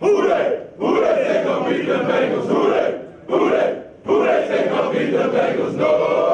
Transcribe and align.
Who 0.00 0.26
they? 0.28 0.66
Who 0.78 1.00
they? 1.00 1.24
Think 1.26 1.44
gonna 1.44 1.70
beat 1.70 1.86
the 1.86 1.92
Bengals? 1.92 2.46
Who 2.48 2.70
they? 2.70 3.04
Who 3.28 3.50
they? 3.50 3.84
Who 4.04 4.24
they 4.24 4.48
think 4.48 4.70
gonna 4.70 4.98
beat 4.98 5.10
the 5.10 5.18
Bengals? 5.28 5.76
Nobody. 5.76 6.29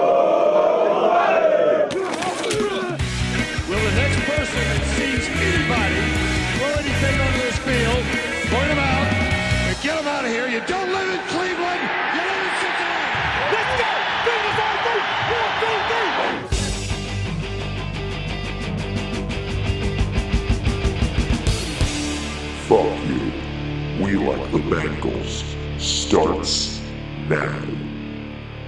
Bengals. 24.69 25.45
Starts 25.81 26.81
now. 27.29 27.63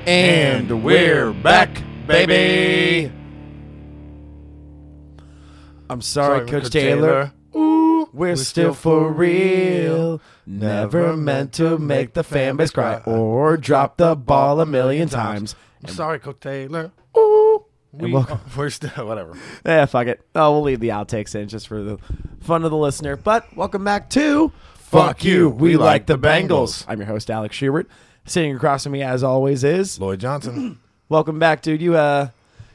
And 0.07 0.85
we're 0.85 1.33
back, 1.33 1.83
baby. 2.07 3.11
I'm 5.91 6.01
sorry, 6.01 6.39
Sorry, 6.39 6.51
Coach, 6.51 6.63
Coach 6.65 6.73
Taylor. 6.73 7.33
Taylor. 7.53 7.67
Ooh, 7.67 8.09
we're, 8.13 8.37
still 8.37 8.75
for 8.75 9.11
real. 9.11 10.21
Never 10.47 11.17
meant 11.17 11.55
to 11.55 11.79
make 11.79 12.15
the 12.15 12.23
fan 12.23 12.57
base 12.57 12.71
cry 12.71 12.99
or 13.05 13.57
drop 13.57 13.97
the 13.97 14.15
ball 14.15 14.61
a 14.61 14.67
million 14.67 15.09
times. 15.09 15.57
I'm 15.83 15.91
sorry, 15.93 16.21
Coach 16.21 16.39
Taylor. 16.41 16.93
Ooh. 17.17 17.65
We, 17.93 18.05
And 18.05 18.13
welcome- 18.15 18.41
we're 18.57 18.71
still 18.71 19.07
whatever. 19.07 19.37
Yeah, 19.67 19.87
fuck 19.87 20.07
it. 20.07 20.21
Oh, 20.35 20.53
we'll 20.53 20.63
leave 20.63 20.79
the 20.81 20.91
outtakes 20.91 21.35
in 21.35 21.49
just 21.49 21.67
for 21.67 21.83
the 21.83 21.99
fun 22.41 22.65
of 22.65 22.71
the 22.71 22.77
listener. 22.77 23.17
But 23.17 23.57
welcome 23.57 23.83
back 23.83 24.11
to 24.11 24.53
Fuck 24.91 25.23
You, 25.23 25.51
we 25.51 25.77
like 25.77 26.07
the 26.07 26.19
Bengals. 26.19 26.85
I'm 26.89 26.99
your 26.99 27.07
host, 27.07 27.31
Alex 27.31 27.55
Schubert. 27.55 27.89
Sitting 28.25 28.57
across 28.57 28.85
from 28.85 28.93
me, 28.93 29.03
as 29.03 29.23
always, 29.23 29.63
is 29.65 30.01
Lloyd 30.01 30.21
Johnson. 30.21 30.79
welcome 31.11 31.39
back, 31.39 31.61
dude. 31.63 31.83
You 31.83 31.97
uh, 31.97 32.29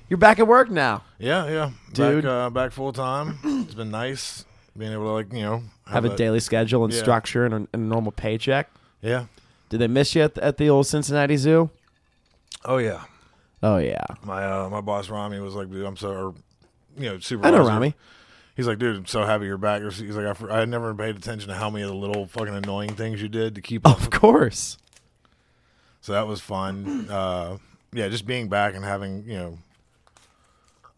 you're 0.10 0.18
back 0.18 0.38
at 0.40 0.48
work 0.48 0.70
now. 0.70 1.04
yeah, 1.18 1.48
yeah, 1.48 1.72
Dude. 1.94 2.24
Back, 2.24 2.32
uh, 2.32 2.50
back 2.52 2.72
full 2.72 2.94
time. 2.94 3.40
It's 3.44 3.74
been 3.74 3.90
nice 3.92 4.46
being 4.78 4.92
able 4.92 5.06
to 5.06 5.10
like 5.12 5.34
you 5.34 5.42
know 5.42 5.64
Have 5.88 6.06
a 6.06 6.16
daily 6.16 6.40
schedule 6.40 6.84
and 6.84 6.94
Yeah. 6.94 7.00
structure 7.00 7.46
and 7.46 7.54
a, 7.54 7.58
and 7.58 7.68
a 7.74 7.78
normal 7.78 8.12
paycheck. 8.12 8.70
Yeah. 9.02 9.26
Did 9.70 9.80
they 9.80 9.88
miss 9.88 10.14
you 10.14 10.22
at 10.22 10.36
the, 10.36 10.44
at 10.44 10.58
the 10.58 10.70
old 10.70 10.86
Cincinnati 10.88 11.38
Zoo? 11.38 11.70
Oh 12.66 12.78
yeah. 12.78 13.04
Oh 13.64 13.78
yeah, 13.78 14.04
My 14.24 14.44
uh, 14.44 14.70
my 14.70 14.82
boss 14.82 15.10
Rami 15.10 15.40
was 15.40 15.56
like, 15.56 15.72
dude, 15.72 15.86
I'm 15.86 15.96
so 15.98 16.10
or, 16.12 16.34
you 16.98 17.10
know 17.10 17.20
super. 17.20 17.46
I 17.48 17.52
know 17.52 17.66
Rami. 17.66 17.96
He's 18.56 18.68
like, 18.68 18.78
dude, 18.78 18.96
I'm 18.96 19.06
so 19.08 19.24
happy 19.26 19.46
you're 19.46 19.58
back. 19.58 19.82
He's 19.82 20.16
like, 20.16 20.42
I, 20.42 20.62
I 20.62 20.66
never 20.66 20.94
paid 20.94 21.16
attention 21.16 21.50
to 21.50 21.56
how 21.56 21.70
many 21.70 21.84
of 21.84 21.90
the 21.90 21.96
little 21.96 22.28
fucking 22.28 22.54
annoying 22.54 22.96
things 22.96 23.22
you 23.22 23.28
did 23.28 23.56
to 23.56 23.62
keep 23.62 23.88
up. 23.88 24.00
Of 24.00 24.12
course. 24.12 24.78
So 26.02 26.12
that 26.14 26.28
was 26.28 26.42
fun. 26.42 27.08
Uh, 27.14 27.58
yeah, 27.96 28.10
just 28.10 28.26
being 28.26 28.50
back 28.50 28.74
and 28.74 28.84
having 28.84 29.24
you 29.28 29.38
know 29.38 29.58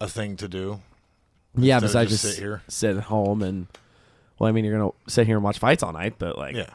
a 0.00 0.08
thing 0.08 0.36
to 0.36 0.48
do. 0.48 0.80
Yeah, 1.54 1.78
besides 1.80 2.10
just 2.10 2.22
just 2.22 2.36
sit 2.36 2.42
here. 2.42 2.62
sit 2.68 2.96
at 2.96 3.04
home 3.04 3.42
and 3.42 3.66
well, 4.38 4.48
I 4.48 4.52
mean, 4.52 4.64
you're 4.64 4.78
gonna 4.78 4.92
sit 5.06 5.26
here 5.26 5.36
and 5.36 5.44
watch 5.44 5.58
fights 5.58 5.82
all 5.82 5.92
night, 5.92 6.14
but 6.18 6.38
like, 6.38 6.54
Yeah, 6.54 6.70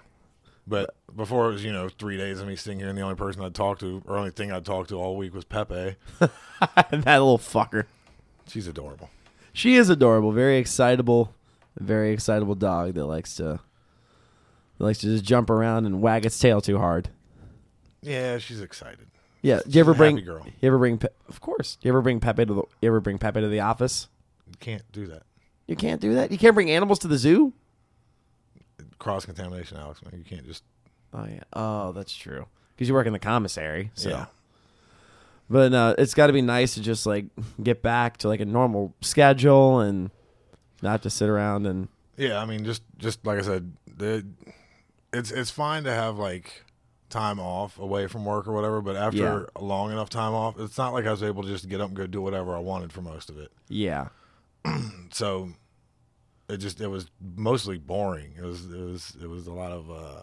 but 0.68 0.94
before 1.16 1.50
it 1.50 1.53
was 1.53 1.64
you 1.64 1.72
know 1.74 1.90
three 1.90 2.18
days 2.18 2.40
of 2.40 2.47
me 2.47 2.56
sitting 2.56 2.80
here, 2.80 2.90
and 2.90 2.97
the 2.97 3.02
only 3.02 3.16
person 3.16 3.44
I'd 3.44 3.56
talk 3.56 3.80
to, 3.80 4.03
or 4.06 4.18
only 4.18 4.31
thing 4.31 4.52
I'd 4.52 4.66
talk 4.66 4.88
to 4.90 4.96
all 4.96 5.18
week 5.18 5.34
was 5.34 5.44
Pepe. 5.44 5.96
that 6.20 6.91
little 6.91 7.40
fucker. 7.40 7.86
She's 8.47 8.68
adorable. 8.68 9.09
She 9.54 9.76
is 9.76 9.90
adorable, 9.90 10.32
very 10.32 10.58
excitable, 10.58 11.34
very 11.80 12.12
excitable 12.12 12.56
dog 12.56 12.94
that 12.94 13.06
likes 13.06 13.36
to 13.36 13.60
that 14.78 14.84
likes 14.84 15.00
to 15.00 15.08
just 15.08 15.24
jump 15.26 15.50
around 15.50 15.86
and 15.86 16.02
wag 16.02 16.26
its 16.26 16.38
tail 16.40 16.62
too 16.62 16.78
hard. 16.78 17.10
Yeah, 18.02 18.38
she's 18.40 18.62
excited. 18.62 19.08
Yeah, 19.44 19.60
do 19.68 19.72
you 19.72 19.80
ever 19.82 19.94
bring? 19.94 20.18
girl. 20.24 20.46
You 20.62 20.68
ever 20.68 20.78
bring? 20.78 20.98
Pe- 21.00 21.08
Of 21.28 21.42
course. 21.42 21.78
Do 21.82 21.88
you 21.88 21.92
ever 21.92 22.02
bring 22.02 22.20
Pepe 22.20 22.46
to 22.46 22.54
the? 22.54 22.62
You 22.82 22.88
ever 22.90 23.00
bring 23.00 23.18
Pepe 23.18 23.42
to 23.42 23.48
the 23.48 23.60
office? 23.60 24.08
You 24.48 24.54
can't 24.60 24.84
do 24.92 25.08
that. 25.08 25.24
You 25.68 25.76
can't 25.76 26.00
do 26.02 26.14
that. 26.16 26.32
You 26.32 26.38
can't 26.38 26.54
bring 26.54 26.70
animals 26.70 27.00
to 27.00 27.08
the 27.08 27.18
zoo. 27.18 27.54
Cross 29.00 29.26
contamination, 29.26 29.78
Alex. 29.78 30.02
Man, 30.04 30.14
you 30.18 30.24
can't 30.26 30.46
just. 30.46 30.64
Oh 31.14 31.26
yeah. 31.26 31.44
Oh, 31.54 31.92
that's 31.92 32.14
true. 32.16 32.46
Because 32.76 32.88
you 32.88 32.94
work 32.94 33.08
in 33.08 33.14
the 33.14 33.20
commissary. 33.20 33.92
So. 33.96 34.10
Yeah. 34.10 34.26
But 35.52 35.74
uh, 35.74 35.96
it's 35.98 36.14
got 36.14 36.28
to 36.28 36.34
be 36.34 36.42
nice 36.42 36.76
to 36.76 36.82
just 36.82 37.06
like 37.06 37.26
get 37.62 37.82
back 37.82 38.16
to 38.18 38.30
like 38.30 38.40
a 38.40 38.46
normal 38.46 38.94
schedule 39.02 39.82
and 39.82 40.10
not 40.82 41.02
just 41.02 41.18
sit 41.18 41.28
around 41.28 41.68
and 41.68 41.90
Yeah, 42.16 42.40
I 42.42 42.46
mean, 42.46 42.64
just 42.64 42.84
just 42.98 43.26
like 43.26 43.38
I 43.40 43.42
said, 43.42 43.74
the, 43.98 44.26
it's 45.12 45.30
it's 45.30 45.52
fine 45.52 45.84
to 45.84 45.92
have 45.94 46.18
like 46.18 46.64
time 47.10 47.38
off 47.42 47.78
away 47.78 48.08
from 48.08 48.24
work 48.24 48.48
or 48.48 48.54
whatever. 48.54 48.82
But 48.82 48.96
after 48.96 49.18
Yeah. 49.18 49.44
a 49.58 49.62
long 49.64 49.92
enough 49.92 50.10
time 50.10 50.34
off, 50.34 50.58
it's 50.58 50.78
not 50.78 50.94
like 50.94 51.06
I 51.06 51.12
was 51.12 51.22
able 51.22 51.44
to 51.44 51.50
just 51.50 51.68
get 51.68 51.82
up 51.82 51.90
and 51.90 51.98
go 51.98 52.08
do 52.08 52.22
whatever 52.22 52.56
I 52.56 52.60
wanted 52.60 52.94
for 52.94 53.02
most 53.02 53.30
of 53.30 53.38
it. 53.38 53.52
yeah. 53.68 54.08
So 55.12 55.50
it 56.50 56.58
just 56.58 56.80
it 56.80 56.88
was 56.88 57.08
mostly 57.36 57.78
boring. 57.78 58.36
It 58.38 58.44
was 58.46 58.66
it 58.72 58.80
was 58.80 59.18
it 59.22 59.28
was 59.28 59.48
a 59.48 59.54
lot 59.54 59.74
of 59.74 59.92
uh, 59.92 60.22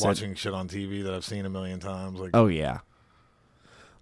watching 0.00 0.34
shit 0.34 0.54
on 0.54 0.66
TV 0.68 1.02
that 1.04 1.12
I've 1.12 1.24
seen 1.26 1.44
a 1.44 1.50
million 1.50 1.78
times. 1.80 2.18
Like 2.20 2.30
Oh 2.32 2.46
yeah. 2.46 2.78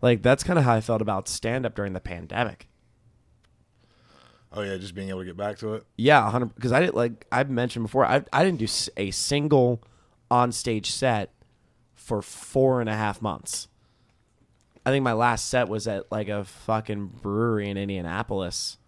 Like 0.00 0.22
that's 0.22 0.44
kind 0.44 0.58
of 0.58 0.64
how 0.64 0.74
I 0.74 0.80
felt 0.80 1.02
about 1.02 1.28
stand 1.28 1.66
up 1.66 1.74
during 1.74 1.92
the 1.92 2.00
pandemic. 2.00 2.68
oh 4.52 4.62
yeah, 4.62 4.76
just 4.76 4.94
being 4.94 5.08
able 5.08 5.20
to 5.20 5.24
get 5.26 5.36
back 5.36 5.58
to 5.58 5.74
it. 5.74 5.84
Yeah, 5.96 6.30
hundred. 6.30 6.54
Because 6.54 6.72
I 6.72 6.80
didn't 6.80 6.94
like 6.94 7.26
I've 7.32 7.50
mentioned 7.50 7.84
before. 7.84 8.04
I 8.04 8.22
I 8.32 8.44
didn't 8.44 8.58
do 8.58 8.68
a 8.96 9.10
single 9.10 9.82
on 10.30 10.52
stage 10.52 10.90
set 10.90 11.32
for 11.94 12.22
four 12.22 12.80
and 12.80 12.88
a 12.88 12.94
half 12.94 13.20
months. 13.20 13.68
I 14.86 14.90
think 14.90 15.02
my 15.02 15.12
last 15.12 15.48
set 15.48 15.68
was 15.68 15.86
at 15.86 16.10
like 16.10 16.28
a 16.28 16.44
fucking 16.44 17.06
brewery 17.20 17.68
in 17.68 17.76
Indianapolis, 17.76 18.78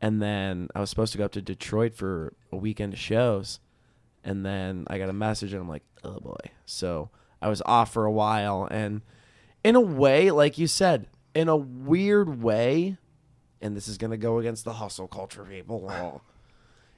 and 0.00 0.22
then 0.22 0.68
I 0.74 0.80
was 0.80 0.88
supposed 0.88 1.12
to 1.12 1.18
go 1.18 1.24
up 1.24 1.32
to 1.32 1.42
Detroit 1.42 1.94
for 1.94 2.32
a 2.52 2.56
weekend 2.56 2.94
of 2.94 2.98
shows, 2.98 3.60
and 4.24 4.46
then 4.46 4.84
I 4.86 4.98
got 4.98 5.10
a 5.10 5.12
message 5.14 5.52
and 5.52 5.60
I'm 5.60 5.68
like, 5.68 5.82
oh 6.04 6.20
boy. 6.20 6.38
So 6.64 7.10
I 7.42 7.48
was 7.48 7.60
off 7.66 7.92
for 7.92 8.06
a 8.06 8.12
while, 8.12 8.68
and 8.70 9.02
in 9.64 9.76
a 9.76 9.80
way, 9.80 10.30
like 10.30 10.58
you 10.58 10.66
said, 10.66 11.08
in 11.34 11.48
a 11.48 11.56
weird 11.56 12.42
way, 12.42 12.96
and 13.60 13.76
this 13.76 13.88
is 13.88 13.98
gonna 13.98 14.16
go 14.16 14.38
against 14.38 14.64
the 14.64 14.74
hustle 14.74 15.08
culture 15.08 15.44
people. 15.44 16.22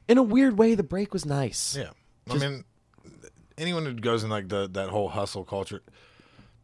In 0.09 0.19
a 0.19 0.25
weird 0.25 0.59
way, 0.59 0.75
the 0.75 0.83
break 0.83 1.13
was 1.13 1.25
nice. 1.25 1.77
Yeah, 1.77 1.91
Just- 2.29 2.45
I 2.45 2.49
mean, 2.49 2.65
anyone 3.57 3.85
who 3.85 3.95
goes 3.95 4.25
in 4.25 4.31
like 4.31 4.49
the 4.49 4.69
that 4.73 4.89
whole 4.89 5.09
hustle 5.11 5.45
culture, 5.45 5.83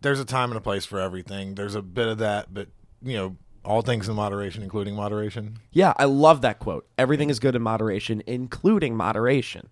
there's 0.00 0.18
a 0.18 0.24
time 0.24 0.50
and 0.50 0.58
a 0.58 0.60
place 0.60 0.84
for 0.84 0.98
everything. 0.98 1.54
There's 1.54 1.76
a 1.76 1.82
bit 1.82 2.08
of 2.08 2.18
that, 2.18 2.52
but 2.52 2.66
you 3.02 3.16
know, 3.16 3.36
all 3.64 3.82
things 3.82 4.08
in 4.08 4.16
moderation, 4.16 4.64
including 4.64 4.96
moderation. 4.96 5.58
Yeah, 5.70 5.92
I 5.96 6.06
love 6.06 6.40
that 6.40 6.58
quote. 6.58 6.88
Everything 6.98 7.30
is 7.30 7.38
good 7.38 7.54
in 7.54 7.62
moderation, 7.62 8.20
including 8.26 8.96
moderation. 8.96 9.68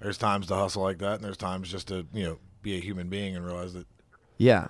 There's 0.00 0.18
times 0.18 0.48
to 0.48 0.56
hustle 0.56 0.82
like 0.82 0.98
that, 0.98 1.14
and 1.16 1.24
there's 1.24 1.36
times 1.36 1.70
just 1.70 1.88
to 1.88 2.06
you 2.12 2.24
know 2.24 2.38
be 2.62 2.76
a 2.76 2.80
human 2.80 3.08
being 3.08 3.36
and 3.36 3.44
realize 3.44 3.72
that 3.74 3.86
Yeah. 4.42 4.68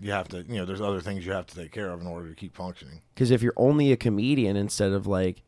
you 0.00 0.12
have 0.12 0.28
to 0.28 0.38
you 0.42 0.54
know 0.56 0.64
there's 0.64 0.80
other 0.80 1.00
things 1.00 1.26
you 1.26 1.32
have 1.32 1.46
to 1.48 1.56
take 1.56 1.72
care 1.72 1.90
of 1.90 2.00
in 2.00 2.06
order 2.06 2.28
to 2.28 2.34
keep 2.34 2.54
functioning. 2.54 3.00
Because 3.14 3.30
if 3.32 3.42
you're 3.42 3.54
only 3.56 3.90
a 3.90 3.96
comedian 3.96 4.56
instead 4.56 4.92
of 4.92 5.06
like 5.08 5.42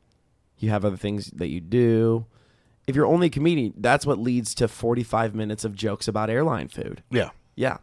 you 0.58 0.70
have 0.70 0.84
other 0.84 0.96
things 0.96 1.30
that 1.32 1.48
you 1.48 1.60
do, 1.60 2.26
if 2.86 2.96
you're 2.96 3.06
only 3.06 3.28
a 3.28 3.30
comedian, 3.30 3.74
that's 3.76 4.06
what 4.06 4.18
leads 4.18 4.54
to 4.56 4.66
45 4.66 5.34
minutes 5.34 5.64
of 5.64 5.74
jokes 5.74 6.08
about 6.08 6.30
airline 6.30 6.68
food. 6.68 7.02
Yeah, 7.10 7.30
Yeah. 7.54 7.78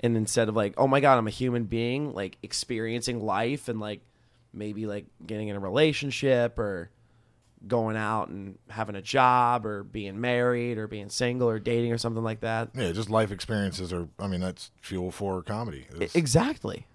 And 0.00 0.16
instead 0.16 0.48
of 0.50 0.54
like, 0.56 0.74
oh 0.76 0.86
my 0.86 1.00
God, 1.00 1.16
I'm 1.16 1.26
a 1.26 1.30
human 1.30 1.64
being, 1.64 2.12
like 2.12 2.36
experiencing 2.42 3.24
life 3.24 3.68
and 3.68 3.80
like 3.80 4.02
maybe 4.52 4.86
like 4.86 5.06
getting 5.26 5.48
in 5.48 5.56
a 5.56 5.60
relationship 5.60 6.58
or 6.58 6.90
going 7.68 7.96
out 7.96 8.28
and 8.28 8.58
having 8.68 8.94
a 8.96 9.02
job 9.02 9.64
or 9.66 9.82
being 9.84 10.20
married 10.20 10.78
or 10.78 10.86
being 10.86 11.08
single 11.08 11.48
or 11.48 11.58
dating 11.58 11.92
or 11.92 11.98
something 11.98 12.22
like 12.24 12.40
that. 12.40 12.70
yeah, 12.74 12.92
just 12.92 13.10
life 13.10 13.30
experiences 13.30 13.92
are. 13.92 14.08
I 14.18 14.26
mean, 14.26 14.40
that's 14.40 14.70
fuel 14.80 15.10
for 15.10 15.42
comedy. 15.42 15.86
It's- 15.94 16.14
Exactly. 16.14 16.86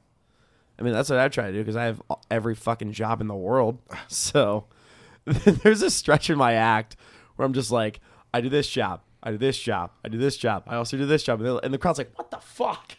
I 0.78 0.82
mean, 0.84 0.94
that's 0.94 1.10
what 1.10 1.20
I 1.20 1.28
try 1.28 1.48
to 1.48 1.52
do 1.52 1.60
because 1.60 1.76
I 1.76 1.84
have 1.86 2.02
every 2.32 2.56
fucking 2.56 2.94
job 2.94 3.20
in 3.22 3.28
the 3.28 3.36
world. 3.36 3.80
So 4.08 4.66
there's 5.26 5.82
a 5.82 5.90
stretch 5.92 6.30
in 6.30 6.38
my 6.38 6.54
act 6.54 6.96
where 7.36 7.46
I'm 7.46 7.54
just 7.54 7.72
like, 7.72 8.00
I 8.34 8.42
do 8.42 8.50
this 8.50 8.68
job, 8.70 9.02
I 9.22 9.32
do 9.32 9.38
this 9.38 9.58
job, 9.60 9.92
I 10.06 10.10
do 10.10 10.18
this 10.18 10.38
job, 10.38 10.64
I 10.68 10.76
also 10.76 10.98
do 10.98 11.06
this 11.06 11.24
job, 11.24 11.40
and 11.42 11.48
the- 11.50 11.58
and 11.66 11.74
the 11.74 11.78
crowd's 11.78 11.98
like, 11.98 12.12
what 12.18 12.32
the 12.32 12.38
fuck? 12.38 12.96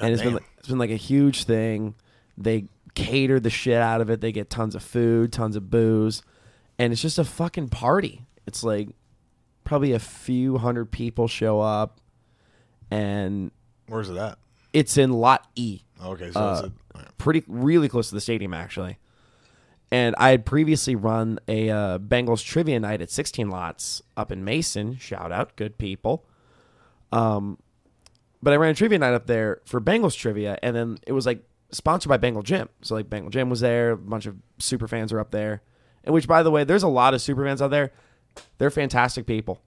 and 0.00 0.12
it's 0.12 0.22
been 0.22 0.34
like, 0.34 0.44
it's 0.58 0.68
been 0.68 0.78
like 0.78 0.90
a 0.90 0.96
huge 0.96 1.44
thing. 1.44 1.94
They 2.36 2.66
cater 2.94 3.40
the 3.40 3.50
shit 3.50 3.76
out 3.80 4.00
of 4.00 4.10
it. 4.10 4.20
They 4.20 4.32
get 4.32 4.50
tons 4.50 4.74
of 4.74 4.82
food, 4.82 5.32
tons 5.32 5.56
of 5.56 5.70
booze, 5.70 6.22
and 6.78 6.92
it's 6.92 7.02
just 7.02 7.18
a 7.18 7.24
fucking 7.24 7.68
party. 7.68 8.26
It's 8.46 8.62
like 8.64 8.88
probably 9.64 9.92
a 9.92 9.98
few 9.98 10.58
hundred 10.58 10.90
people 10.90 11.28
show 11.28 11.60
up, 11.60 12.00
and 12.90 13.50
Where's 13.86 14.10
it 14.10 14.16
at? 14.16 14.38
it's 14.72 14.96
in 14.98 15.12
Lot 15.12 15.46
E 15.54 15.80
Okay, 16.02 16.30
so 16.32 16.40
Uh, 16.40 16.62
it's 16.66 17.06
a, 17.08 17.12
pretty 17.18 17.42
really 17.46 17.88
close 17.88 18.08
to 18.08 18.14
the 18.14 18.20
stadium 18.20 18.52
actually. 18.52 18.98
And 19.90 20.14
I 20.18 20.30
had 20.30 20.44
previously 20.44 20.96
run 20.96 21.38
a 21.46 21.70
uh, 21.70 21.98
Bengals 21.98 22.44
trivia 22.44 22.80
night 22.80 23.00
at 23.00 23.10
16 23.10 23.48
lots 23.48 24.02
up 24.16 24.32
in 24.32 24.44
Mason. 24.44 24.96
Shout 24.98 25.30
out, 25.30 25.54
good 25.56 25.78
people. 25.78 26.24
Um, 27.12 27.58
but 28.44 28.52
I 28.52 28.56
ran 28.56 28.70
a 28.70 28.74
trivia 28.74 28.98
night 28.98 29.14
up 29.14 29.26
there 29.26 29.60
for 29.64 29.80
Bengals 29.80 30.16
trivia, 30.16 30.58
and 30.62 30.76
then 30.76 30.98
it 31.06 31.12
was 31.12 31.24
like 31.26 31.42
sponsored 31.70 32.10
by 32.10 32.18
Bengal 32.18 32.42
Jim. 32.42 32.68
So 32.82 32.94
like 32.94 33.08
Bengal 33.08 33.30
Jim 33.30 33.48
was 33.48 33.60
there, 33.60 33.92
a 33.92 33.96
bunch 33.96 34.26
of 34.26 34.36
super 34.58 34.86
fans 34.86 35.12
were 35.12 35.20
up 35.20 35.30
there. 35.30 35.62
And 36.04 36.12
which, 36.12 36.28
by 36.28 36.42
the 36.42 36.50
way, 36.50 36.64
there's 36.64 36.82
a 36.82 36.88
lot 36.88 37.14
of 37.14 37.22
super 37.22 37.44
fans 37.44 37.62
out 37.62 37.70
there. 37.70 37.90
They're 38.58 38.70
fantastic 38.70 39.26
people. 39.26 39.62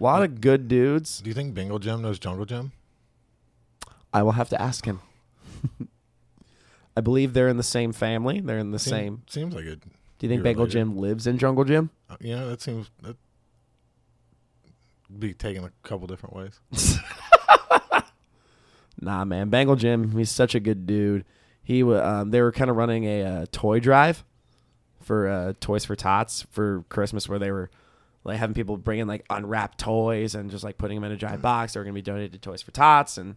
A 0.00 0.02
lot 0.02 0.22
of 0.24 0.40
good 0.40 0.66
dudes. 0.68 1.20
do 1.20 1.30
you 1.30 1.34
think 1.34 1.54
Bengal 1.54 1.78
Jim 1.78 2.02
knows 2.02 2.18
Jungle 2.18 2.44
Jim? 2.44 2.72
I 4.12 4.22
will 4.22 4.32
have 4.32 4.48
to 4.48 4.60
ask 4.60 4.84
him. 4.84 5.00
I 6.96 7.00
believe 7.00 7.32
they're 7.32 7.48
in 7.48 7.56
the 7.58 7.62
same 7.62 7.92
family. 7.92 8.40
They're 8.40 8.58
in 8.58 8.72
the 8.72 8.78
Seem- 8.78 8.90
same. 8.90 9.22
Seems 9.28 9.54
like 9.54 9.64
it. 9.66 9.80
Do 9.80 10.26
you 10.26 10.28
think 10.28 10.42
Bengal 10.42 10.64
related. 10.64 10.78
Jim 10.78 10.96
lives 10.96 11.26
in 11.28 11.38
Jungle 11.38 11.64
Jim? 11.64 11.90
Uh, 12.10 12.16
know, 12.20 12.48
that 12.48 12.60
seems 12.60 12.90
that 13.02 13.16
be 15.16 15.32
taken 15.32 15.64
a 15.64 15.70
couple 15.82 16.06
different 16.06 16.34
ways. 16.34 16.58
Nah, 19.00 19.24
man. 19.24 19.48
Bengal 19.48 19.76
Jim, 19.76 20.16
he's 20.16 20.30
such 20.30 20.54
a 20.54 20.60
good 20.60 20.86
dude. 20.86 21.24
He 21.62 21.82
um, 21.82 22.30
they 22.30 22.40
were 22.40 22.52
kind 22.52 22.70
of 22.70 22.76
running 22.76 23.04
a 23.04 23.22
uh, 23.22 23.46
toy 23.52 23.78
drive 23.80 24.24
for 25.00 25.28
uh, 25.28 25.52
Toys 25.60 25.84
for 25.84 25.94
Tots 25.96 26.46
for 26.50 26.84
Christmas, 26.88 27.28
where 27.28 27.38
they 27.38 27.50
were 27.50 27.70
like 28.24 28.38
having 28.38 28.54
people 28.54 28.76
bring 28.76 28.98
in 28.98 29.08
like 29.08 29.24
unwrapped 29.30 29.78
toys 29.78 30.34
and 30.34 30.50
just 30.50 30.64
like 30.64 30.78
putting 30.78 30.96
them 30.96 31.04
in 31.04 31.12
a 31.12 31.16
giant 31.16 31.42
box. 31.42 31.72
They 31.72 31.80
were 31.80 31.84
gonna 31.84 31.94
be 31.94 32.02
donated 32.02 32.32
to 32.32 32.38
Toys 32.38 32.62
for 32.62 32.70
Tots, 32.72 33.18
and 33.18 33.36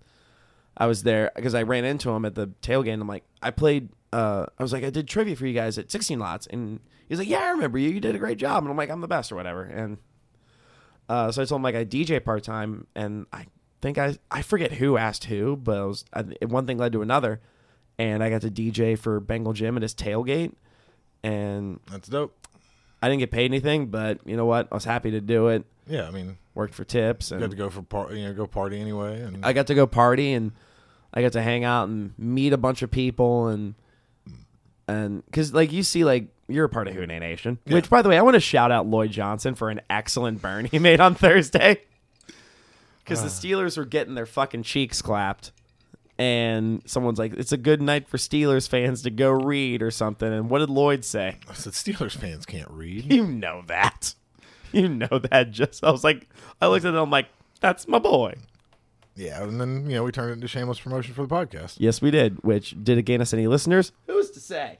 I 0.77 0.87
was 0.87 1.03
there 1.03 1.31
because 1.35 1.55
I 1.55 1.63
ran 1.63 1.85
into 1.85 2.09
him 2.09 2.25
at 2.25 2.35
the 2.35 2.47
tailgate. 2.61 2.93
and 2.93 3.01
I'm 3.01 3.07
like, 3.07 3.25
I 3.41 3.51
played. 3.51 3.89
Uh, 4.13 4.45
I 4.57 4.63
was 4.63 4.73
like, 4.73 4.83
I 4.83 4.89
did 4.89 5.07
trivia 5.07 5.35
for 5.37 5.45
you 5.47 5.53
guys 5.53 5.77
at 5.77 5.89
16 5.89 6.19
lots, 6.19 6.47
and 6.47 6.81
he's 7.07 7.19
like, 7.19 7.29
Yeah, 7.29 7.39
I 7.39 7.49
remember 7.51 7.77
you. 7.77 7.89
You 7.89 7.99
did 8.01 8.15
a 8.15 8.19
great 8.19 8.37
job, 8.37 8.63
and 8.63 8.71
I'm 8.71 8.77
like, 8.77 8.89
I'm 8.89 9.01
the 9.01 9.07
best 9.07 9.31
or 9.31 9.35
whatever. 9.35 9.63
And 9.63 9.97
uh, 11.07 11.31
so 11.31 11.41
I 11.41 11.45
told 11.45 11.59
him 11.59 11.63
like 11.63 11.75
I 11.75 11.85
DJ 11.85 12.23
part 12.23 12.43
time, 12.43 12.87
and 12.95 13.25
I 13.31 13.45
think 13.81 13.98
I 13.98 14.18
I 14.30 14.42
forget 14.42 14.74
who 14.74 14.98
asked 14.98 15.25
who, 15.25 15.56
but 15.56 15.78
it 15.80 15.86
was 15.86 16.06
I, 16.13 16.24
one 16.45 16.68
thing 16.68 16.78
led 16.78 16.92
to 16.94 17.01
another, 17.01 17.42
and 17.98 18.24
I 18.24 18.30
got 18.30 18.42
to 18.42 18.51
DJ 18.51 18.98
for 18.98 19.19
Bengal 19.19 19.54
Jim 19.54 19.75
at 19.75 19.81
his 19.81 19.94
tailgate, 19.94 20.54
and 21.24 21.80
That's 21.89 22.07
dope. 22.07 22.36
I 23.01 23.10
didn't 23.10 23.19
get 23.19 23.31
paid 23.31 23.45
anything, 23.45 23.88
but 23.88 24.19
you 24.25 24.38
know 24.38 24.45
what? 24.45 24.68
I 24.72 24.75
was 24.75 24.86
happy 24.86 25.12
to 25.12 25.22
do 25.22 25.48
it. 25.48 25.66
Yeah, 25.88 26.07
I 26.07 26.12
mean, 26.12 26.38
Worked 26.54 26.75
for 26.75 26.83
tips, 26.83 27.31
you 27.31 27.39
got 27.39 27.50
to 27.50 27.56
go 27.56 27.69
for 27.69 27.81
par- 27.81 28.13
you 28.13 28.25
know 28.25 28.33
go 28.33 28.45
party 28.45 28.80
anyway, 28.80 29.22
and 29.22 29.45
I 29.45 29.54
got 29.54 29.68
to 29.68 29.75
go 29.75 29.88
party, 29.88 30.33
and 30.33 30.51
I 31.13 31.22
got 31.22 31.31
to 31.33 31.42
hang 31.42 31.63
out 31.63 31.88
and 31.88 32.13
meet 32.18 32.54
a 32.54 32.57
bunch 32.57 32.81
of 32.81 32.92
people, 32.92 33.48
and 33.48 33.74
and 34.88 35.25
because 35.25 35.54
like 35.54 35.72
you 35.72 35.81
see, 35.83 36.04
like 36.04 36.28
you're 36.48 36.66
a 36.66 36.69
part 36.69 36.88
of 36.88 36.94
Who 36.94 37.06
Dey 37.06 37.19
Nation, 37.19 37.57
which 37.66 37.89
by 37.89 38.01
the 38.01 38.10
way, 38.10 38.18
I 38.18 38.22
want 38.22 38.36
to 38.36 38.42
shout 38.42 38.69
out 38.72 38.86
Lloyd 38.86 39.12
Johnson 39.12 39.56
for 39.56 39.69
an 39.69 39.81
excellent 39.89 40.42
burn 40.42 40.66
he 40.66 40.78
made 40.78 41.00
on 41.00 41.16
Thursday. 41.16 41.81
Because 43.03 43.21
the 43.24 43.30
Steelers 43.30 43.77
were 43.77 43.86
getting 43.86 44.15
their 44.15 44.25
fucking 44.25 44.63
cheeks 44.63 45.01
clapped, 45.01 45.51
and 46.18 46.81
someone's 46.86 47.19
like, 47.19 47.33
"It's 47.33 47.51
a 47.51 47.57
good 47.57 47.81
night 47.81 48.07
for 48.07 48.18
Steelers 48.18 48.68
fans 48.69 49.01
to 49.03 49.09
go 49.09 49.31
read 49.31 49.81
or 49.81 49.92
something." 49.92 50.31
And 50.31 50.50
what 50.50 50.59
did 50.59 50.69
Lloyd 50.69 51.03
say? 51.03 51.38
I 51.50 51.53
said 51.53 51.74
Steelers 51.74 52.15
fans 52.15 52.45
can't 52.45 52.69
read. 52.69 53.12
You 53.12 53.25
know 53.25 53.63
that. 53.68 54.15
You 54.71 54.88
know 54.88 55.19
that. 55.31 55.51
Just 55.51 55.83
I 55.83 55.92
was 55.92 56.03
like, 56.03 56.30
I 56.62 56.68
looked 56.68 56.86
at 56.86 56.89
him, 56.94 56.95
I'm 56.95 57.09
like, 57.09 57.27
"That's 57.59 57.88
my 57.88 58.00
boy." 58.00 58.36
yeah, 59.15 59.44
and 59.44 59.59
then 59.59 59.89
you 59.89 59.95
know 59.95 60.04
we 60.04 60.12
turned 60.12 60.30
it 60.30 60.33
into 60.33 60.47
shameless 60.47 60.80
promotion 60.80 61.13
for 61.13 61.25
the 61.25 61.33
podcast. 61.33 61.75
Yes, 61.77 62.01
we 62.01 62.12
did. 62.12 62.44
Which 62.44 62.75
did 62.81 62.97
it 62.97 63.04
gain 63.04 63.21
us 63.21 63.33
any 63.33 63.47
listeners? 63.47 63.92
Who's 64.07 64.31
to 64.31 64.40
say? 64.40 64.80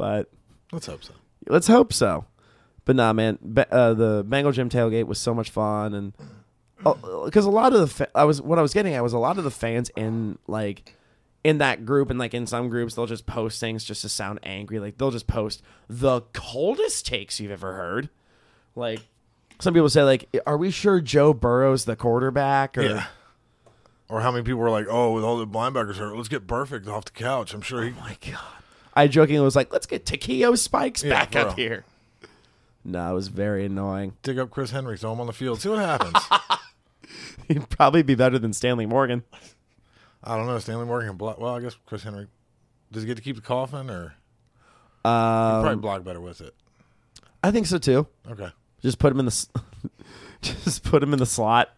But 0.00 0.30
Let's 0.72 0.86
hope 0.86 1.04
so. 1.04 1.12
let's 1.46 1.66
hope 1.66 1.92
so. 1.92 2.24
But 2.86 2.96
nah, 2.96 3.12
man, 3.12 3.38
uh, 3.70 3.92
the 3.92 4.24
Bengal 4.26 4.50
Jim 4.50 4.70
tailgate 4.70 5.04
was 5.06 5.18
so 5.18 5.34
much 5.34 5.50
fun, 5.50 5.92
and 5.92 6.14
because 7.26 7.44
a 7.44 7.50
lot 7.50 7.74
of 7.74 7.80
the 7.80 7.86
fa- 7.86 8.08
I 8.14 8.24
was 8.24 8.40
what 8.40 8.58
I 8.58 8.62
was 8.62 8.72
getting 8.72 8.94
at 8.94 9.02
was 9.02 9.12
a 9.12 9.18
lot 9.18 9.36
of 9.36 9.44
the 9.44 9.50
fans 9.50 9.90
in 9.96 10.38
like 10.46 10.94
in 11.44 11.58
that 11.58 11.84
group 11.84 12.08
and 12.08 12.18
like 12.18 12.32
in 12.32 12.46
some 12.46 12.70
groups 12.70 12.94
they'll 12.94 13.04
just 13.04 13.26
post 13.26 13.60
things 13.60 13.84
just 13.84 14.00
to 14.00 14.08
sound 14.08 14.40
angry. 14.42 14.78
Like 14.78 14.96
they'll 14.96 15.10
just 15.10 15.26
post 15.26 15.62
the 15.86 16.22
coldest 16.32 17.04
takes 17.06 17.38
you've 17.40 17.52
ever 17.52 17.74
heard. 17.74 18.08
Like 18.74 19.00
some 19.60 19.74
people 19.74 19.90
say, 19.90 20.02
like, 20.02 20.34
are 20.46 20.56
we 20.56 20.70
sure 20.70 21.02
Joe 21.02 21.34
Burrow's 21.34 21.84
the 21.84 21.94
quarterback? 21.94 22.78
Or 22.78 22.82
Yeah. 22.82 23.06
Or 24.08 24.22
how 24.22 24.30
many 24.32 24.44
people 24.44 24.60
were 24.60 24.70
like, 24.70 24.86
"Oh, 24.88 25.12
with 25.12 25.24
all 25.24 25.36
the 25.36 25.46
linebackers 25.46 25.96
hurt, 25.96 26.16
let's 26.16 26.28
get 26.28 26.46
Burfict 26.46 26.88
off 26.88 27.04
the 27.04 27.10
couch." 27.12 27.52
I'm 27.52 27.60
sure 27.60 27.82
he. 27.82 27.90
Oh 27.90 28.00
my 28.00 28.16
god. 28.26 28.59
I 28.94 29.06
jokingly 29.08 29.42
was 29.42 29.56
like, 29.56 29.72
let's 29.72 29.86
get 29.86 30.04
Takeo 30.06 30.54
Spikes 30.54 31.02
Yeah, 31.02 31.10
back 31.10 31.32
for 31.32 31.38
up 31.40 31.46
real. 31.56 31.56
here. 31.68 31.84
No, 32.84 33.10
it 33.12 33.14
was 33.14 33.28
very 33.28 33.66
annoying. 33.66 34.14
dig 34.22 34.38
up 34.38 34.50
Chris 34.50 34.70
Henry, 34.70 34.96
throw 34.96 35.12
him 35.12 35.20
on 35.20 35.26
the 35.26 35.32
field, 35.32 35.60
see 35.60 35.68
what 35.68 35.78
happens. 35.78 36.16
He'd 37.48 37.68
probably 37.68 38.02
be 38.02 38.14
better 38.14 38.38
than 38.38 38.52
Stanley 38.52 38.86
Morgan. 38.86 39.22
I 40.22 40.36
don't 40.36 40.46
know. 40.46 40.58
Stanley 40.58 40.86
Morgan 40.86 41.08
can 41.10 41.16
block. 41.16 41.38
Well, 41.40 41.54
I 41.54 41.60
guess 41.60 41.76
Chris 41.86 42.02
Henry. 42.04 42.26
Does 42.92 43.02
he 43.02 43.06
get 43.06 43.16
to 43.16 43.22
keep 43.22 43.36
the 43.36 43.42
coffin, 43.42 43.90
or 43.90 44.14
Um, 45.04 45.62
probably 45.62 45.76
block 45.76 46.04
better 46.04 46.20
with 46.20 46.40
it? 46.40 46.54
I 47.42 47.50
think 47.50 47.66
so 47.66 47.78
too. 47.78 48.06
Okay. 48.30 48.48
Just 48.82 48.98
put 48.98 49.12
him 49.12 49.18
in 49.20 49.26
the 49.26 49.30
s- 49.30 49.48
just 50.42 50.84
put 50.84 51.02
him 51.02 51.12
in 51.12 51.18
the 51.18 51.26
slot, 51.26 51.70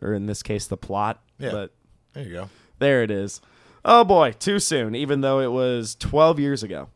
or 0.00 0.14
in 0.14 0.26
this 0.26 0.42
case, 0.42 0.66
the 0.66 0.76
plot. 0.76 1.22
Yeah. 1.38 1.50
But 1.52 1.74
There 2.14 2.24
you 2.24 2.32
go. 2.32 2.50
there 2.78 3.02
it 3.02 3.10
is. 3.10 3.40
Oh 3.84 4.04
boy, 4.04 4.32
too 4.38 4.58
soon. 4.58 4.94
Even 4.94 5.20
though 5.22 5.40
it 5.40 5.50
was 5.50 5.94
12 5.96 6.38
years 6.38 6.62
ago. 6.62 6.88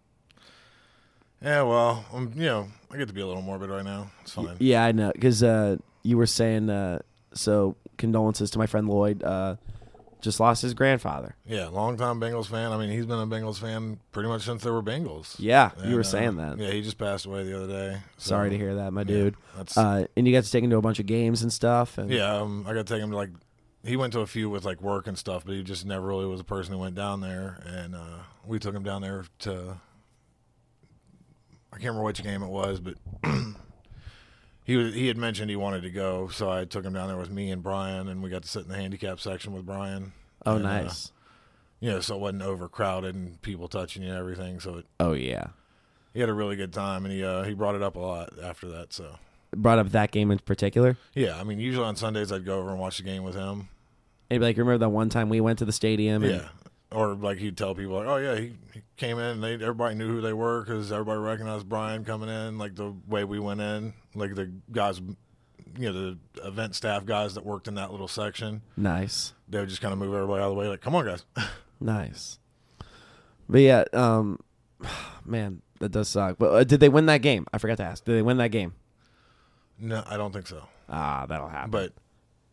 Yeah, 1.42 1.62
well, 1.62 2.04
um, 2.12 2.32
you 2.34 2.46
know, 2.46 2.68
I 2.90 2.96
get 2.96 3.08
to 3.08 3.14
be 3.14 3.20
a 3.20 3.26
little 3.26 3.42
morbid 3.42 3.70
right 3.70 3.84
now. 3.84 4.10
It's 4.22 4.32
fine. 4.32 4.56
Yeah, 4.58 4.84
I 4.84 4.92
know. 4.92 5.12
Because 5.12 5.42
uh, 5.42 5.76
you 6.02 6.16
were 6.16 6.26
saying, 6.26 6.70
uh, 6.70 7.00
so 7.34 7.76
condolences 7.98 8.50
to 8.52 8.58
my 8.58 8.66
friend 8.66 8.88
Lloyd. 8.88 9.22
Uh, 9.22 9.56
just 10.22 10.40
lost 10.40 10.62
his 10.62 10.72
grandfather. 10.74 11.36
Yeah, 11.46 11.66
longtime 11.68 12.18
Bengals 12.20 12.46
fan. 12.46 12.72
I 12.72 12.78
mean, 12.78 12.90
he's 12.90 13.04
been 13.06 13.18
a 13.18 13.26
Bengals 13.26 13.58
fan 13.60 14.00
pretty 14.12 14.28
much 14.28 14.42
since 14.42 14.62
there 14.62 14.72
were 14.72 14.82
Bengals. 14.82 15.36
Yeah, 15.38 15.70
you 15.84 15.94
were 15.94 16.00
uh, 16.00 16.04
saying 16.04 16.36
that. 16.38 16.58
Yeah, 16.58 16.70
he 16.70 16.80
just 16.82 16.98
passed 16.98 17.26
away 17.26 17.44
the 17.44 17.56
other 17.62 17.68
day. 17.72 17.98
so- 18.16 18.30
Sorry 18.30 18.50
to 18.50 18.56
hear 18.56 18.76
that, 18.76 18.92
my 18.92 19.04
dude. 19.04 19.36
that's- 19.56 19.76
uh, 19.76 20.06
and 20.16 20.26
you 20.26 20.32
got 20.32 20.42
to 20.44 20.50
take 20.50 20.64
him 20.64 20.70
to 20.70 20.76
a 20.78 20.82
bunch 20.82 20.98
of 20.98 21.06
games 21.06 21.42
and 21.42 21.52
stuff. 21.52 21.98
And 21.98 22.10
Yeah, 22.10 22.38
um, 22.38 22.64
I 22.66 22.72
got 22.72 22.86
to 22.86 22.94
take 22.94 23.02
him 23.02 23.10
to 23.10 23.16
like. 23.16 23.30
He 23.86 23.96
went 23.96 24.12
to 24.14 24.20
a 24.20 24.26
few 24.26 24.50
with 24.50 24.64
like 24.64 24.80
work 24.82 25.06
and 25.06 25.16
stuff, 25.16 25.44
but 25.44 25.54
he 25.54 25.62
just 25.62 25.86
never 25.86 26.06
really 26.06 26.26
was 26.26 26.40
a 26.40 26.44
person 26.44 26.72
who 26.72 26.80
went 26.80 26.96
down 26.96 27.20
there. 27.20 27.62
And 27.64 27.94
uh, 27.94 28.18
we 28.44 28.58
took 28.58 28.74
him 28.74 28.82
down 28.82 29.02
there 29.02 29.24
to. 29.40 29.76
I 31.72 31.76
can't 31.76 31.88
remember 31.90 32.04
which 32.04 32.22
game 32.22 32.42
it 32.42 32.48
was, 32.48 32.80
but 32.80 32.94
he 34.64 34.76
was, 34.76 34.94
he 34.94 35.08
had 35.08 35.16
mentioned 35.16 35.50
he 35.50 35.56
wanted 35.56 35.82
to 35.82 35.90
go, 35.90 36.28
so 36.28 36.50
I 36.50 36.64
took 36.64 36.84
him 36.84 36.94
down 36.94 37.08
there 37.08 37.18
with 37.18 37.30
me 37.30 37.50
and 37.50 37.62
Brian, 37.62 38.08
and 38.08 38.22
we 38.22 38.30
got 38.30 38.42
to 38.42 38.48
sit 38.48 38.62
in 38.62 38.68
the 38.68 38.76
handicap 38.76 39.20
section 39.20 39.52
with 39.52 39.66
Brian. 39.66 40.12
Oh, 40.46 40.56
And, 40.56 40.66
uh, 40.66 40.82
nice. 40.82 41.12
you 41.80 41.90
know, 41.90 42.00
so 42.00 42.14
it 42.16 42.20
wasn't 42.20 42.42
overcrowded 42.42 43.14
and 43.14 43.40
people 43.42 43.68
touching 43.68 44.02
you 44.02 44.08
and 44.08 44.18
everything. 44.18 44.58
So 44.58 44.78
it, 44.78 44.86
oh 45.00 45.12
yeah. 45.12 45.48
he 46.14 46.20
had 46.20 46.28
a 46.30 46.34
really 46.34 46.56
good 46.56 46.72
time, 46.72 47.04
and 47.04 47.12
he 47.12 47.22
uh, 47.22 47.42
he 47.42 47.52
brought 47.52 47.74
it 47.74 47.82
up 47.82 47.96
a 47.96 48.00
lot 48.00 48.30
after 48.42 48.68
that. 48.68 48.92
So 48.92 49.18
Brought 49.54 49.78
up 49.78 49.90
that 49.90 50.10
game 50.10 50.30
in 50.30 50.38
particular. 50.38 50.96
yeah, 51.14 51.38
I 51.38 51.44
mean, 51.44 51.60
usually 51.60 51.84
on 51.84 51.96
Sundays 51.96 52.32
I'd 52.32 52.44
go 52.44 52.58
over 52.58 52.70
and 52.70 52.78
watch 52.78 52.96
the 52.98 53.04
game 53.04 53.22
with 53.22 53.34
him. 53.34 53.68
And 54.28 54.34
he'd 54.36 54.38
be 54.38 54.44
like, 54.44 54.56
remember 54.56 54.78
that 54.78 54.88
one 54.88 55.08
time 55.08 55.28
we 55.28 55.40
went 55.40 55.58
to 55.60 55.64
the 55.64 55.72
stadium? 55.72 56.22
And, 56.24 56.32
Yeah. 56.34 56.48
Or 56.92 57.14
like 57.14 57.38
he'd 57.38 57.56
tell 57.56 57.74
people 57.74 57.94
like, 57.96 58.06
oh 58.06 58.16
yeah, 58.16 58.36
he, 58.36 58.52
he 58.72 58.82
came 58.96 59.18
in. 59.18 59.24
and 59.24 59.42
they 59.44 59.54
everybody 59.54 59.96
knew 59.96 60.06
who 60.08 60.20
they 60.20 60.32
were 60.32 60.62
because 60.62 60.92
everybody 60.92 61.18
recognized 61.18 61.68
Brian 61.68 62.04
coming 62.04 62.28
in. 62.28 62.58
Like 62.58 62.76
the 62.76 62.94
way 63.08 63.24
we 63.24 63.38
went 63.40 63.60
in, 63.60 63.92
like 64.14 64.34
the 64.36 64.52
guys, 64.70 65.00
you 65.78 65.92
know, 65.92 65.92
the 65.92 66.18
event 66.46 66.76
staff 66.76 67.04
guys 67.04 67.34
that 67.34 67.44
worked 67.44 67.66
in 67.66 67.74
that 67.74 67.90
little 67.90 68.06
section, 68.08 68.62
Nice. 68.76 69.32
they 69.48 69.58
would 69.58 69.68
just 69.68 69.82
kind 69.82 69.92
of 69.92 69.98
move 69.98 70.14
everybody 70.14 70.40
out 70.42 70.46
of 70.46 70.54
the 70.54 70.60
way. 70.60 70.68
Like, 70.68 70.80
come 70.80 70.94
on, 70.94 71.04
guys. 71.06 71.24
Nice. 71.80 72.38
But 73.48 73.60
yeah, 73.60 73.84
um, 73.92 74.38
man, 75.26 75.60
that 75.80 75.90
does 75.90 76.08
suck. 76.08 76.38
But 76.38 76.52
uh, 76.52 76.64
did 76.64 76.80
they 76.80 76.88
win 76.88 77.06
that 77.06 77.20
game? 77.20 77.46
I 77.52 77.58
forgot 77.58 77.76
to 77.78 77.84
ask. 77.84 78.04
Did 78.04 78.14
they 78.16 78.22
win 78.22 78.38
that 78.38 78.50
game? 78.50 78.74
no, 79.78 80.02
I 80.06 80.16
don't 80.16 80.32
think 80.32 80.46
so. 80.46 80.62
Ah, 80.88 81.26
that'll 81.28 81.48
happen. 81.48 81.70
But 81.72 81.92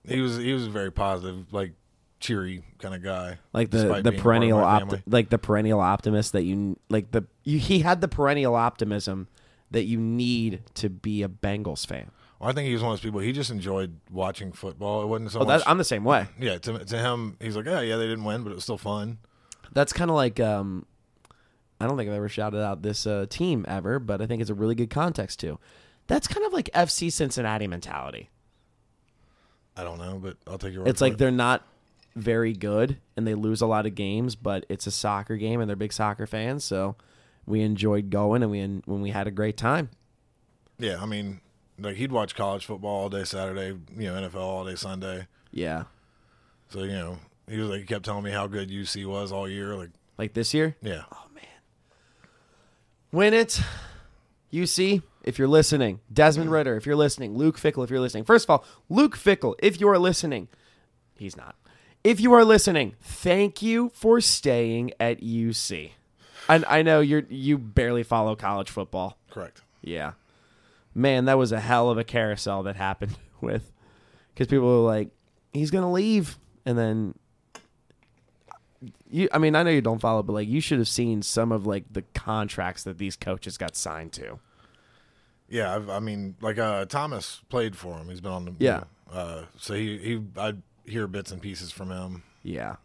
he 0.08 0.22
was 0.22 0.38
he 0.38 0.54
was 0.54 0.68
a 0.68 0.70
very 0.70 0.92
positive, 0.92 1.52
like 1.54 1.74
cheery 2.20 2.64
kind 2.80 2.96
of 2.96 3.04
guy. 3.04 3.38
like 3.52 3.70
the 3.70 3.78
the 3.78 3.84
being 3.84 3.92
a 3.92 4.02
part 4.04 4.16
of 4.16 4.22
perennial 4.24 4.58
my 4.60 4.64
opt- 4.66 5.08
like 5.08 5.30
the 5.30 5.38
perennial 5.38 5.80
optimist 5.82 6.32
that 6.34 6.44
you 6.44 6.78
like 6.90 7.12
the 7.12 7.24
you, 7.44 7.60
he 7.60 7.80
had 7.80 8.00
the 8.02 8.08
perennial 8.08 8.56
optimism 8.56 9.28
that 9.72 9.84
you 9.84 10.00
need 10.00 10.62
to 10.76 10.90
be 10.90 11.24
a 11.24 11.28
Bengals 11.28 11.86
fan. 11.86 12.12
Well, 12.40 12.50
I 12.50 12.54
think 12.54 12.68
he 12.68 12.74
was 12.74 12.82
one 12.84 12.92
of 12.94 13.00
those 13.00 13.04
people. 13.06 13.20
He 13.22 13.32
just 13.32 13.50
enjoyed 13.52 13.98
watching 14.12 14.52
football. 14.52 15.02
It 15.04 15.08
wasn't 15.08 15.32
so 15.32 15.40
Oh, 15.40 15.46
much. 15.46 15.62
that, 15.64 15.70
I'm 15.70 15.78
the 15.78 15.84
same 15.84 16.04
way. 16.04 16.28
yeah, 16.40 16.58
to, 16.60 16.86
to 16.86 16.98
him, 16.98 17.38
he's 17.42 17.56
like, 17.56 17.66
yeah, 17.66 17.82
yeah, 17.82 17.96
they 17.96 18.06
didn't 18.08 18.24
win, 18.26 18.44
but 18.44 18.52
it 18.52 18.56
was 18.56 18.64
still 18.64 18.78
fun. 18.78 19.18
That's 19.72 19.92
kind 19.94 20.12
of 20.12 20.16
like 20.16 20.40
um, 20.40 20.86
I 21.82 21.88
don't 21.88 21.98
think 21.98 22.10
I've 22.10 22.16
ever 22.16 22.30
shouted 22.30 22.62
out 22.64 22.82
this 22.84 23.08
uh, 23.08 23.26
team 23.30 23.66
ever, 23.68 23.98
but 24.00 24.22
I 24.22 24.28
think 24.28 24.42
it's 24.42 24.50
a 24.52 24.54
really 24.56 24.76
good 24.76 24.90
context 24.90 25.40
too. 25.40 25.58
That's 26.08 26.28
kind 26.28 26.46
of 26.46 26.54
like 26.54 26.70
FC 26.76 27.12
Cincinnati 27.12 27.66
mentality. 27.68 28.30
I 29.76 29.84
don't 29.84 29.98
know, 29.98 30.20
but 30.22 30.38
I'll 30.48 30.58
take 30.58 30.74
your 30.74 30.84
word. 30.84 30.90
It's 30.90 31.02
like 31.02 31.14
it. 31.14 31.20
they're 31.20 31.32
not 31.32 31.66
very 32.16 32.54
good 32.54 32.98
and 33.18 33.26
they 33.26 33.34
lose 33.34 33.62
a 33.62 33.66
lot 33.66 33.86
of 33.86 33.96
games, 33.96 34.36
but 34.36 34.66
it's 34.70 34.86
a 34.88 34.92
soccer 34.92 35.36
game 35.38 35.60
and 35.62 35.70
they're 35.70 35.76
big 35.76 35.94
soccer 35.94 36.28
fans, 36.28 36.64
so 36.64 36.96
we 37.46 37.62
enjoyed 37.62 38.10
going 38.10 38.44
and 38.44 38.52
we 38.52 38.62
when 38.86 39.02
we 39.02 39.10
had 39.10 39.28
a 39.28 39.32
great 39.32 39.58
time. 39.58 39.90
Yeah, 40.78 41.02
I 41.02 41.06
mean, 41.06 41.42
like 41.80 41.96
he'd 41.96 42.12
watch 42.12 42.36
college 42.36 42.66
football 42.66 43.02
all 43.04 43.10
day 43.10 43.24
Saturday, 43.24 43.78
you 43.98 44.14
know, 44.14 44.30
NFL 44.30 44.42
all 44.42 44.66
day 44.66 44.76
Sunday. 44.76 45.28
Yeah, 45.52 45.84
So 46.70 46.84
you 46.84 46.94
know, 46.94 47.18
he 47.48 47.58
was 47.58 47.70
like, 47.70 47.82
he 47.82 47.86
kept 47.86 48.06
telling 48.06 48.24
me 48.24 48.32
how 48.32 48.48
good 48.48 48.70
UC 48.70 49.06
was 49.06 49.32
all 49.32 49.48
year. 49.48 49.76
Like, 49.76 49.90
like 50.18 50.34
this 50.34 50.54
year. 50.54 50.76
yeah, 50.82 51.04
Oh 51.12 51.26
man, 51.34 51.46
Win 53.12 53.34
it. 53.34 53.60
See, 54.66 55.02
if 55.24 55.40
you're 55.40 55.48
listening, 55.48 56.02
Desmond 56.12 56.50
mm. 56.50 56.54
Ridder, 56.54 56.76
if 56.76 56.86
you're 56.86 56.96
listening, 56.96 57.38
Luke 57.38 57.58
Fickell, 57.58 57.84
if 57.84 57.90
you're 57.90 58.00
listening. 58.00 58.24
First 58.24 58.46
of 58.46 58.50
all, 58.50 58.66
Luke 58.90 59.18
Fickell, 59.18 59.56
if 59.60 59.80
you 59.80 59.88
are 59.90 59.98
listening, 59.98 60.50
he's 61.16 61.38
not. 61.38 61.56
If 62.04 62.20
you 62.20 62.34
are 62.34 62.44
listening, 62.44 62.96
thank 63.02 63.62
you 63.62 63.90
for 63.94 64.20
staying 64.20 64.92
at 65.00 65.22
UC. 65.22 65.92
I, 66.50 66.64
I 66.68 66.82
know 66.82 67.00
you're 67.00 67.24
you 67.30 67.58
barely 67.58 68.04
follow 68.04 68.36
college 68.36 68.70
football. 68.70 69.18
correct. 69.30 69.62
Yeah, 69.82 70.14
man, 70.94 71.26
that 71.26 71.38
was 71.38 71.52
a 71.52 71.60
hell 71.60 71.90
of 71.90 71.98
a 71.98 72.04
carousel 72.04 72.64
that 72.64 72.76
happened 72.76 73.18
with 73.42 73.72
because 74.34 74.48
people 74.48 74.68
were 74.68 74.90
like, 74.90 75.10
he's 75.54 75.72
gonna 75.72 75.92
leave, 75.92 76.38
and 76.66 76.78
then 76.78 77.16
you. 79.10 79.30
I 79.32 79.38
mean, 79.38 79.56
I 79.56 79.64
know 79.64 79.72
you 79.72 79.82
don't 79.82 80.00
follow, 80.00 80.24
but 80.24 80.34
like 80.34 80.48
you 80.50 80.60
should 80.60 80.80
have 80.80 80.90
seen 80.90 81.22
some 81.22 81.54
of 81.54 81.66
like 81.66 81.86
the 81.92 82.02
contracts 82.14 82.84
that 82.84 82.98
these 82.98 83.16
coaches 83.16 83.58
got 83.58 83.78
signed 83.78 84.12
to. 84.14 84.40
Yeah, 85.54 85.76
I've, 85.76 85.88
I 85.88 86.00
mean, 86.00 86.36
like 86.42 86.58
uh, 86.58 86.86
Thomas 86.86 87.42
played 87.48 87.76
for 87.76 87.96
him. 87.96 88.10
He's 88.10 88.22
been 88.22 88.32
on 88.32 88.46
the 88.46 88.56
Yeah. 88.58 88.86
Uh, 89.12 89.44
so 89.56 89.76
he 89.76 90.00
he 90.00 90.22
I 90.36 90.56
hear 90.84 91.06
bits 91.06 91.32
and 91.32 91.40
pieces 91.40 91.72
from 91.72 91.92
him. 91.92 92.24
Yeah. 92.42 92.78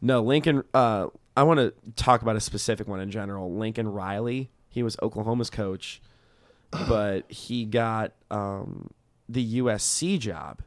No, 0.00 0.22
Lincoln. 0.22 0.64
Uh, 0.72 1.08
I 1.36 1.42
want 1.42 1.60
to 1.60 1.74
talk 1.94 2.22
about 2.22 2.36
a 2.36 2.40
specific 2.40 2.88
one 2.88 3.00
in 3.00 3.10
general. 3.10 3.54
Lincoln 3.54 3.86
Riley. 3.86 4.50
He 4.70 4.82
was 4.82 4.96
Oklahoma's 5.02 5.50
coach, 5.50 6.00
but 6.70 7.30
he 7.30 7.66
got 7.66 8.12
um, 8.30 8.90
the 9.28 9.60
USC 9.60 10.18
job. 10.18 10.62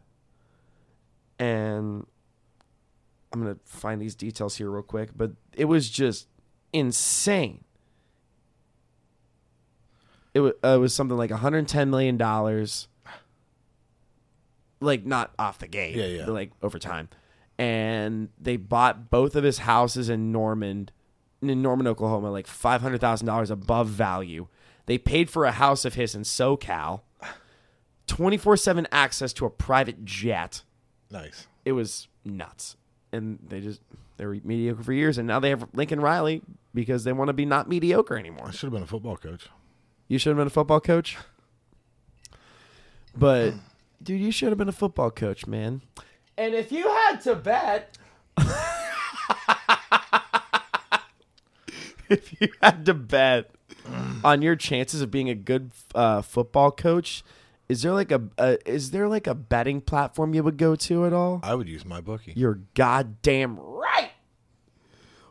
And 1.40 2.06
I'm 3.34 3.42
gonna 3.42 3.58
find 3.66 4.00
these 4.00 4.14
details 4.14 4.58
here 4.58 4.70
real 4.70 4.84
quick, 4.84 5.10
but 5.16 5.32
it 5.54 5.66
was 5.66 5.90
just 5.90 6.28
insane. 6.74 7.64
It 10.38 10.42
was, 10.42 10.54
uh, 10.64 10.68
it 10.76 10.78
was 10.78 10.94
something 10.94 11.18
like 11.18 11.32
110 11.32 11.90
million 11.90 12.16
dollars. 12.16 12.88
Like 14.80 15.04
not 15.04 15.34
off 15.40 15.58
the 15.58 15.68
gate, 15.68 15.96
Yeah, 15.96 16.06
yeah. 16.06 16.26
but 16.28 16.34
like 16.34 16.52
over 16.62 16.78
time, 16.78 17.10
and 17.58 18.30
they 18.40 18.56
bought 18.58 19.10
both 19.10 19.36
of 19.36 19.44
his 19.44 19.58
houses 19.58 20.08
in 20.08 20.32
Norman, 20.32 20.90
in 21.42 21.64
Norman, 21.64 21.88
Oklahoma, 21.88 22.30
like 22.30 22.46
five 22.46 22.84
hundred 22.84 23.02
thousand 23.02 23.26
dollars 23.26 23.50
above 23.50 23.88
value. 23.88 24.48
They 24.86 25.00
paid 25.00 25.32
for 25.32 25.46
a 25.46 25.52
house 25.52 25.84
of 25.84 25.96
his 25.96 26.14
in 26.14 26.22
SoCal, 26.22 27.02
twenty 28.06 28.38
four 28.38 28.56
seven 28.56 28.88
access 28.92 29.34
to 29.34 29.48
a 29.48 29.50
private 29.50 30.06
jet. 30.06 30.62
Nice. 31.10 31.48
It 31.66 31.72
was 31.72 32.08
nuts, 32.24 32.78
and 33.12 33.40
they 33.50 33.62
just 33.62 33.82
they 34.18 34.28
were 34.28 34.38
mediocre 34.44 34.84
for 34.84 34.94
years, 34.94 35.18
and 35.18 35.28
now 35.28 35.40
they 35.40 35.50
have 35.50 35.68
Lincoln 35.74 36.02
Riley 36.02 36.44
because 36.76 37.04
they 37.04 37.14
want 37.14 37.30
to 37.30 37.34
be 37.34 37.46
not 37.46 37.68
mediocre 37.68 38.16
anymore. 38.16 38.50
I 38.50 38.52
should 38.52 38.68
have 38.68 38.74
been 38.74 38.84
a 38.84 38.86
football 38.86 39.18
coach. 39.18 39.48
You 40.08 40.18
should 40.18 40.30
have 40.30 40.38
been 40.38 40.48
a 40.48 40.52
football 40.52 40.80
coach. 40.80 41.18
But 43.16 43.54
dude, 44.04 44.22
you 44.22 44.32
should 44.32 44.50
have 44.50 44.58
been 44.58 44.70
a 44.70 44.74
football 44.74 45.12
coach, 45.12 45.48
man. 45.48 45.82
And 46.38 46.54
if 46.54 46.72
you 46.72 46.88
had 46.88 47.22
to 47.22 47.36
bet 47.36 47.98
if 52.10 52.40
you 52.42 52.50
had 52.62 52.86
to 52.86 52.94
bet 52.94 53.52
on 54.24 54.42
your 54.42 54.56
chances 54.56 55.02
of 55.02 55.12
being 55.12 55.30
a 55.30 55.36
good 55.36 55.72
uh, 55.96 56.22
football 56.22 56.72
coach, 56.72 57.24
is 57.70 57.82
there 57.82 57.94
like 57.94 58.12
a, 58.12 58.22
a 58.38 58.58
is 58.70 58.92
there 58.92 59.08
like 59.08 59.28
a 59.28 59.36
betting 59.36 59.82
platform 59.82 60.34
you 60.34 60.44
would 60.44 60.58
go 60.58 60.76
to 60.76 61.06
at 61.06 61.14
all? 61.14 61.40
I 61.44 61.56
would 61.56 61.68
use 61.68 61.84
MyBookie. 61.84 62.34
You're 62.36 62.62
goddamn 62.76 63.60
right. 63.60 63.77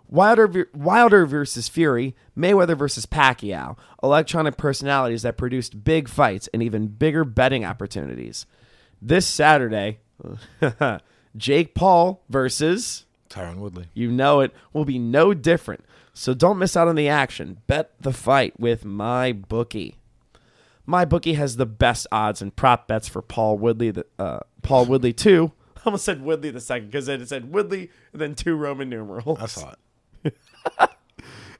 Wilder, 0.08 0.68
Wilder 0.74 1.26
versus 1.26 1.68
Fury, 1.68 2.14
Mayweather 2.36 2.76
versus 2.76 3.06
Pacquiao, 3.06 3.76
electronic 4.02 4.56
personalities 4.56 5.22
that 5.22 5.36
produced 5.36 5.84
big 5.84 6.08
fights 6.08 6.48
and 6.52 6.62
even 6.62 6.88
bigger 6.88 7.24
betting 7.24 7.64
opportunities. 7.64 8.46
This 9.02 9.26
Saturday, 9.26 9.98
Jake 11.36 11.74
Paul 11.74 12.22
versus, 12.28 13.04
Tyron 13.28 13.56
Woodley. 13.56 13.86
you 13.94 14.10
know 14.10 14.40
it, 14.40 14.52
will 14.72 14.84
be 14.84 14.98
no 14.98 15.34
different. 15.34 15.84
So 16.14 16.32
don't 16.32 16.58
miss 16.58 16.76
out 16.76 16.88
on 16.88 16.96
the 16.96 17.08
action. 17.08 17.58
Bet 17.66 17.92
the 18.00 18.12
fight 18.12 18.58
with 18.58 18.84
MyBookie. 18.84 19.96
My 20.86 21.04
bookie 21.04 21.34
has 21.34 21.56
the 21.56 21.66
best 21.66 22.06
odds 22.12 22.40
and 22.40 22.54
prop 22.54 22.86
bets 22.86 23.08
for 23.08 23.20
Paul 23.20 23.58
Woodley. 23.58 23.90
The, 23.90 24.06
uh, 24.18 24.40
Paul 24.62 24.86
Woodley 24.86 25.12
two. 25.12 25.52
I 25.76 25.80
almost 25.86 26.04
said 26.04 26.22
Woodley 26.22 26.50
the 26.50 26.60
second 26.60 26.90
because 26.90 27.08
it 27.08 27.28
said 27.28 27.52
Woodley 27.52 27.90
and 28.12 28.20
then 28.20 28.34
two 28.34 28.56
Roman 28.56 28.88
numerals. 28.88 29.38
I 29.40 29.46
saw 29.46 29.72
it. 29.72 29.78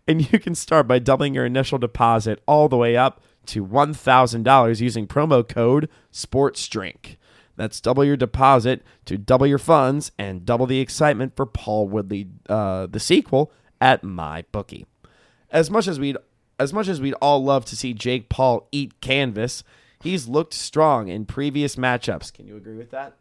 And 0.08 0.32
you 0.32 0.38
can 0.38 0.54
start 0.54 0.86
by 0.86 0.98
doubling 0.98 1.34
your 1.34 1.44
initial 1.44 1.78
deposit 1.78 2.40
all 2.46 2.68
the 2.68 2.76
way 2.76 2.96
up 2.96 3.20
to 3.46 3.66
$1,000 3.66 4.80
using 4.80 5.06
promo 5.06 5.46
code 5.46 5.88
SPORTSDRINK. 6.12 7.16
That's 7.56 7.80
double 7.80 8.04
your 8.04 8.16
deposit 8.16 8.82
to 9.06 9.16
double 9.16 9.46
your 9.46 9.58
funds 9.58 10.12
and 10.18 10.44
double 10.44 10.66
the 10.66 10.80
excitement 10.80 11.34
for 11.34 11.46
Paul 11.46 11.88
Woodley, 11.88 12.28
uh, 12.48 12.86
the 12.86 13.00
sequel, 13.00 13.50
at 13.80 14.02
MyBookie. 14.02 14.84
As 15.50 15.70
much 15.70 15.88
as 15.88 15.98
we'd 15.98 16.16
as 16.58 16.72
much 16.72 16.88
as 16.88 17.00
we'd 17.00 17.14
all 17.14 17.42
love 17.44 17.64
to 17.66 17.76
see 17.76 17.92
Jake 17.92 18.28
Paul 18.28 18.66
eat 18.72 19.00
canvas, 19.00 19.62
he's 20.02 20.26
looked 20.26 20.54
strong 20.54 21.08
in 21.08 21.26
previous 21.26 21.76
matchups. 21.76 22.32
Can 22.32 22.46
you 22.46 22.56
agree 22.56 22.76
with 22.76 22.90
that? 22.90 23.14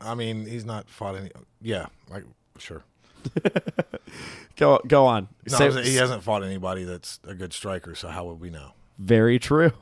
I 0.00 0.14
mean, 0.14 0.46
he's 0.46 0.64
not 0.64 0.88
fought 0.88 1.16
any. 1.16 1.30
Yeah, 1.62 1.86
like 2.10 2.24
sure. 2.58 2.84
Go 4.56 4.80
go 4.86 5.06
on. 5.06 5.28
No, 5.50 5.56
Say- 5.58 5.82
he 5.82 5.96
hasn't 5.96 6.22
fought 6.22 6.44
anybody 6.44 6.84
that's 6.84 7.18
a 7.26 7.34
good 7.34 7.52
striker. 7.52 7.94
So 7.94 8.08
how 8.08 8.24
would 8.26 8.40
we 8.40 8.50
know? 8.50 8.72
Very 8.98 9.38
true. 9.38 9.72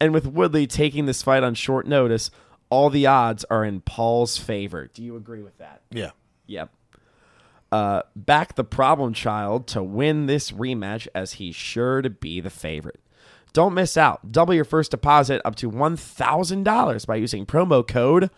And 0.00 0.12
with 0.14 0.26
Woodley 0.26 0.66
taking 0.66 1.06
this 1.06 1.22
fight 1.22 1.42
on 1.44 1.54
short 1.54 1.86
notice, 1.86 2.30
all 2.70 2.88
the 2.90 3.06
odds 3.06 3.44
are 3.50 3.64
in 3.64 3.82
Paul's 3.82 4.38
favor. 4.38 4.88
Do 4.92 5.02
you 5.04 5.14
agree 5.14 5.42
with 5.42 5.58
that? 5.58 5.82
Yeah, 5.90 6.10
Yep. 6.46 6.70
Uh, 7.70 8.02
back 8.16 8.56
the 8.56 8.64
problem 8.64 9.12
child 9.12 9.68
to 9.68 9.82
win 9.82 10.26
this 10.26 10.50
rematch 10.50 11.06
as 11.14 11.34
he's 11.34 11.54
sure 11.54 12.02
to 12.02 12.10
be 12.10 12.40
the 12.40 12.50
favorite. 12.50 12.98
Don't 13.52 13.74
miss 13.74 13.96
out. 13.96 14.32
Double 14.32 14.54
your 14.54 14.64
first 14.64 14.90
deposit 14.90 15.40
up 15.44 15.54
to 15.56 15.70
$1,000 15.70 17.06
by 17.06 17.14
using 17.16 17.46
promo 17.46 17.86
code 17.86 18.30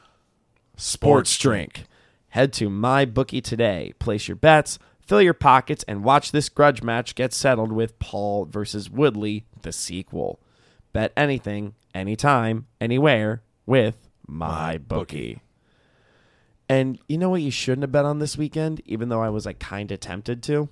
SPORTSDRINK. 0.76 1.84
Head 2.32 2.54
to 2.54 2.70
MyBookie 2.70 3.44
today. 3.44 3.92
Place 3.98 4.26
your 4.26 4.36
bets, 4.36 4.78
fill 5.06 5.20
your 5.20 5.34
pockets, 5.34 5.84
and 5.86 6.02
watch 6.02 6.32
this 6.32 6.48
grudge 6.48 6.82
match 6.82 7.14
get 7.14 7.34
settled 7.34 7.72
with 7.72 7.98
Paul 7.98 8.46
versus 8.46 8.88
Woodley, 8.88 9.44
the 9.60 9.70
sequel. 9.70 10.40
Bet 10.94 11.12
anything, 11.14 11.74
anytime, 11.94 12.68
anywhere 12.80 13.42
with 13.66 14.08
MyBookie. 14.26 15.40
And 16.70 16.98
you 17.06 17.18
know 17.18 17.28
what 17.28 17.42
you 17.42 17.50
shouldn't 17.50 17.82
have 17.82 17.92
bet 17.92 18.06
on 18.06 18.18
this 18.18 18.38
weekend, 18.38 18.80
even 18.86 19.10
though 19.10 19.20
I 19.20 19.28
was 19.28 19.44
like 19.44 19.58
kind 19.58 19.92
of 19.92 20.00
tempted 20.00 20.42
to? 20.44 20.70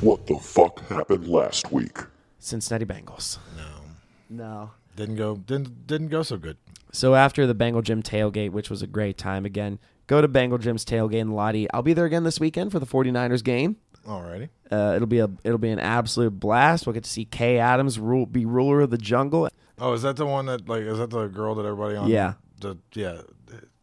What 0.00 0.26
the 0.26 0.38
fuck 0.40 0.80
happened 0.88 1.28
last 1.28 1.70
week? 1.70 1.98
Cincinnati 2.38 2.86
Bengals. 2.86 3.36
no, 3.58 3.82
No. 4.30 4.70
Didn't 4.96 5.16
go. 5.16 5.36
Didn't 5.36 5.86
didn't 5.86 6.08
go 6.08 6.22
so 6.22 6.36
good. 6.36 6.56
So 6.92 7.14
after 7.14 7.46
the 7.46 7.54
Bengal 7.54 7.82
Jim 7.82 8.02
tailgate, 8.02 8.50
which 8.50 8.68
was 8.68 8.82
a 8.82 8.86
great 8.86 9.16
time 9.16 9.44
again, 9.46 9.78
go 10.06 10.20
to 10.20 10.28
Bengal 10.28 10.58
Jim's 10.58 10.84
tailgate 10.84 11.20
in 11.20 11.32
Lottie. 11.32 11.70
I'll 11.72 11.82
be 11.82 11.92
there 11.92 12.04
again 12.04 12.24
this 12.24 12.40
weekend 12.40 12.72
for 12.72 12.78
the 12.80 12.86
49ers 12.86 13.44
game. 13.44 13.76
Alrighty. 14.06 14.48
Uh, 14.70 14.94
it'll 14.96 15.06
be 15.06 15.20
a 15.20 15.30
it'll 15.44 15.58
be 15.58 15.70
an 15.70 15.78
absolute 15.78 16.30
blast. 16.40 16.86
We'll 16.86 16.94
get 16.94 17.04
to 17.04 17.10
see 17.10 17.24
Kay 17.24 17.58
Adams 17.58 17.98
rule, 17.98 18.26
be 18.26 18.44
ruler 18.44 18.80
of 18.80 18.90
the 18.90 18.98
jungle. 18.98 19.48
Oh, 19.78 19.92
is 19.92 20.02
that 20.02 20.16
the 20.16 20.26
one 20.26 20.46
that 20.46 20.68
like? 20.68 20.82
Is 20.82 20.98
that 20.98 21.10
the 21.10 21.26
girl 21.26 21.54
that 21.54 21.64
everybody 21.64 21.96
on? 21.96 22.08
Yeah. 22.08 22.34
The 22.60 22.76
yeah. 22.94 23.22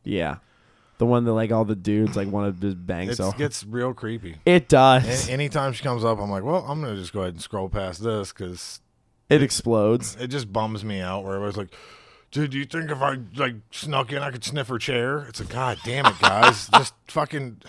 Yeah, 0.04 0.38
the 1.00 1.06
one 1.06 1.26
that 1.26 1.34
like 1.34 1.52
all 1.52 1.66
the 1.66 1.76
dudes 1.76 2.16
like 2.16 2.30
wanted 2.30 2.62
to 2.62 2.76
bang. 2.76 3.10
It 3.10 3.18
so 3.18 3.34
gets 3.34 3.66
real 3.66 3.94
creepy. 3.94 4.38
it 4.46 4.70
does. 4.70 5.28
A- 5.28 5.32
anytime 5.34 5.74
she 5.74 5.84
comes 5.84 6.06
up, 6.06 6.18
I'm 6.20 6.30
like, 6.32 6.44
well, 6.44 6.66
I'm 6.66 6.80
gonna 6.82 6.96
just 6.96 7.12
go 7.12 7.22
ahead 7.22 7.34
and 7.34 7.42
scroll 7.42 7.68
past 7.68 8.02
this 8.02 8.32
because 8.32 8.80
It 9.30 9.42
explodes. 9.44 10.16
it 10.20 10.28
just 10.28 10.52
bums 10.54 10.84
me 10.86 11.02
out. 11.02 11.24
Where 11.24 11.36
I 11.36 11.40
was 11.40 11.58
like, 11.58 11.70
dude, 12.32 12.52
do 12.52 12.58
you 12.58 12.66
think 12.66 12.90
if 12.90 13.02
I 13.02 13.18
like 13.36 13.56
snuck 13.72 14.12
in, 14.14 14.20
I 14.20 14.32
could 14.32 14.44
sniff 14.44 14.68
her 14.70 14.78
chair? 14.78 15.26
It's 15.28 15.40
like, 15.40 15.50
god 15.50 15.78
damn 15.84 16.06
it, 16.06 16.18
guys, 16.20 16.70
just 16.74 16.94
fucking. 17.08 17.62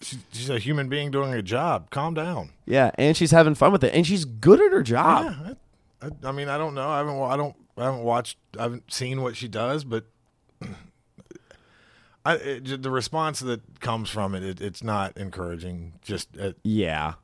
She, 0.00 0.18
she's 0.32 0.48
a 0.50 0.58
human 0.58 0.88
being 0.88 1.10
doing 1.10 1.34
a 1.34 1.42
job. 1.42 1.90
Calm 1.90 2.14
down. 2.14 2.50
Yeah, 2.66 2.92
and 2.96 3.16
she's 3.16 3.32
having 3.32 3.54
fun 3.56 3.72
with 3.72 3.82
it, 3.82 3.92
and 3.94 4.06
she's 4.06 4.24
good 4.24 4.60
at 4.60 4.70
her 4.72 4.82
job. 4.82 5.24
Yeah, 5.24 5.54
I, 6.02 6.06
I, 6.06 6.28
I 6.28 6.32
mean, 6.32 6.48
I 6.48 6.56
don't 6.56 6.74
know. 6.74 6.88
I 6.88 6.98
haven't. 6.98 7.20
I 7.20 7.36
don't. 7.36 7.56
I 7.76 7.84
haven't 7.84 8.02
watched. 8.04 8.38
I 8.58 8.62
haven't 8.62 8.92
seen 8.92 9.22
what 9.22 9.36
she 9.36 9.48
does, 9.48 9.82
but 9.84 10.04
I 12.24 12.34
it, 12.34 12.82
the 12.82 12.90
response 12.90 13.40
that 13.40 13.80
comes 13.80 14.10
from 14.10 14.34
it, 14.34 14.42
it 14.42 14.60
it's 14.60 14.82
not 14.82 15.16
encouraging. 15.16 15.94
Just 16.02 16.28
Yeah. 16.62 17.14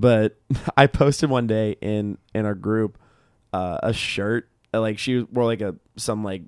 But 0.00 0.40
I 0.76 0.86
posted 0.86 1.30
one 1.30 1.46
day 1.46 1.76
in 1.80 2.18
in 2.34 2.46
our 2.46 2.54
group 2.54 2.98
uh, 3.52 3.78
a 3.82 3.92
shirt 3.92 4.48
uh, 4.72 4.80
like 4.80 4.98
she 4.98 5.20
wore 5.20 5.44
like 5.44 5.60
a 5.60 5.76
some 5.96 6.24
like 6.24 6.42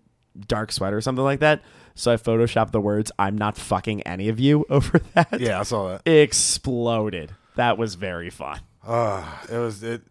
dark 0.46 0.72
sweater 0.72 0.96
or 0.96 1.00
something 1.00 1.24
like 1.24 1.40
that. 1.40 1.62
So 1.94 2.10
I 2.10 2.16
photoshopped 2.16 2.70
the 2.70 2.80
words 2.80 3.12
"I'm 3.18 3.36
not 3.36 3.56
fucking 3.56 4.02
any 4.02 4.28
of 4.28 4.40
you" 4.40 4.64
over 4.70 5.00
that. 5.14 5.38
yeah, 5.38 5.60
I 5.60 5.62
saw 5.64 5.88
that. 5.88 6.02
It 6.06 6.20
exploded. 6.22 7.34
That 7.56 7.76
was 7.76 7.96
very 7.96 8.30
fun. 8.30 8.60
Uh, 8.86 9.24
it 9.50 9.58
was 9.58 9.82
it. 9.82 10.02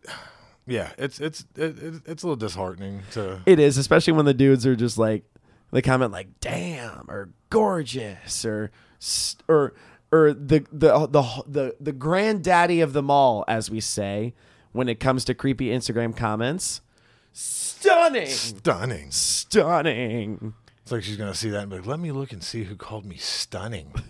Yeah, 0.68 0.92
it's 0.98 1.20
it's 1.20 1.44
it, 1.56 1.80
it, 1.80 2.02
it's 2.06 2.24
a 2.24 2.28
little 2.28 2.36
disheartening 2.36 3.02
to. 3.14 3.42
It 3.48 3.60
is, 3.60 3.78
especially 3.78 4.14
when 4.14 4.26
the 4.26 4.34
dudes 4.34 4.66
are 4.68 4.76
just 4.76 4.98
like 5.00 5.24
they 5.72 5.82
comment 5.82 6.12
like 6.12 6.40
"damn" 6.40 7.10
or 7.10 7.34
"gorgeous" 7.50 8.46
or 8.46 8.72
or 9.48 9.74
or 10.12 10.34
the 10.34 10.66
the 10.72 11.08
the 11.08 11.44
the 11.48 11.76
the 11.80 11.92
granddaddy 11.92 12.82
of 12.82 12.94
them 12.94 13.10
all, 13.10 13.44
as 13.48 13.70
we 13.72 13.80
say, 13.80 14.34
when 14.72 14.90
it 14.90 15.00
comes 15.00 15.24
to 15.26 15.34
creepy 15.34 15.68
Instagram 15.68 16.16
comments. 16.16 16.82
Stunning, 17.34 18.28
Stunning. 18.28 19.10
stunning. 19.12 20.54
It's 20.84 20.92
like 20.92 21.04
she's 21.04 21.18
gonna 21.18 21.34
see 21.34 21.50
that 21.50 21.62
and 21.62 21.70
be 21.70 21.78
like, 21.78 21.86
"Let 21.86 22.00
me 22.00 22.12
look 22.12 22.32
and 22.34 22.44
see 22.44 22.64
who 22.66 22.76
called 22.76 23.06
me 23.06 23.18
stunning." 23.18 23.94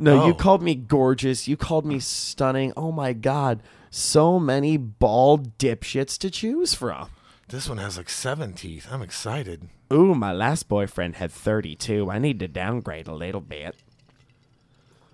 No, 0.00 0.26
you 0.26 0.30
Oh. 0.32 0.36
called 0.36 0.62
me 0.62 0.76
gorgeous. 0.76 1.48
You 1.48 1.56
called 1.56 1.84
me 1.84 1.98
stunning. 1.98 2.72
Oh 2.76 2.92
my 2.92 3.12
god, 3.12 3.64
so 3.90 4.38
many 4.38 4.76
bald 4.76 5.58
dipshits 5.58 6.16
to 6.18 6.30
choose 6.30 6.72
from. 6.72 7.08
This 7.48 7.68
one 7.68 7.78
has 7.78 7.96
like 7.96 8.08
seven 8.08 8.52
teeth. 8.52 8.86
I'm 8.92 9.02
excited. 9.02 9.68
Ooh, 9.92 10.14
my 10.14 10.32
last 10.32 10.68
boyfriend 10.68 11.16
had 11.16 11.32
32. 11.32 12.08
I 12.08 12.20
need 12.20 12.38
to 12.38 12.46
downgrade 12.46 13.08
a 13.08 13.12
little 13.12 13.40
bit. 13.40 13.74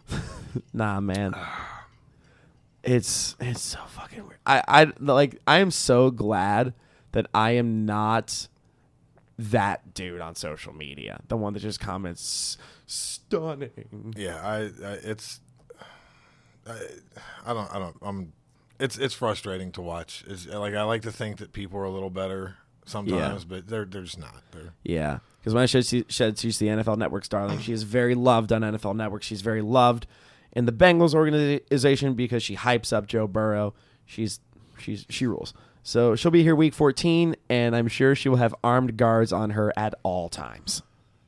nah, 0.73 1.01
man. 1.01 1.33
Ah. 1.35 1.87
It's 2.83 3.35
it's 3.41 3.63
so 3.63 3.79
fucking 3.89 4.27
weird. 4.27 4.39
I 4.45 4.63
I 4.69 4.93
like 4.99 5.41
I 5.47 5.59
am 5.59 5.71
so 5.71 6.11
glad 6.11 6.75
that 7.13 7.27
I 7.33 7.53
am 7.53 7.87
not 7.87 8.49
that 9.39 9.95
dude 9.95 10.21
on 10.21 10.35
social 10.35 10.75
media. 10.75 11.21
The 11.29 11.37
one 11.37 11.55
that 11.55 11.61
just 11.61 11.81
comments 11.81 12.59
stunning. 12.87 14.15
Yeah, 14.17 14.41
I, 14.43 14.57
I 14.87 14.93
it's 15.03 15.41
I, 16.67 16.79
I 17.47 17.55
don't 17.55 17.75
I 17.75 17.79
don't 17.79 17.97
I'm 18.03 18.33
it's 18.79 18.99
it's 18.99 19.15
frustrating 19.15 19.73
to 19.73 19.83
watch. 19.83 20.25
It's 20.27 20.47
like 20.47 20.75
I 20.75 20.83
like 20.83 21.03
to 21.03 21.13
think 21.13 21.39
that 21.39 21.53
people 21.53 21.79
are 21.79 21.85
a 21.85 21.91
little 21.91 22.11
better 22.11 22.57
sometimes, 22.85 23.45
but 23.45 23.69
they're 23.69 23.87
they're 23.87 24.03
just 24.03 24.19
not. 24.19 24.43
They're 24.51 24.75
Yeah, 24.83 25.21
because 25.45 25.53
when 25.53 25.63
I 25.63 25.67
said 25.67 25.85
she, 25.85 26.07
said 26.09 26.39
she's 26.39 26.59
the 26.59 26.69
NFL 26.69 26.97
Network's 26.97 27.29
darling, 27.29 27.59
she 27.59 27.75
is 27.75 27.83
very 27.83 28.15
loved 28.15 28.51
on 28.51 28.63
NFL 28.63 28.97
Network. 28.97 29.23
She's 29.23 29.43
very 29.43 29.61
loved 29.61 30.07
in 30.53 30.65
the 30.65 30.73
Bengals 30.73 31.15
organization 31.15 32.15
because 32.15 32.43
she 32.43 32.57
hypes 32.57 32.95
up 32.95 33.07
Joe 33.07 33.27
Burrow. 33.27 33.75
She's 34.07 34.41
she's 34.79 35.05
she 35.11 35.27
rules. 35.27 35.53
So 35.83 36.17
she'll 36.17 36.31
be 36.31 36.43
here 36.43 36.57
week 36.57 36.73
14, 36.73 37.37
and 37.51 37.77
I'm 37.77 37.89
sure 37.89 38.15
she 38.15 38.31
will 38.31 38.39
have 38.39 38.55
armed 38.65 38.97
guards 38.97 39.35
on 39.35 39.51
her 39.51 39.71
at 39.77 39.93
all 40.03 40.31
times. 40.31 40.81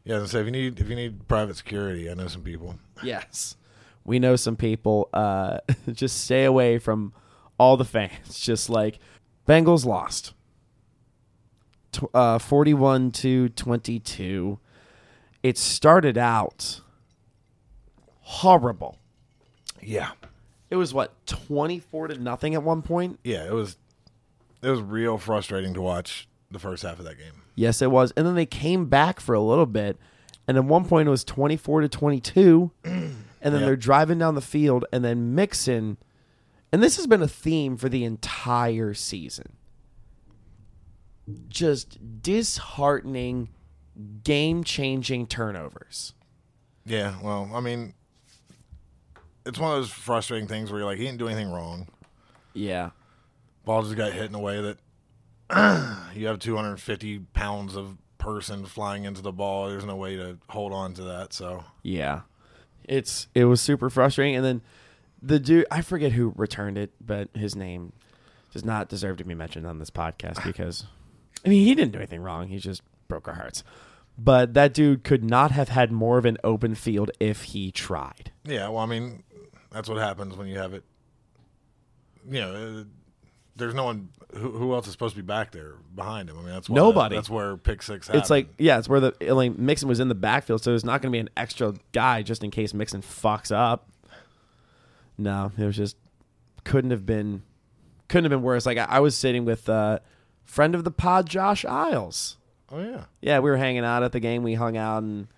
yeah. 0.05 0.24
So 0.24 0.38
if 0.38 0.46
you 0.46 0.52
need 0.52 0.81
if 0.81 0.88
you 0.88 0.96
need 0.96 1.29
private 1.29 1.57
security, 1.57 2.11
I 2.11 2.14
know 2.14 2.29
some 2.29 2.40
people. 2.40 2.76
Yes, 3.02 3.59
we 4.07 4.18
know 4.18 4.35
some 4.37 4.57
people. 4.57 5.11
Uh, 5.12 5.59
just 5.92 6.24
stay 6.24 6.44
away 6.44 6.79
from 6.79 7.12
all 7.59 7.76
the 7.76 7.85
fans. 7.85 8.40
Just 8.40 8.70
like 8.70 8.98
Bengals 9.46 9.85
lost, 9.85 10.33
Uh, 12.14 12.38
forty-one 12.38 13.11
to 13.12 13.48
twenty-two. 13.50 14.59
It 15.42 15.56
started 15.59 16.18
out 16.18 16.80
horrible. 18.20 18.98
Yeah, 19.82 20.11
It 20.70 20.76
was 20.76 20.92
what 20.92 21.14
twenty-four 21.26 22.09
to 22.09 22.18
nothing 22.18 22.54
at 22.54 22.62
one 22.62 22.82
point. 22.82 23.20
yeah. 23.22 23.44
It 23.46 23.52
was 23.52 23.76
it 24.62 24.70
was 24.70 24.80
real 24.80 25.18
frustrating 25.18 25.74
to 25.74 25.80
watch 25.82 26.26
the 26.50 26.59
first 26.59 26.82
half 26.82 26.98
of 26.98 27.04
that 27.04 27.18
game. 27.18 27.42
Yes, 27.54 27.80
it 27.80 27.90
was, 27.90 28.12
and 28.16 28.26
then 28.26 28.35
they 28.35 28.46
came 28.46 28.87
back 28.87 29.20
for 29.20 29.35
a 29.35 29.40
little 29.40 29.66
bit, 29.66 29.96
and 30.48 30.56
at 30.56 30.64
one 30.64 30.85
point 30.85 31.06
it 31.06 31.11
was 31.11 31.24
twenty-four 31.24 31.82
to 31.82 31.88
twenty-two, 31.88 32.72
and 32.85 33.14
then 33.40 33.52
Yep. 33.52 33.61
they're 33.61 33.76
driving 33.76 34.18
down 34.18 34.35
the 34.35 34.40
field, 34.40 34.85
and 34.92 35.04
then 35.04 35.35
Mixon, 35.35 35.98
and 36.72 36.82
this 36.82 36.96
has 36.96 37.06
been 37.06 37.22
a 37.22 37.28
theme 37.28 37.76
for 37.76 37.88
the 37.88 38.02
entire 38.04 38.92
season. 38.94 39.55
Just 41.48 42.22
disheartening, 42.22 43.48
game-changing 44.22 45.26
turnovers. 45.26 46.12
Yeah, 46.84 47.14
well, 47.22 47.50
I 47.52 47.60
mean, 47.60 47.94
it's 49.44 49.58
one 49.58 49.72
of 49.72 49.78
those 49.78 49.90
frustrating 49.90 50.46
things 50.46 50.70
where 50.70 50.80
you're 50.80 50.88
like, 50.88 50.98
he 50.98 51.04
didn't 51.04 51.18
do 51.18 51.26
anything 51.26 51.50
wrong. 51.50 51.88
Yeah, 52.54 52.90
Ball 53.64 53.82
just 53.82 53.96
got 53.96 54.12
hit 54.12 54.26
in 54.26 54.34
a 54.34 54.40
way 54.40 54.60
that 54.60 54.78
you 56.16 56.26
have 56.26 56.38
250 56.38 57.18
pounds 57.34 57.76
of 57.76 57.98
person 58.18 58.64
flying 58.64 59.04
into 59.04 59.22
the 59.22 59.32
ball. 59.32 59.68
There's 59.68 59.84
no 59.84 59.96
way 59.96 60.16
to 60.16 60.38
hold 60.48 60.72
on 60.72 60.94
to 60.94 61.02
that. 61.02 61.32
So 61.32 61.64
yeah, 61.82 62.22
it's 62.84 63.28
it 63.34 63.44
was 63.44 63.60
super 63.60 63.90
frustrating, 63.90 64.36
and 64.36 64.44
then 64.44 64.62
the 65.20 65.38
dude 65.38 65.66
I 65.70 65.82
forget 65.82 66.12
who 66.12 66.32
returned 66.36 66.78
it, 66.78 66.92
but 67.04 67.28
his 67.34 67.56
name 67.56 67.92
does 68.52 68.64
not 68.64 68.88
deserve 68.88 69.16
to 69.18 69.24
be 69.24 69.34
mentioned 69.34 69.66
on 69.66 69.78
this 69.78 69.90
podcast 69.90 70.44
because 70.44 70.86
I 71.46 71.48
mean 71.48 71.64
he 71.64 71.74
didn't 71.74 71.92
do 71.92 71.98
anything 71.98 72.20
wrong. 72.20 72.48
He 72.48 72.59
just 72.59 72.82
broke 73.09 73.28
our 73.28 73.35
hearts. 73.35 73.62
But 74.18 74.54
that 74.54 74.72
dude 74.72 75.04
could 75.04 75.22
not 75.22 75.50
have 75.50 75.68
had 75.68 75.92
more 75.92 76.18
of 76.18 76.24
an 76.24 76.38
open 76.42 76.74
field 76.74 77.11
if 77.20 77.44
he 77.44 77.70
tried. 77.70 78.32
Yeah, 78.44 78.68
well, 78.68 78.78
I 78.78 78.87
mean, 78.87 79.22
that's 79.70 79.88
what 79.88 79.98
happens 79.98 80.37
when 80.37 80.46
you 80.46 80.59
have 80.59 80.72
it. 80.72 80.85
You 82.28 82.40
know, 82.40 82.54
uh, 82.80 82.85
there's 83.56 83.74
no 83.74 83.85
one. 83.85 84.09
Who, 84.35 84.50
who 84.50 84.74
else 84.74 84.87
is 84.87 84.92
supposed 84.92 85.14
to 85.14 85.22
be 85.22 85.26
back 85.26 85.52
there 85.52 85.74
behind 85.94 86.30
him? 86.30 86.38
I 86.38 86.42
mean, 86.42 86.50
that's 86.50 86.68
why, 86.68 86.76
Nobody. 86.76 87.14
That's 87.14 87.28
where 87.28 87.56
pick 87.56 87.82
six. 87.82 88.06
Happened. 88.06 88.22
It's 88.22 88.30
like 88.30 88.48
yeah, 88.59 88.78
it's 88.78 88.88
where 88.88 89.00
the 89.00 89.14
like 89.20 89.56
Mixon 89.59 89.88
was 89.88 90.00
in 90.00 90.09
the 90.09 90.14
backfield, 90.14 90.62
so 90.62 90.70
there's 90.70 90.85
not 90.85 91.02
going 91.02 91.12
to 91.12 91.16
be 91.16 91.20
an 91.20 91.30
extra 91.37 91.74
guy 91.92 92.22
just 92.22 92.42
in 92.42 92.50
case 92.50 92.72
Mixon 92.72 93.02
fucks 93.02 93.54
up. 93.54 93.88
No, 95.18 95.52
it 95.56 95.64
was 95.64 95.76
just 95.76 95.96
couldn't 96.64 96.90
have 96.90 97.06
been 97.06 97.42
couldn't 98.09 98.24
have 98.24 98.38
been 98.38 98.44
worse. 98.44 98.66
Like 98.66 98.78
I, 98.78 98.85
I 98.85 99.00
was 99.00 99.16
sitting 99.16 99.44
with 99.44 99.68
uh, 99.68 100.00
friend 100.46 100.74
of 100.74 100.85
the 100.85 100.90
pod, 100.90 101.28
Josh 101.28 101.64
Isles. 101.66 102.38
oh 102.72 102.80
yeah, 102.80 103.04
Yeah, 103.20 103.40
we 103.40 103.50
were 103.50 103.59
hanging 103.59 103.85
out 103.85 104.02
at 104.02 104.12
the 104.12 104.20
game. 104.20 104.42
We 104.42 104.54
hung 104.54 104.76
out 104.78 105.02
and 105.02 105.28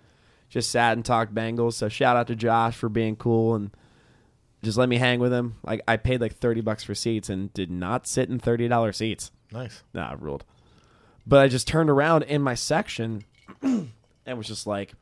just 0.49 0.71
sat 0.71 0.93
and 0.93 1.03
talked 1.03 1.35
Bengals. 1.35 1.73
So 1.73 1.89
shout 1.89 2.15
out 2.15 2.27
to 2.27 2.35
Josh 2.35 2.75
for 2.77 2.87
being 2.89 3.15
cool 3.17 3.55
and 3.55 3.71
just 4.63 4.77
let 4.77 4.89
me 4.89 4.97
hang 4.97 5.19
with 5.19 5.33
him. 5.33 5.55
Like 5.63 5.81
I 5.87 5.97
paid 5.97 6.21
like 6.21 6.37
thirty 6.37 6.61
bucks 6.61 6.83
for 6.83 6.95
seats 6.95 7.29
and 7.29 7.53
did 7.53 7.69
not 7.69 8.07
sit 8.07 8.29
in 8.29 8.39
thirty 8.39 8.67
dollar 8.67 8.91
seats. 8.93 9.31
nice. 9.51 9.83
Nah, 9.93 10.11
I 10.11 10.13
ruled. 10.13 10.45
But 11.27 11.39
I 11.41 11.47
just 11.47 11.67
turned 11.67 11.89
around 11.89 12.23
in 12.23 12.41
my 12.41 12.55
section 12.55 13.23
and 13.61 13.91
was 14.25 14.47
just 14.47 14.65
like, 14.65 14.93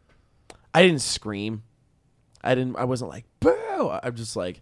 I 0.74 0.82
didn't 0.84 1.02
scream. 1.02 1.64
I 2.44 2.54
didn't. 2.56 2.76
I 2.76 2.84
wasn't 2.84 3.10
like 3.12 3.26
boo. 3.40 3.90
I'm 4.04 4.16
just 4.16 4.36
like, 4.36 4.62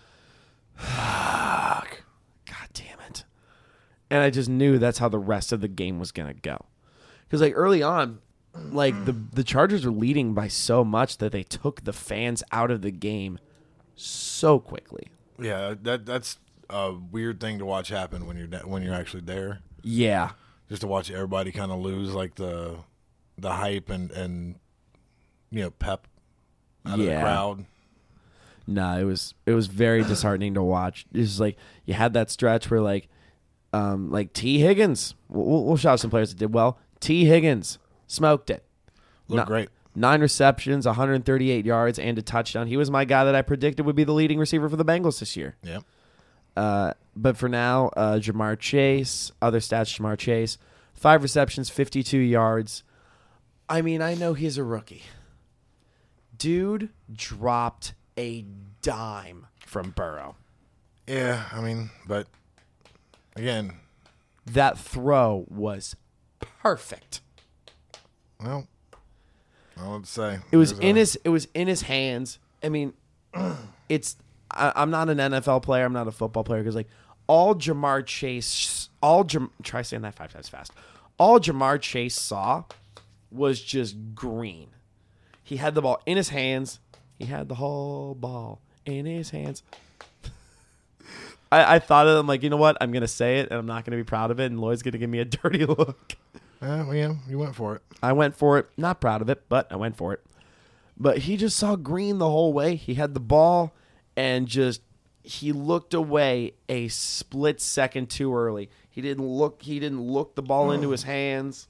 fuck, 0.74 2.02
god 2.46 2.68
damn 2.72 2.98
it. 3.08 3.24
And 4.10 4.22
I 4.22 4.30
just 4.30 4.48
knew 4.48 4.78
that's 4.78 4.98
how 4.98 5.08
the 5.08 5.18
rest 5.18 5.52
of 5.52 5.60
the 5.60 5.68
game 5.68 5.98
was 5.98 6.12
gonna 6.12 6.34
go. 6.34 6.64
Because 7.24 7.40
like 7.40 7.52
early 7.56 7.82
on, 7.82 8.20
like 8.54 9.04
the 9.04 9.12
the 9.12 9.44
Chargers 9.44 9.84
were 9.84 9.92
leading 9.92 10.34
by 10.34 10.48
so 10.48 10.84
much 10.84 11.18
that 11.18 11.32
they 11.32 11.42
took 11.42 11.84
the 11.84 11.92
fans 11.92 12.42
out 12.52 12.70
of 12.70 12.82
the 12.82 12.90
game 12.90 13.38
so 13.94 14.58
quickly. 14.58 15.08
Yeah, 15.38 15.74
that 15.82 16.06
that's 16.06 16.38
a 16.70 16.92
weird 16.92 17.40
thing 17.40 17.58
to 17.58 17.64
watch 17.64 17.88
happen 17.88 18.26
when 18.26 18.36
you're 18.36 18.48
when 18.60 18.82
you're 18.82 18.94
actually 18.94 19.22
there. 19.22 19.60
Yeah. 19.82 20.30
Just 20.68 20.82
to 20.82 20.86
watch 20.86 21.10
everybody 21.10 21.52
kind 21.52 21.72
of 21.72 21.80
lose 21.80 22.14
like 22.14 22.34
the 22.34 22.76
the 23.36 23.52
hype 23.52 23.88
and 23.90 24.10
and 24.10 24.56
you 25.50 25.62
know 25.62 25.70
pep 25.70 26.06
out 26.84 26.98
of 26.98 27.06
the 27.06 27.12
crowd. 27.12 27.66
No, 28.66 28.98
it 28.98 29.04
was 29.04 29.34
it 29.46 29.52
was 29.52 29.66
very 29.66 30.04
disheartening 30.04 30.54
to 30.54 30.62
watch. 30.62 31.06
It's 31.12 31.40
like 31.40 31.56
you 31.86 31.94
had 31.94 32.12
that 32.12 32.30
stretch 32.30 32.70
where 32.70 32.80
like, 32.82 33.08
um, 33.78 34.10
like 34.10 34.32
Tee 34.32 34.58
Higgins. 34.60 35.14
We'll, 35.28 35.64
we'll 35.64 35.76
shout 35.76 35.94
out 35.94 36.00
some 36.00 36.10
players 36.10 36.30
that 36.30 36.38
did 36.38 36.52
well. 36.54 36.78
Tee 37.00 37.24
Higgins 37.24 37.78
smoked 38.06 38.50
it. 38.50 38.64
Looked 39.28 39.48
No- 39.48 39.54
great. 39.54 39.68
Nine 39.94 40.20
receptions, 40.20 40.86
138 40.86 41.64
yards, 41.66 41.98
and 41.98 42.16
a 42.18 42.22
touchdown. 42.22 42.68
He 42.68 42.76
was 42.76 42.88
my 42.88 43.04
guy 43.04 43.24
that 43.24 43.34
I 43.34 43.42
predicted 43.42 43.84
would 43.84 43.96
be 43.96 44.04
the 44.04 44.12
leading 44.12 44.38
receiver 44.38 44.68
for 44.68 44.76
the 44.76 44.84
Bengals 44.84 45.18
this 45.18 45.36
year. 45.36 45.56
Yep. 45.64 45.82
Uh, 46.56 46.92
but 47.16 47.36
for 47.36 47.48
now, 47.48 47.88
uh, 47.96 48.14
Ja'Marr 48.18 48.56
Chase, 48.60 49.32
other 49.42 49.58
stats, 49.58 49.98
Ja'Marr 49.98 50.16
Chase, 50.16 50.56
five 50.94 51.22
receptions, 51.24 51.68
52 51.68 52.16
yards. 52.18 52.84
I 53.68 53.82
mean, 53.82 54.00
I 54.00 54.14
know 54.14 54.34
he's 54.34 54.56
a 54.56 54.62
rookie. 54.62 55.02
Dude 56.36 56.90
dropped 57.12 57.94
a 58.16 58.44
dime 58.82 59.46
from 59.66 59.90
Burrow. 59.90 60.36
Yeah, 61.08 61.44
I 61.52 61.60
mean, 61.60 61.90
but 62.06 62.28
again, 63.36 63.74
That 64.46 64.78
throw 64.78 65.44
was 65.48 65.96
perfect. 66.40 67.20
well, 68.42 68.66
I 69.76 69.88
would 69.88 70.06
say 70.06 70.38
It 70.50 70.56
was 70.56 70.72
in 70.78 70.96
a- 70.96 71.00
his 71.00 71.16
it 71.24 71.28
was 71.28 71.46
in 71.54 71.68
his 71.68 71.82
hands. 71.82 72.38
I 72.62 72.68
mean, 72.68 72.92
it's 73.88 74.16
I, 74.50 74.72
I'm 74.74 74.90
not 74.90 75.08
an 75.08 75.18
NFL 75.18 75.62
player. 75.62 75.84
I'm 75.84 75.92
not 75.92 76.08
a 76.08 76.12
football 76.12 76.44
player 76.44 76.60
because 76.62 76.74
like 76.74 76.88
all 77.26 77.54
Ja'Marr 77.54 78.04
Chase, 78.06 78.88
all 79.02 79.22
Jam, 79.24 79.50
try 79.62 79.82
saying 79.82 80.02
that 80.02 80.14
five 80.14 80.32
times 80.32 80.48
fast. 80.48 80.72
All 81.18 81.38
Ja'Marr 81.38 81.80
Chase 81.80 82.18
saw 82.18 82.64
was 83.30 83.60
just 83.60 83.96
green. 84.14 84.68
He 85.44 85.56
had 85.56 85.74
the 85.74 85.82
ball 85.82 86.00
in 86.06 86.16
his 86.16 86.30
hands. 86.30 86.80
He 87.18 87.26
had 87.26 87.48
the 87.48 87.56
whole 87.56 88.14
ball 88.14 88.60
in 88.86 89.04
his 89.06 89.30
hands. 89.30 89.62
I, 91.50 91.76
I 91.76 91.78
thought 91.78 92.06
of 92.06 92.16
it. 92.16 92.20
I'm 92.20 92.26
like, 92.26 92.42
you 92.42 92.50
know 92.50 92.56
what? 92.56 92.76
I'm 92.80 92.92
gonna 92.92 93.08
say 93.08 93.38
it, 93.38 93.48
and 93.50 93.58
I'm 93.58 93.66
not 93.66 93.84
gonna 93.84 93.96
be 93.96 94.04
proud 94.04 94.30
of 94.30 94.40
it. 94.40 94.46
And 94.46 94.60
Lloyd's 94.60 94.82
gonna 94.82 94.98
give 94.98 95.10
me 95.10 95.20
a 95.20 95.24
dirty 95.24 95.64
look. 95.66 96.16
Yeah, 96.60 96.84
well, 96.84 96.94
yeah, 96.94 97.14
you 97.28 97.38
went 97.38 97.54
for 97.54 97.76
it. 97.76 97.82
I 98.02 98.12
went 98.12 98.36
for 98.36 98.58
it. 98.58 98.68
Not 98.76 99.00
proud 99.00 99.22
of 99.22 99.28
it, 99.28 99.48
but 99.48 99.70
I 99.70 99.76
went 99.76 99.96
for 99.96 100.12
it. 100.12 100.24
But 100.96 101.18
he 101.18 101.36
just 101.36 101.56
saw 101.56 101.76
green 101.76 102.18
the 102.18 102.28
whole 102.28 102.52
way. 102.52 102.74
He 102.74 102.94
had 102.94 103.14
the 103.14 103.20
ball 103.20 103.72
and 104.16 104.48
just 104.48 104.82
he 105.22 105.52
looked 105.52 105.94
away 105.94 106.54
a 106.68 106.88
split 106.88 107.60
second 107.60 108.10
too 108.10 108.34
early. 108.34 108.68
He 108.90 109.00
didn't 109.00 109.24
look 109.24 109.62
he 109.62 109.78
didn't 109.78 110.02
look 110.02 110.34
the 110.34 110.42
ball 110.42 110.72
into 110.72 110.90
his 110.90 111.02
hands 111.04 111.68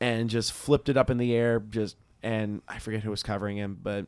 and 0.00 0.28
just 0.28 0.52
flipped 0.52 0.88
it 0.88 0.96
up 0.96 1.10
in 1.10 1.18
the 1.18 1.32
air 1.34 1.60
just 1.60 1.96
and 2.24 2.62
I 2.66 2.80
forget 2.80 3.02
who 3.02 3.10
was 3.10 3.22
covering 3.22 3.56
him, 3.56 3.78
but 3.80 4.06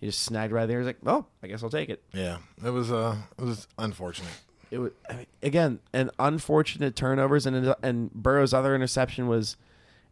he 0.00 0.06
just 0.06 0.22
snagged 0.22 0.52
right 0.52 0.66
there. 0.66 0.78
He's 0.78 0.86
like, 0.86 0.98
"Oh, 1.06 1.26
I 1.42 1.46
guess 1.46 1.62
I'll 1.62 1.70
take 1.70 1.88
it." 1.88 2.02
Yeah, 2.12 2.38
it 2.64 2.70
was 2.70 2.92
uh, 2.92 3.16
it 3.38 3.44
was 3.44 3.66
unfortunate. 3.78 4.32
It 4.70 4.78
was 4.78 4.92
I 5.08 5.14
mean, 5.14 5.26
again 5.42 5.78
an 5.92 6.10
unfortunate 6.18 6.96
turnovers 6.96 7.46
and 7.46 7.74
and 7.82 8.12
Burrow's 8.12 8.52
other 8.52 8.74
interception 8.74 9.28
was 9.28 9.56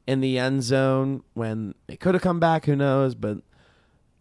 in 0.07 0.21
the 0.21 0.39
end 0.39 0.63
zone 0.63 1.23
when 1.35 1.75
it 1.89 2.01
could 2.01 2.15
have 2.15 2.23
come 2.23 2.41
back. 2.41 2.67
Who 2.67 2.77
knows? 2.77 3.15
But 3.15 3.39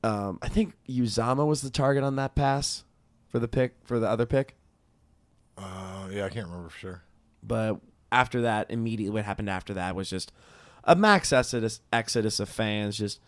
um, 0.04 0.40
I 0.42 0.50
think 0.50 0.74
Uzomah 0.90 1.48
was 1.48 1.62
the 1.62 1.70
target 1.70 2.04
on 2.04 2.16
that 2.18 2.36
pass 2.36 2.84
for 3.30 3.40
the 3.40 3.48
pick 3.48 3.76
for 3.84 4.00
the 4.00 4.08
other 4.08 4.26
pick. 4.26 4.56
Uh, 5.58 6.08
yeah, 6.12 6.26
I 6.26 6.30
can't 6.30 6.48
remember 6.48 6.70
for 6.70 6.78
sure. 6.78 7.04
But 7.42 7.80
after 8.12 8.42
that, 8.42 8.70
immediately 8.70 9.14
what 9.14 9.26
happened 9.26 9.50
after 9.50 9.74
that 9.76 9.96
was 9.96 10.10
just 10.10 10.32
a 10.84 10.96
max 10.96 11.32
exodus 11.32 11.82
exodus 11.92 12.40
of 12.40 12.50
fans. 12.50 12.98
Just 12.98 13.20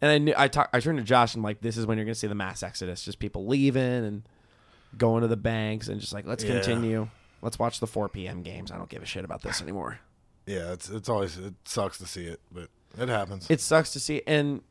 and 0.00 0.10
I 0.10 0.18
knew 0.18 0.34
I 0.36 0.48
talked. 0.48 0.74
I 0.74 0.80
turned 0.80 0.98
to 0.98 1.04
Josh 1.04 1.34
and 1.34 1.40
I'm 1.40 1.44
like, 1.44 1.60
this 1.60 1.76
is 1.76 1.86
when 1.86 1.98
you're 1.98 2.04
gonna 2.04 2.14
see 2.14 2.26
the 2.26 2.34
mass 2.34 2.62
exodus. 2.62 3.04
Just 3.04 3.18
people 3.18 3.46
leaving 3.46 3.82
and 4.04 4.22
going 4.96 5.22
to 5.22 5.28
the 5.28 5.36
banks 5.36 5.88
and 5.88 6.00
just 6.00 6.12
like 6.12 6.26
let's 6.26 6.44
Yeah. 6.44 6.54
continue. 6.54 7.08
Let's 7.42 7.58
watch 7.58 7.78
the 7.80 7.86
4 7.86 8.08
p.m. 8.08 8.42
games. 8.42 8.72
I 8.72 8.76
don't 8.78 8.88
give 8.88 9.02
a 9.02 9.06
shit 9.06 9.24
about 9.24 9.42
this 9.42 9.62
anymore. 9.62 10.00
Yeah, 10.46 10.72
it's 10.72 10.88
it's 10.88 11.08
always 11.08 11.36
it 11.36 11.54
sucks 11.64 11.98
to 11.98 12.06
see 12.06 12.24
it, 12.24 12.40
but 12.50 12.68
it 12.98 13.08
happens. 13.08 13.46
It 13.50 13.60
sucks 13.60 13.92
to 13.92 14.00
see. 14.00 14.22
And 14.26 14.62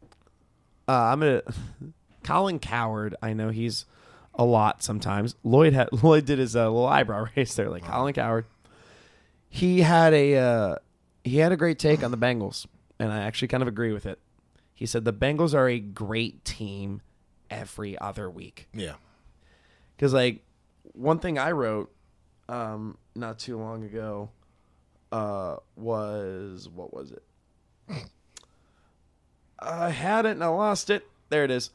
uh, 0.87 0.91
I'm 0.93 1.19
gonna 1.19 1.41
Colin 2.23 2.59
Cowherd. 2.59 3.15
I 3.21 3.33
know 3.33 3.49
he's 3.49 3.85
a 4.33 4.43
lot 4.43 4.83
sometimes. 4.83 5.35
Lloyd 5.43 5.73
had 5.73 5.89
Lloyd 6.03 6.25
did 6.25 6.39
his 6.39 6.55
uh, 6.55 6.63
little 6.65 6.87
eyebrow 6.87 7.27
raise 7.35 7.55
there, 7.55 7.69
like 7.69 7.83
Colin 7.85 8.13
Cowherd. 8.13 8.45
He 9.49 9.81
had 9.81 10.13
a 10.13 10.35
uh, 10.35 10.75
he 11.23 11.37
had 11.37 11.51
a 11.51 11.57
great 11.57 11.79
take 11.79 12.03
on 12.03 12.11
the 12.11 12.17
Bengals, 12.17 12.65
and 12.99 13.11
I 13.11 13.19
actually 13.19 13.47
kind 13.47 13.61
of 13.61 13.67
agree 13.69 13.93
with 13.93 14.05
it. 14.05 14.19
He 14.77 14.85
said 14.85 15.05
the 15.05 15.13
Bengals 15.13 15.55
are 15.55 15.67
a 15.67 15.79
great 15.79 16.45
team 16.45 17.01
every 17.49 17.97
other 17.97 18.29
week. 18.29 18.67
yeah, 18.75 18.93
Because 19.95 20.13
like 20.13 20.43
one 20.93 21.17
thing 21.17 21.39
I 21.39 21.51
wrote 21.51 21.91
um, 22.47 22.99
not 23.15 23.39
too 23.39 23.57
long 23.57 23.83
ago 23.83 24.29
uh, 25.11 25.55
was 25.75 26.69
what 26.69 26.93
was 26.93 27.11
it? 27.11 27.23
I 29.59 29.89
had 29.89 30.27
it 30.27 30.33
and 30.33 30.43
I 30.43 30.47
lost 30.47 30.91
it. 30.91 31.07
There 31.29 31.43
it 31.43 31.49
is. 31.49 31.71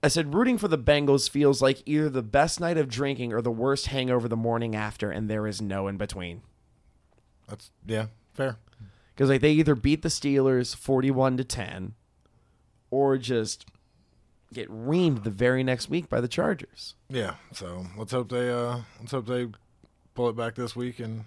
I 0.00 0.06
said 0.06 0.32
rooting 0.32 0.56
for 0.56 0.68
the 0.68 0.78
Bengals 0.78 1.28
feels 1.28 1.60
like 1.60 1.82
either 1.84 2.08
the 2.08 2.22
best 2.22 2.60
night 2.60 2.78
of 2.78 2.88
drinking 2.88 3.32
or 3.32 3.42
the 3.42 3.50
worst 3.50 3.88
hangover 3.88 4.28
the 4.28 4.36
morning 4.36 4.76
after, 4.76 5.10
and 5.10 5.28
there 5.28 5.48
is 5.48 5.60
no 5.60 5.88
in 5.88 5.96
between. 5.96 6.42
that's 7.48 7.72
yeah, 7.84 8.06
fair. 8.34 8.58
Because 9.18 9.30
like 9.30 9.40
they 9.40 9.50
either 9.50 9.74
beat 9.74 10.02
the 10.02 10.08
Steelers 10.08 10.76
forty-one 10.76 11.36
to 11.38 11.42
ten, 11.42 11.94
or 12.88 13.18
just 13.18 13.66
get 14.52 14.70
reamed 14.70 15.24
the 15.24 15.30
very 15.30 15.64
next 15.64 15.90
week 15.90 16.08
by 16.08 16.20
the 16.20 16.28
Chargers. 16.28 16.94
Yeah, 17.10 17.34
so 17.52 17.86
let's 17.96 18.12
hope 18.12 18.28
they 18.28 18.48
uh 18.48 18.82
let's 19.00 19.10
hope 19.10 19.26
they 19.26 19.48
pull 20.14 20.28
it 20.28 20.36
back 20.36 20.54
this 20.54 20.76
week 20.76 21.00
and 21.00 21.24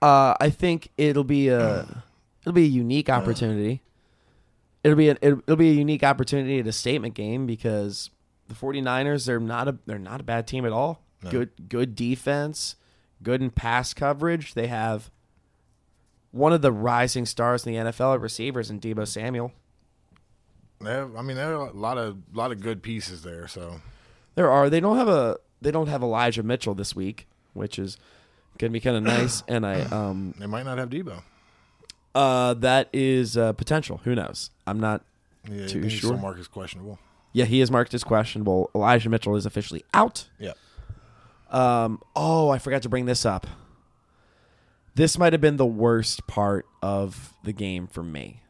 Uh, 0.00 0.34
I 0.40 0.50
think 0.50 0.92
it'll 0.96 1.24
be 1.24 1.48
a 1.48 2.04
it'll 2.42 2.52
be 2.52 2.62
a 2.66 2.68
unique 2.68 3.10
opportunity. 3.10 3.82
It'll 4.84 4.96
be 4.96 5.08
an, 5.08 5.18
it'll, 5.20 5.40
it'll 5.40 5.56
be 5.56 5.70
a 5.70 5.74
unique 5.74 6.04
opportunity 6.04 6.60
at 6.60 6.66
a 6.68 6.72
statement 6.72 7.14
game 7.14 7.44
because 7.44 8.10
the 8.46 8.54
49ers 8.54 9.26
they're 9.26 9.40
not 9.40 9.66
a 9.66 9.78
they're 9.84 9.98
not 9.98 10.20
a 10.20 10.22
bad 10.24 10.46
team 10.46 10.64
at 10.64 10.70
all. 10.70 11.02
Good 11.28 11.68
good 11.68 11.96
defense, 11.96 12.76
good 13.20 13.42
in 13.42 13.50
pass 13.50 13.92
coverage. 13.92 14.54
They 14.54 14.68
have 14.68 15.10
one 16.32 16.52
of 16.52 16.62
the 16.62 16.72
rising 16.72 17.26
stars 17.26 17.66
in 17.66 17.72
the 17.72 17.78
NFL 17.90 18.14
at 18.14 18.20
receivers 18.20 18.70
in 18.70 18.80
Deebo 18.80 19.06
Samuel. 19.06 19.52
have 20.84 21.16
I 21.16 21.22
mean 21.22 21.36
there 21.36 21.56
are 21.56 21.68
a 21.68 21.72
lot 21.72 21.98
of 21.98 22.18
lot 22.34 22.52
of 22.52 22.60
good 22.60 22.82
pieces 22.82 23.22
there. 23.22 23.48
So 23.48 23.80
There 24.34 24.50
are. 24.50 24.68
They 24.70 24.80
don't 24.80 24.96
have 24.96 25.08
a. 25.08 25.38
They 25.62 25.70
don't 25.70 25.88
have 25.88 26.02
Elijah 26.02 26.42
Mitchell 26.42 26.74
this 26.74 26.94
week, 26.94 27.26
which 27.54 27.78
is 27.78 27.96
gonna 28.58 28.70
be 28.72 28.80
kind 28.80 28.96
of 28.96 29.02
nice. 29.02 29.42
And 29.48 29.64
I 29.66 29.80
um 29.90 30.34
They 30.38 30.46
might 30.46 30.64
not 30.64 30.78
have 30.78 30.90
Deebo. 30.90 31.22
uh 32.14 32.54
that 32.54 32.88
is 32.92 33.36
uh, 33.36 33.52
potential. 33.54 34.00
Who 34.04 34.14
knows? 34.14 34.50
I'm 34.66 34.78
not 34.80 35.02
Yeah, 35.50 35.66
too 35.66 35.88
sure. 35.88 36.16
Still 36.16 36.18
questionable. 36.48 36.98
Yeah, 37.32 37.44
he 37.44 37.60
is 37.60 37.70
marked 37.70 37.92
as 37.94 38.02
questionable. 38.04 38.70
Elijah 38.74 39.08
Mitchell 39.10 39.36
is 39.36 39.44
officially 39.46 39.84
out. 39.92 40.28
Yeah. 40.38 40.52
Um, 41.50 42.00
oh, 42.16 42.48
I 42.48 42.58
forgot 42.58 42.82
to 42.82 42.88
bring 42.88 43.04
this 43.04 43.24
up. 43.26 43.46
This 44.96 45.18
might 45.18 45.34
have 45.34 45.42
been 45.42 45.58
the 45.58 45.66
worst 45.66 46.26
part 46.26 46.64
of 46.80 47.34
the 47.44 47.52
game 47.52 47.86
for 47.86 48.02
me. 48.02 48.40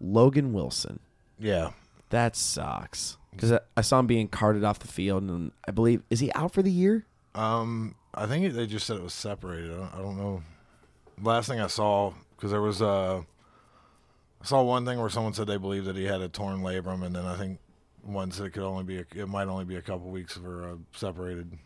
Logan 0.00 0.52
Wilson. 0.52 0.98
Yeah. 1.38 1.70
That 2.08 2.34
sucks. 2.34 3.16
Because 3.30 3.52
I, 3.52 3.60
I 3.76 3.82
saw 3.82 4.00
him 4.00 4.08
being 4.08 4.26
carted 4.26 4.64
off 4.64 4.80
the 4.80 4.88
field, 4.88 5.22
and 5.22 5.52
I 5.68 5.70
believe 5.70 6.02
is 6.10 6.18
he 6.18 6.32
out 6.32 6.52
for 6.52 6.62
the 6.62 6.70
year? 6.72 7.06
Um, 7.36 7.94
I 8.12 8.26
think 8.26 8.52
they 8.54 8.66
just 8.66 8.88
said 8.88 8.96
it 8.96 9.04
was 9.04 9.14
separated. 9.14 9.70
I 9.70 9.76
don't, 9.76 9.94
I 9.94 9.98
don't 9.98 10.18
know. 10.18 10.42
Last 11.22 11.48
thing 11.48 11.60
I 11.60 11.68
saw, 11.68 12.12
because 12.34 12.50
there 12.50 12.60
was 12.60 12.80
a. 12.80 13.24
I 14.42 14.44
saw 14.44 14.64
one 14.64 14.84
thing 14.84 14.98
where 14.98 15.10
someone 15.10 15.32
said 15.32 15.46
they 15.46 15.58
believed 15.58 15.86
that 15.86 15.94
he 15.94 16.06
had 16.06 16.22
a 16.22 16.28
torn 16.28 16.62
labrum, 16.62 17.04
and 17.04 17.14
then 17.14 17.24
I 17.26 17.36
think 17.36 17.60
one 18.02 18.32
said 18.32 18.46
it 18.46 18.50
could 18.50 18.64
only 18.64 18.82
be 18.82 18.98
a, 18.98 19.04
it 19.14 19.28
might 19.28 19.46
only 19.46 19.64
be 19.64 19.76
a 19.76 19.82
couple 19.82 20.10
weeks 20.10 20.36
for 20.36 20.64
uh, 20.64 20.74
separated. 20.92 21.56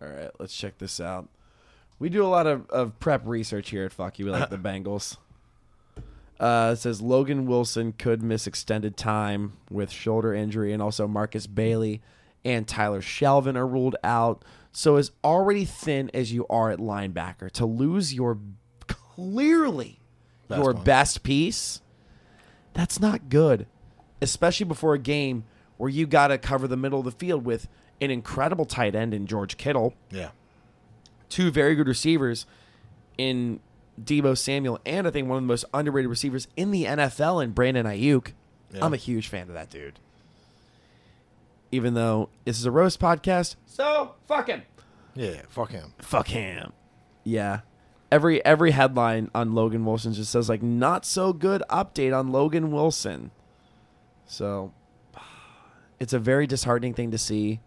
All 0.00 0.06
right, 0.06 0.30
let's 0.38 0.56
check 0.56 0.78
this 0.78 1.00
out. 1.00 1.28
We 2.00 2.08
do 2.08 2.24
a 2.24 2.26
lot 2.26 2.48
of, 2.48 2.68
of 2.70 2.98
prep 2.98 3.22
research 3.26 3.70
here 3.70 3.84
at 3.84 3.92
Fuck 3.92 4.18
You. 4.18 4.24
We 4.24 4.30
like 4.32 4.50
the 4.50 4.58
Bengals. 4.58 5.18
Uh, 6.40 6.70
it 6.72 6.76
says 6.76 7.02
Logan 7.02 7.46
Wilson 7.46 7.92
could 7.92 8.22
miss 8.22 8.46
extended 8.46 8.96
time 8.96 9.52
with 9.70 9.90
shoulder 9.90 10.34
injury, 10.34 10.72
and 10.72 10.82
also 10.82 11.06
Markus 11.06 11.46
Bailey 11.46 12.00
and 12.44 12.66
Tyler 12.66 13.02
Shelvin 13.02 13.56
are 13.56 13.66
ruled 13.66 13.96
out. 14.02 14.42
So, 14.72 14.96
as 14.96 15.12
already 15.22 15.66
thin 15.66 16.10
as 16.14 16.32
you 16.32 16.46
are 16.48 16.70
at 16.70 16.78
linebacker, 16.78 17.50
to 17.52 17.66
lose 17.66 18.14
your 18.14 18.38
clearly 18.86 20.00
your 20.48 20.72
one. 20.72 20.82
best 20.84 21.22
piece, 21.22 21.82
that's 22.72 22.98
not 22.98 23.28
good, 23.28 23.66
especially 24.22 24.64
before 24.64 24.94
a 24.94 24.98
game 24.98 25.44
where 25.76 25.90
you 25.90 26.06
got 26.06 26.28
to 26.28 26.38
cover 26.38 26.66
the 26.66 26.76
middle 26.76 27.00
of 27.00 27.04
the 27.04 27.10
field 27.10 27.44
with 27.44 27.68
an 28.00 28.10
incredible 28.10 28.64
tight 28.64 28.94
end 28.94 29.12
in 29.12 29.26
George 29.26 29.56
Kittle 29.58 29.94
Yeah. 30.10 30.30
Two 31.30 31.50
very 31.50 31.74
good 31.74 31.88
receivers 31.88 32.44
in 33.16 33.60
Deebo 34.02 34.36
Samuel, 34.36 34.80
and 34.84 35.06
I 35.06 35.10
think 35.10 35.28
one 35.28 35.38
of 35.38 35.42
the 35.44 35.48
most 35.48 35.64
underrated 35.72 36.10
receivers 36.10 36.48
in 36.56 36.70
the 36.70 36.84
NFL 36.84 37.42
in 37.42 37.52
Brandon 37.52 37.86
Aiyuk. 37.86 38.32
Yeah. 38.72 38.84
I'm 38.84 38.92
a 38.94 38.98
huge 38.98 39.28
fan 39.28 39.48
of 39.48 39.54
that 39.54 39.70
dude. 39.70 39.98
Even 41.72 41.94
though 41.94 42.28
this 42.44 42.58
is 42.58 42.66
a 42.66 42.70
roast 42.70 43.00
podcast, 43.00 43.56
so 43.66 44.14
fuck 44.26 44.48
him. 44.48 44.62
Yeah. 45.14 45.42
Fuck 45.48 45.70
him. 45.72 45.92
Fuck 45.98 46.28
him. 46.28 46.72
Yeah. 47.24 47.60
Every 48.10 48.44
every 48.44 48.72
headline 48.72 49.30
on 49.34 49.54
Logan 49.54 49.84
Wilson 49.84 50.12
just 50.12 50.32
says 50.32 50.48
like 50.48 50.62
not 50.62 51.04
so 51.04 51.32
good 51.32 51.62
update 51.70 52.16
on 52.16 52.32
Logan 52.32 52.72
Wilson. 52.72 53.30
So 54.26 54.72
it's 56.00 56.12
a 56.12 56.18
very 56.18 56.46
disheartening 56.46 56.94
thing 56.94 57.10
to 57.12 57.18
see. 57.18 57.60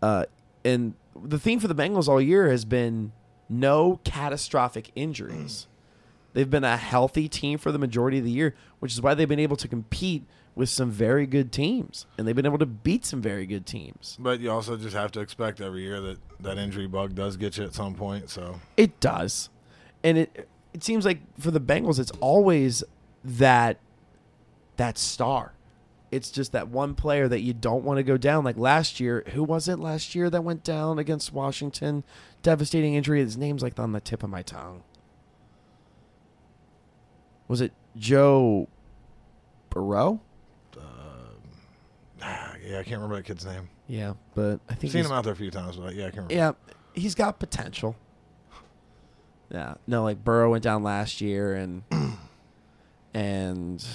Uh 0.00 0.24
and 0.64 0.94
the 1.20 1.38
theme 1.38 1.60
for 1.60 1.68
the 1.68 1.74
Bengals 1.74 2.08
all 2.08 2.20
year 2.20 2.48
has 2.50 2.64
been 2.64 3.12
no 3.48 4.00
catastrophic 4.04 4.90
injuries. 4.94 5.66
They've 6.32 6.48
been 6.48 6.64
a 6.64 6.76
healthy 6.76 7.28
team 7.28 7.58
for 7.58 7.72
the 7.72 7.78
majority 7.78 8.18
of 8.18 8.24
the 8.24 8.30
year, 8.30 8.54
which 8.78 8.92
is 8.92 9.02
why 9.02 9.14
they've 9.14 9.28
been 9.28 9.38
able 9.38 9.56
to 9.56 9.68
compete 9.68 10.24
with 10.54 10.68
some 10.68 10.90
very 10.90 11.26
good 11.26 11.50
teams 11.50 12.06
and 12.16 12.26
they've 12.26 12.36
been 12.36 12.46
able 12.46 12.58
to 12.58 12.66
beat 12.66 13.04
some 13.04 13.22
very 13.22 13.46
good 13.46 13.66
teams. 13.66 14.16
But 14.20 14.40
you 14.40 14.50
also 14.50 14.76
just 14.76 14.94
have 14.94 15.12
to 15.12 15.20
expect 15.20 15.60
every 15.60 15.82
year 15.82 16.00
that 16.00 16.18
that 16.40 16.58
injury 16.58 16.86
bug 16.86 17.14
does 17.14 17.36
get 17.36 17.56
you 17.56 17.64
at 17.64 17.74
some 17.74 17.94
point. 17.94 18.30
So 18.30 18.60
It 18.76 19.00
does. 19.00 19.50
And 20.02 20.18
it 20.18 20.48
it 20.74 20.82
seems 20.82 21.04
like 21.04 21.20
for 21.38 21.50
the 21.50 21.60
Bengals 21.60 21.98
it's 21.98 22.12
always 22.20 22.82
that 23.24 23.78
that 24.76 24.98
star. 24.98 25.52
It's 26.12 26.30
just 26.30 26.52
that 26.52 26.68
one 26.68 26.94
player 26.94 27.26
that 27.26 27.40
you 27.40 27.54
don't 27.54 27.84
want 27.84 27.96
to 27.96 28.02
go 28.02 28.18
down. 28.18 28.44
Like 28.44 28.58
last 28.58 29.00
year, 29.00 29.24
who 29.32 29.42
was 29.42 29.66
it 29.66 29.78
last 29.78 30.14
year 30.14 30.28
that 30.28 30.44
went 30.44 30.62
down 30.62 30.98
against 30.98 31.32
Washington? 31.32 32.04
Devastating 32.42 32.94
injury. 32.94 33.20
His 33.20 33.38
name's 33.38 33.62
like 33.62 33.78
on 33.80 33.92
the 33.92 34.00
tip 34.00 34.22
of 34.22 34.28
my 34.28 34.42
tongue. 34.42 34.82
Was 37.48 37.62
it 37.62 37.72
Joe 37.96 38.68
Burrow? 39.70 40.20
Um, 40.76 40.82
ah, 42.22 42.54
yeah, 42.62 42.78
I 42.78 42.82
can't 42.82 42.96
remember 42.96 43.16
that 43.16 43.24
kid's 43.24 43.46
name. 43.46 43.68
Yeah, 43.88 44.14
but 44.34 44.60
I 44.68 44.74
think 44.74 44.92
Seen 44.92 45.04
him 45.04 45.12
out 45.12 45.24
there 45.24 45.32
a 45.32 45.36
few 45.36 45.50
times, 45.50 45.76
but 45.76 45.94
yeah, 45.94 46.04
I 46.06 46.10
can't 46.10 46.30
remember. 46.30 46.34
Yeah, 46.34 46.52
he's 46.94 47.14
got 47.14 47.38
potential. 47.38 47.96
Yeah, 49.50 49.74
no, 49.86 50.02
like 50.02 50.24
Burrow 50.24 50.50
went 50.50 50.64
down 50.64 50.82
last 50.82 51.20
year, 51.20 51.54
and 51.54 51.82
and 53.14 53.86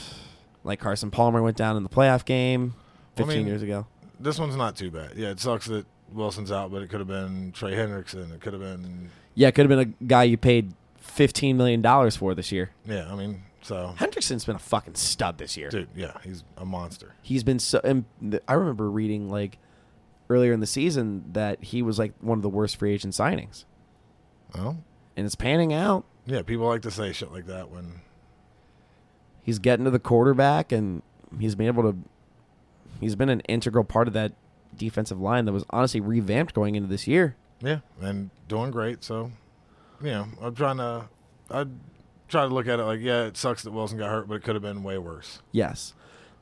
like 0.68 0.80
Carson 0.80 1.10
Palmer 1.10 1.42
went 1.42 1.58
down 1.58 1.76
in 1.78 1.84
the 1.84 1.90
playoff 1.90 2.26
game 2.26 2.76
I 3.16 3.18
fifteen 3.18 3.38
mean- 3.40 3.48
years 3.48 3.62
ago. 3.64 3.88
This 4.20 4.40
one's 4.40 4.56
not 4.56 4.76
too 4.76 4.90
bad. 4.92 5.14
Yeah, 5.16 5.30
it 5.30 5.40
sucks 5.40 5.68
that 5.68 5.86
Wilson's 6.12 6.52
out, 6.52 6.72
but 6.72 6.82
it 6.82 6.90
could 6.90 7.00
have 7.00 7.08
been 7.08 7.52
Trey 7.52 7.74
Hendrickson. 7.74 8.34
It 8.34 8.42
could 8.42 8.54
have 8.54 8.62
been 8.62 9.10
Yeah, 9.36 9.48
it 9.50 9.56
could 9.56 9.70
have 9.70 9.80
been 9.80 9.94
a 10.00 10.06
guy 10.06 10.24
you 10.24 10.38
paid 10.38 10.74
fifteen 10.98 11.56
million 11.58 11.82
dollars 11.82 12.16
for 12.16 12.34
this 12.36 12.52
year. 12.52 12.72
yeah. 12.86 13.12
I 13.12 13.16
mean, 13.16 13.44
so 13.62 13.94
Hendrickson's 13.98 14.44
been 14.46 14.56
a 14.56 14.60
fucking 14.60 14.96
stud 14.96 15.38
this 15.38 15.56
year. 15.58 15.70
dude, 15.70 15.90
yeah, 15.96 16.18
he's 16.24 16.44
a 16.58 16.66
monster. 16.66 17.14
He's 17.22 17.44
been 17.44 17.60
so. 17.60 17.80
And 17.84 18.06
th- 18.22 18.42
I 18.48 18.54
remember 18.54 18.90
reading 18.90 19.30
like 19.30 19.58
earlier 20.30 20.52
in 20.52 20.60
the 20.62 20.68
season 20.68 21.24
that 21.34 21.64
he 21.64 21.82
was 21.84 22.00
like 22.00 22.14
one 22.20 22.38
of 22.40 22.42
the 22.42 22.50
worst 22.50 22.78
free 22.78 22.94
agent 22.94 23.14
signings, 23.14 23.66
Well, 24.56 24.78
and 25.16 25.26
it's 25.26 25.36
panning 25.36 25.74
out. 25.74 26.06
yeah, 26.26 26.42
people 26.42 26.66
like 26.68 26.82
to 26.82 26.92
say 26.92 27.12
shit 27.14 27.32
like 27.32 27.46
that 27.46 27.70
when 27.70 28.02
he's 29.48 29.58
getting 29.58 29.86
to 29.86 29.92
the 29.92 29.98
quarterback 29.98 30.72
and 30.72 31.02
he's 31.40 31.56
been 31.56 31.66
able 31.66 31.82
to 31.82 31.98
he's 33.00 33.16
been 33.16 33.30
an 33.30 33.40
integral 33.42 33.84
part 33.84 34.08
of 34.08 34.14
that 34.14 34.34
defensive 34.76 35.20
line 35.20 35.46
that 35.46 35.54
was 35.54 35.66
honestly 35.72 36.00
revamped 36.00 36.54
going 36.54 36.76
into 36.76 36.88
this 36.88 37.08
year. 37.08 37.36
yeah, 37.62 37.80
and 38.00 38.30
doing 38.48 38.70
great. 38.70 39.04
So, 39.04 39.32
you 40.02 40.12
know, 40.12 40.28
I'm 40.40 40.54
trying 40.54 40.78
to 40.78 41.10
I 41.50 41.66
try 42.28 42.48
to 42.48 42.54
look 42.54 42.68
at 42.68 42.80
it 42.80 42.84
like 42.84 43.00
yeah, 43.00 43.24
it 43.24 43.38
sucks 43.38 43.64
that 43.64 43.72
Wilson 43.72 43.98
got 43.98 44.10
hurt, 44.10 44.28
but 44.28 44.36
it 44.36 44.44
could 44.44 44.56
have 44.56 44.62
been 44.62 44.84
way 44.84 45.00
worse. 45.00 45.42
Yes. 45.52 45.94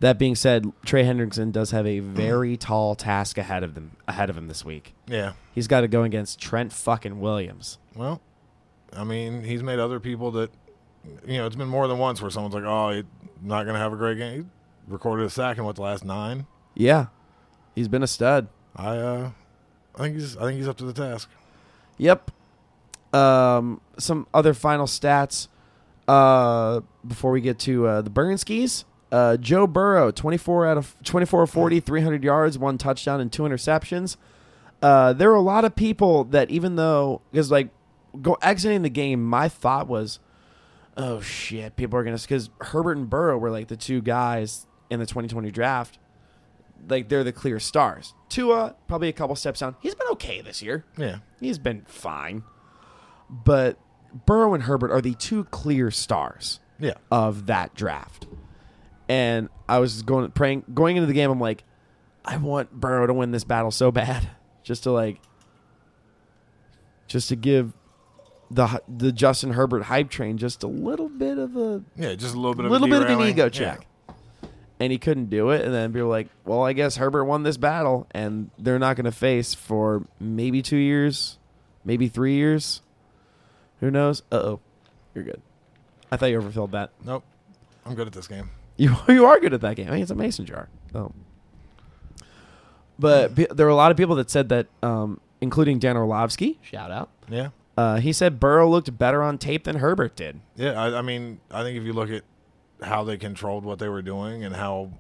That 0.02 0.20
being 0.20 0.36
said, 0.36 0.70
Trey 0.84 1.06
Hendrickson 1.06 1.54
does 1.54 1.72
have 1.72 1.86
a 1.86 2.00
mm-hmm. 2.00 2.16
very 2.16 2.58
tall 2.58 2.96
task 2.96 3.38
ahead 3.38 3.64
of 3.64 3.76
them 3.76 3.96
ahead 4.10 4.30
of 4.30 4.38
him 4.38 4.50
this 4.50 4.66
week. 4.66 4.94
Yeah, 5.08 5.34
He's 5.54 5.68
got 5.68 5.82
to 5.82 5.88
go 5.88 6.04
against 6.04 6.40
Trent 6.40 6.74
fucking 6.74 7.22
Williams. 7.22 7.78
well, 7.96 8.20
I 8.92 9.04
mean, 9.04 9.44
he's 9.44 9.64
made 9.64 9.80
other 9.80 10.00
people 10.00 10.32
that 10.32 10.52
you 11.26 11.38
know. 11.38 11.46
It's 11.46 11.56
been 11.56 11.68
more 11.68 11.88
than 11.88 11.98
once 11.98 12.22
where 12.22 12.32
someone's 12.32 12.56
like, 12.56 12.64
oh, 12.64 12.92
he's 12.92 13.04
not 13.42 13.66
gonna 13.66 13.80
have 13.80 13.94
a 13.94 13.98
great 13.98 14.18
game. 14.18 14.52
He 14.86 14.92
recorded 14.92 15.26
a 15.26 15.30
sack 15.30 15.58
in 15.58 15.64
what 15.64 15.76
the 15.76 15.82
last 15.82 16.06
nine. 16.06 16.46
Yeah. 16.74 17.08
He's 17.76 17.88
been 17.88 18.04
a 18.04 18.08
stud. 18.08 18.48
I 18.76 18.98
uh, 18.98 19.32
I 19.96 19.98
think 20.00 20.16
he's 20.16 20.38
I 20.38 20.42
think 20.42 20.58
he's 20.58 20.68
up 20.68 20.78
to 20.78 20.86
the 20.86 20.94
task. 20.94 21.30
Yep. 21.98 22.32
Um, 23.14 23.82
some 23.98 24.28
other 24.34 24.54
final 24.54 24.86
stats 24.86 25.48
uh, 26.08 26.82
before 27.08 27.32
we 27.32 27.42
get 27.42 27.60
to 27.60 27.88
uh, 27.88 28.02
the 28.02 28.10
Burnskis. 28.10 28.84
Uh, 29.12 29.38
Joe 29.38 29.66
Burrow, 29.68 30.12
24 30.12 30.68
out 30.68 30.78
of 30.78 30.96
24 31.04 31.44
of 31.44 31.50
40, 31.50 31.80
300 31.80 32.24
yards, 32.24 32.58
one 32.58 32.78
touchdown, 32.78 33.22
and 33.22 33.32
two 33.32 33.44
interceptions. 33.44 34.18
Uh, 34.82 35.14
there 35.14 35.30
were 35.30 35.36
a 35.36 35.42
lot 35.42 35.64
of 35.64 35.76
people 35.76 36.26
that 36.26 36.50
even 36.50 36.76
though 36.76 37.22
because 37.32 37.50
like 37.50 37.70
go 38.22 38.38
exiting 38.42 38.82
the 38.82 38.90
game, 38.90 39.24
my 39.24 39.48
thought 39.48 39.88
was, 39.88 40.20
oh 40.98 41.22
shit, 41.22 41.76
people 41.76 42.00
are 42.00 42.04
gonna 42.04 42.18
because 42.18 42.50
Herbert 42.62 42.98
and 42.98 43.10
Burrow 43.10 43.38
were 43.38 43.52
like 43.52 43.68
the 43.68 43.78
two 43.78 44.02
guys 44.02 44.68
in 44.90 45.00
the 45.00 45.06
2020 45.06 45.52
draft. 45.52 46.00
Like 46.88 47.10
they're 47.10 47.24
the 47.24 47.32
clear 47.32 47.60
stars. 47.60 48.14
Tua 48.30 48.76
probably 48.88 49.10
a 49.10 49.14
couple 49.14 49.36
steps 49.36 49.60
down. 49.60 49.76
He's 49.80 49.96
been 49.96 50.08
okay 50.12 50.42
this 50.42 50.62
year. 50.62 50.86
Yeah, 50.98 51.18
He's 51.40 51.58
been 51.58 51.84
fine. 51.88 52.44
But 53.30 53.78
Burrow 54.26 54.54
and 54.54 54.64
Herbert 54.64 54.92
are 54.92 55.02
the 55.02 55.16
two 55.16 55.46
clear 55.46 55.90
stars 55.92 56.60
yeah. 56.80 56.94
of 57.12 57.48
that 57.48 57.74
draft. 57.76 58.28
And 59.08 59.50
I 59.68 59.80
was 59.80 60.02
going 60.02 60.30
praying 60.32 60.66
going 60.74 60.98
into 60.98 61.08
the 61.08 61.14
game, 61.14 61.32
I'm 61.32 61.40
like, 61.40 61.64
I 62.24 62.38
want 62.38 62.72
Burrow 62.72 63.08
to 63.08 63.14
win 63.14 63.32
this 63.32 63.44
battle 63.44 63.72
so 63.72 63.92
bad. 63.92 64.30
Just 64.64 64.82
to 64.84 64.92
like 64.92 65.22
just 67.08 67.30
to 67.30 67.36
give 67.36 67.74
the 68.52 68.82
the 68.88 69.12
Justin 69.12 69.52
Herbert 69.54 69.84
hype 69.84 70.10
train 70.10 70.38
just 70.38 70.64
a 70.64 70.68
little 70.68 71.10
bit 71.10 71.38
of 71.38 71.56
a 71.58 71.84
Yeah, 71.96 72.14
just 72.16 72.34
a 72.36 72.38
little 72.38 72.54
bit 72.56 72.66
of 72.66 72.72
a 72.72 72.74
little 72.74 72.88
bit 72.88 73.02
of 73.02 73.10
an 73.20 73.26
ego 73.28 73.46
Yeah. 73.46 73.50
check. 73.50 73.88
And 74.80 74.92
he 74.92 74.98
couldn't 74.98 75.30
do 75.30 75.52
it. 75.52 75.64
And 75.64 75.74
then 75.74 75.94
people 75.94 76.08
were 76.08 76.14
like, 76.14 76.28
well, 76.44 76.64
I 76.64 76.74
guess 76.74 76.98
Herbert 76.98 77.24
won 77.26 77.44
this 77.44 77.56
battle. 77.56 78.08
And 78.12 78.50
they're 78.60 78.78
not 78.78 78.98
going 78.98 79.06
to 79.06 79.12
face 79.14 79.54
for 79.54 80.06
maybe 80.20 80.62
two 80.62 80.76
years, 80.76 81.38
maybe 81.86 82.10
three 82.10 82.34
years. 82.36 82.82
Who 83.80 83.90
knows? 83.90 84.22
Uh 84.32 84.36
oh. 84.36 84.60
You're 85.14 85.24
good. 85.24 85.42
I 86.12 86.18
thought 86.18 86.26
you 86.28 86.38
overfilled 86.38 86.72
that. 86.74 86.92
Nope, 87.06 87.24
I'm 87.86 87.96
good 87.96 88.08
at 88.08 88.14
this 88.14 88.28
game. 88.28 88.50
You, 88.78 88.94
you 89.08 89.26
are 89.26 89.40
good 89.40 89.54
at 89.54 89.62
that 89.62 89.78
game. 89.78 89.88
I 89.88 89.92
mean, 89.92 90.02
it's 90.02 90.12
a 90.12 90.16
mason 90.16 90.46
jar. 90.46 90.68
Oh. 90.94 91.14
But 93.00 93.34
pe- 93.36 93.48
there 93.50 93.66
were 93.66 93.72
a 93.72 93.76
lot 93.76 93.92
of 93.92 93.96
people 93.96 94.16
that 94.16 94.30
said 94.30 94.50
that, 94.50 94.68
um, 94.84 95.20
including 95.40 95.80
Dan 95.80 95.96
Orlovsky. 95.96 96.60
Shout 96.62 96.92
out. 96.92 97.10
Yeah. 97.30 97.50
Uh, 97.78 97.98
he 97.98 98.14
said 98.14 98.40
Burrow 98.40 98.70
looked 98.70 98.98
better 98.98 99.22
on 99.22 99.38
tape 99.38 99.66
than 99.66 99.78
Herbert 99.78 100.16
did. 100.16 100.40
Yeah, 100.56 100.82
I, 100.82 101.00
I 101.00 101.02
mean, 101.02 101.42
I 101.52 101.64
think 101.64 101.78
if 101.78 101.84
you 101.84 101.94
look 101.94 102.10
at 102.10 102.24
how 102.82 103.04
they 103.04 103.18
controlled 103.18 103.66
what 103.66 103.80
they 103.80 103.90
were 103.90 104.02
doing 104.02 104.44
and 104.44 104.56
how, 104.56 104.92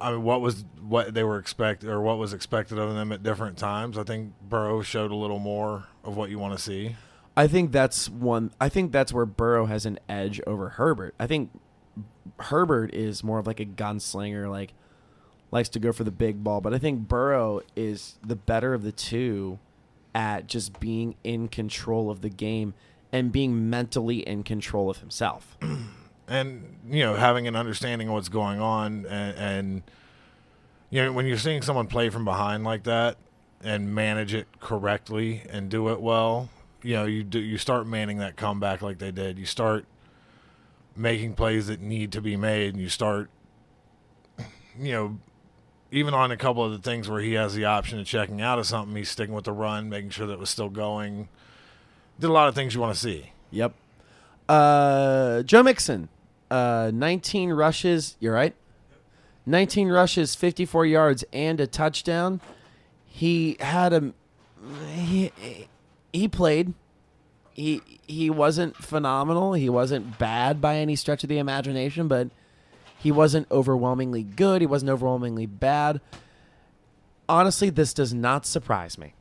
I 0.00 0.12
mean, 0.12 0.22
what 0.22 0.40
was 0.40 0.64
what 0.80 1.14
they 1.14 1.22
were 1.22 1.38
expect 1.38 1.84
or 1.84 2.00
what 2.00 2.18
was 2.18 2.32
expected 2.32 2.78
of 2.78 2.94
them 2.94 3.12
at 3.12 3.22
different 3.22 3.58
times, 3.58 3.96
I 3.96 4.02
think 4.02 4.32
Burrow 4.48 4.82
showed 4.82 5.12
a 5.12 5.16
little 5.16 5.38
more 5.38 5.84
of 6.04 6.16
what 6.16 6.30
you 6.30 6.38
want 6.38 6.56
to 6.56 6.62
see. 6.62 6.96
I 7.36 7.46
think 7.46 7.72
that's 7.72 8.10
one. 8.10 8.50
I 8.60 8.68
think 8.68 8.92
that's 8.92 9.12
where 9.12 9.24
Burrow 9.24 9.66
has 9.66 9.86
an 9.86 9.98
edge 10.08 10.40
over 10.46 10.70
Herbert. 10.70 11.14
I 11.18 11.26
think 11.26 11.50
Herbert 12.38 12.92
is 12.92 13.22
more 13.24 13.38
of 13.38 13.46
like 13.46 13.60
a 13.60 13.64
gunslinger, 13.64 14.50
like 14.50 14.74
likes 15.50 15.68
to 15.70 15.78
go 15.78 15.92
for 15.92 16.04
the 16.04 16.10
big 16.10 16.42
ball. 16.42 16.60
But 16.60 16.74
I 16.74 16.78
think 16.78 17.08
Burrow 17.08 17.60
is 17.76 18.16
the 18.26 18.36
better 18.36 18.74
of 18.74 18.82
the 18.82 18.92
two 18.92 19.58
at 20.14 20.46
just 20.46 20.78
being 20.80 21.14
in 21.24 21.48
control 21.48 22.10
of 22.10 22.20
the 22.20 22.28
game 22.28 22.74
and 23.12 23.32
being 23.32 23.68
mentally 23.68 24.26
in 24.26 24.42
control 24.42 24.90
of 24.90 24.98
himself. 24.98 25.56
and 26.28 26.76
you 26.88 27.02
know 27.02 27.14
having 27.14 27.46
an 27.46 27.56
understanding 27.56 28.08
of 28.08 28.14
what's 28.14 28.28
going 28.28 28.60
on 28.60 29.04
and, 29.06 29.36
and 29.36 29.82
you 30.88 31.02
know 31.02 31.12
when 31.12 31.26
you're 31.26 31.36
seeing 31.36 31.62
someone 31.62 31.86
play 31.86 32.08
from 32.08 32.24
behind 32.24 32.64
like 32.64 32.84
that 32.84 33.16
and 33.62 33.94
manage 33.94 34.32
it 34.32 34.46
correctly 34.60 35.42
and 35.50 35.68
do 35.68 35.88
it 35.90 36.00
well 36.00 36.48
you 36.82 36.94
know 36.94 37.04
you 37.04 37.22
do 37.24 37.38
you 37.38 37.58
start 37.58 37.86
manning 37.86 38.18
that 38.18 38.36
comeback 38.36 38.82
like 38.82 38.98
they 38.98 39.10
did 39.10 39.38
you 39.38 39.46
start 39.46 39.84
making 40.96 41.34
plays 41.34 41.66
that 41.66 41.80
need 41.80 42.12
to 42.12 42.20
be 42.20 42.36
made 42.36 42.72
and 42.72 42.82
you 42.82 42.88
start 42.88 43.28
you 44.78 44.92
know 44.92 45.18
even 45.92 46.14
on 46.14 46.32
a 46.32 46.36
couple 46.36 46.64
of 46.64 46.72
the 46.72 46.78
things 46.78 47.08
where 47.08 47.20
he 47.20 47.34
has 47.34 47.54
the 47.54 47.64
option 47.64 48.00
of 48.00 48.06
checking 48.06 48.40
out 48.40 48.58
of 48.58 48.66
something 48.66 48.96
he's 48.96 49.08
sticking 49.08 49.34
with 49.34 49.44
the 49.44 49.52
run 49.52 49.88
making 49.88 50.10
sure 50.10 50.26
that 50.26 50.32
it 50.32 50.40
was 50.40 50.50
still 50.50 50.68
going 50.68 51.28
did 52.18 52.28
a 52.28 52.32
lot 52.32 52.48
of 52.48 52.54
things 52.54 52.74
you 52.74 52.80
want 52.80 52.92
to 52.92 53.00
see 53.00 53.32
Yep. 53.52 53.74
Uh, 54.48 55.42
Joe 55.42 55.62
Mixon, 55.62 56.08
uh, 56.50 56.90
19 56.92 57.52
rushes. 57.52 58.16
You're 58.18 58.34
right. 58.34 58.54
19 59.46 59.88
rushes, 59.88 60.34
54 60.34 60.86
yards, 60.86 61.24
and 61.32 61.60
a 61.60 61.66
touchdown. 61.66 62.40
He 63.06 63.56
had 63.60 63.92
a 63.92 64.12
he 64.94 65.32
he 66.12 66.28
played. 66.28 66.72
He 67.52 67.82
he 68.06 68.30
wasn't 68.30 68.76
phenomenal. 68.76 69.52
He 69.52 69.68
wasn't 69.68 70.18
bad 70.18 70.60
by 70.60 70.76
any 70.76 70.96
stretch 70.96 71.22
of 71.22 71.28
the 71.28 71.38
imagination, 71.38 72.08
but 72.08 72.28
he 73.02 73.10
wasn't 73.12 73.50
overwhelmingly 73.50 74.22
good. 74.22 74.60
He 74.62 74.66
wasn't 74.66 74.90
overwhelmingly 74.90 75.46
bad. 75.46 76.00
Honestly, 77.28 77.70
this 77.70 77.94
does 77.94 78.12
not 78.12 78.46
surprise 78.46 78.98
me. 78.98 79.14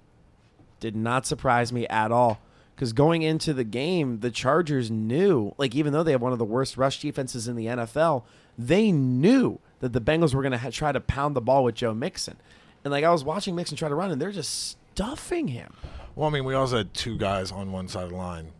Did 0.79 0.95
not 0.95 1.25
surprise 1.25 1.71
me 1.71 1.87
at 1.87 2.11
all. 2.11 2.39
Because 2.75 2.93
going 2.93 3.21
into 3.21 3.53
the 3.53 3.63
game, 3.63 4.21
the 4.21 4.31
Chargers 4.31 4.89
knew, 4.89 5.53
like, 5.57 5.75
even 5.75 5.93
though 5.93 6.03
they 6.03 6.11
have 6.11 6.21
one 6.21 6.31
of 6.33 6.39
the 6.39 6.45
worst 6.45 6.77
rush 6.77 6.99
defenses 6.99 7.47
in 7.47 7.55
the 7.55 7.67
NFL, 7.67 8.23
they 8.57 8.91
knew 8.91 9.59
that 9.79 9.93
the 9.93 10.01
Bengals 10.01 10.33
were 10.33 10.41
going 10.41 10.51
to 10.51 10.57
ha- 10.57 10.71
try 10.71 10.91
to 10.91 10.99
pound 10.99 11.35
the 11.35 11.41
ball 11.41 11.63
with 11.63 11.75
Joe 11.75 11.93
Mixon. 11.93 12.37
And, 12.83 12.91
like, 12.91 13.03
I 13.03 13.11
was 13.11 13.23
watching 13.23 13.55
Mixon 13.55 13.77
try 13.77 13.87
to 13.89 13.95
run, 13.95 14.09
and 14.11 14.19
they're 14.19 14.31
just 14.31 14.77
stuffing 14.93 15.47
him. 15.47 15.73
well 16.15 16.27
i 16.27 16.31
mean 16.31 16.43
we 16.43 16.53
also 16.53 16.77
had 16.77 16.93
two 16.93 17.17
guys 17.17 17.49
on 17.49 17.71
one 17.71 17.87
side 17.87 18.03
of 18.03 18.09
the 18.09 18.15
line 18.15 18.51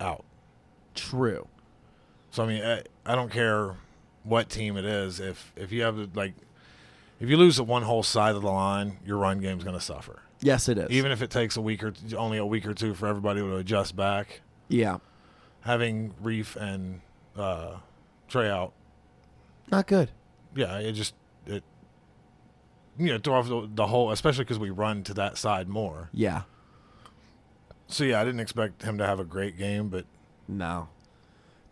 out 0.00 0.22
True. 0.94 1.48
So 2.30 2.44
I 2.44 2.46
mean, 2.46 2.62
I, 2.62 2.82
I 3.06 3.14
don't 3.14 3.30
care 3.30 3.74
what 4.28 4.48
team 4.48 4.76
it 4.76 4.84
is. 4.84 5.20
If 5.20 5.52
if 5.56 5.72
you 5.72 5.82
have 5.82 6.14
like, 6.16 6.34
if 7.20 7.28
you 7.28 7.36
lose 7.36 7.56
the 7.56 7.64
one 7.64 7.82
whole 7.82 8.02
side 8.02 8.34
of 8.34 8.42
the 8.42 8.50
line, 8.50 8.98
your 9.04 9.18
run 9.18 9.40
game's 9.40 9.64
going 9.64 9.76
to 9.76 9.84
suffer. 9.84 10.22
Yes, 10.40 10.68
it 10.68 10.78
is. 10.78 10.90
Even 10.90 11.10
if 11.10 11.20
it 11.22 11.30
takes 11.30 11.56
a 11.56 11.60
week 11.60 11.82
or 11.82 11.90
t- 11.90 12.14
only 12.14 12.38
a 12.38 12.46
week 12.46 12.64
or 12.66 12.74
two 12.74 12.94
for 12.94 13.06
everybody 13.08 13.40
to 13.40 13.56
adjust 13.56 13.96
back, 13.96 14.40
yeah. 14.68 14.98
having 15.62 16.14
Reef 16.22 16.54
and 16.54 17.00
uh, 17.36 17.78
Trey 18.28 18.48
out, 18.48 18.72
Not 19.70 19.86
good. 19.88 20.10
yeah, 20.54 20.78
it 20.78 20.92
just 20.92 21.14
it 21.46 21.64
you 22.96 23.06
know 23.06 23.18
throw 23.18 23.34
off 23.34 23.48
the, 23.48 23.68
the 23.74 23.86
whole, 23.88 24.12
especially 24.12 24.44
because 24.44 24.58
we 24.60 24.70
run 24.70 25.02
to 25.04 25.14
that 25.14 25.36
side 25.38 25.68
more. 25.68 26.08
Yeah. 26.12 26.42
So 27.88 28.04
yeah, 28.04 28.20
I 28.20 28.24
didn't 28.24 28.40
expect 28.40 28.82
him 28.82 28.98
to 28.98 29.06
have 29.06 29.18
a 29.18 29.24
great 29.24 29.56
game, 29.58 29.88
but 29.88 30.04
No. 30.46 30.88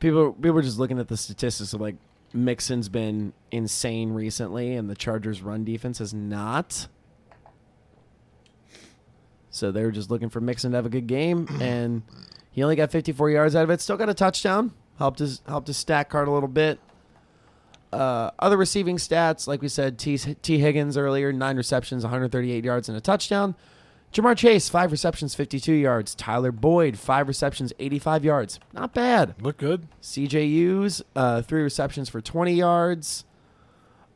People 0.00 0.32
people 0.32 0.52
were 0.52 0.62
just 0.62 0.78
looking 0.78 0.98
at 0.98 1.08
the 1.08 1.16
statistics 1.16 1.72
of 1.72 1.80
like 1.80 1.96
Mixon's 2.36 2.88
been 2.88 3.32
insane 3.50 4.12
recently 4.12 4.74
and 4.74 4.88
the 4.88 4.94
Chargers 4.94 5.42
run 5.42 5.64
defense 5.64 5.98
has 5.98 6.12
not. 6.14 6.88
So 9.50 9.72
they 9.72 9.82
were 9.82 9.90
just 9.90 10.10
looking 10.10 10.28
for 10.28 10.40
Mixon 10.40 10.72
to 10.72 10.76
have 10.76 10.86
a 10.86 10.90
good 10.90 11.06
game 11.06 11.48
and 11.60 12.02
he 12.50 12.62
only 12.62 12.76
got 12.76 12.90
54 12.90 13.30
yards 13.30 13.56
out 13.56 13.64
of 13.64 13.70
it. 13.70 13.80
Still 13.80 13.96
got 13.96 14.08
a 14.08 14.14
touchdown. 14.14 14.72
Helped 14.98 15.18
his 15.18 15.42
helped 15.46 15.66
his 15.66 15.76
stat 15.76 16.08
card 16.08 16.26
a 16.26 16.30
little 16.30 16.48
bit. 16.48 16.78
Uh, 17.92 18.30
other 18.38 18.56
receiving 18.56 18.96
stats, 18.96 19.46
like 19.46 19.62
we 19.62 19.68
said, 19.68 19.98
T, 19.98 20.16
T. 20.18 20.58
Higgins 20.58 20.96
earlier, 20.96 21.32
nine 21.32 21.56
receptions, 21.56 22.02
138 22.02 22.64
yards, 22.64 22.88
and 22.88 22.98
a 22.98 23.00
touchdown. 23.00 23.54
Ja'Marr 24.16 24.34
Chase, 24.34 24.70
five 24.70 24.92
receptions, 24.92 25.34
52 25.34 25.74
yards. 25.74 26.14
Tyler 26.14 26.50
Boyd, 26.50 26.98
five 26.98 27.28
receptions, 27.28 27.74
85 27.78 28.24
yards. 28.24 28.58
Not 28.72 28.94
bad. 28.94 29.34
look 29.42 29.58
good. 29.58 29.88
CJ 30.00 30.48
Hughes, 30.48 31.02
uh, 31.14 31.42
three 31.42 31.60
receptions 31.60 32.08
for 32.08 32.22
20 32.22 32.54
yards. 32.54 33.26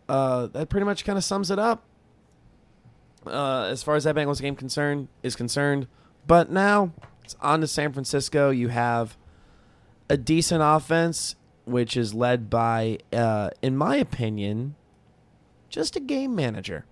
Uh, 0.09 0.47
that 0.47 0.71
pretty 0.71 0.87
much 0.87 1.05
kind 1.05 1.19
of 1.19 1.25
sums 1.25 1.51
it 1.51 1.59
up. 1.59 1.85
Uh, 3.27 3.65
as 3.65 3.83
far 3.83 3.95
as 3.95 4.05
that 4.05 4.15
Bengals 4.17 4.41
game 4.41 4.57
concerned 4.57 5.09
is 5.23 5.37
concerned, 5.37 5.87
but 6.27 6.51
now 6.51 6.95
it's 7.23 7.37
on 7.43 7.61
to 7.61 7.67
San 7.67 7.93
Francisco. 7.93 8.49
You 8.49 8.69
have 8.69 9.19
a 10.09 10.17
decent 10.17 10.63
offense, 10.65 11.37
which 11.67 11.95
is 11.99 12.15
led 12.15 12.49
by, 12.49 13.01
uh, 13.13 13.51
in 13.61 13.77
my 13.77 13.97
opinion, 13.97 14.77
just 15.69 15.95
a 15.95 16.01
game 16.01 16.35
manager. 16.35 16.87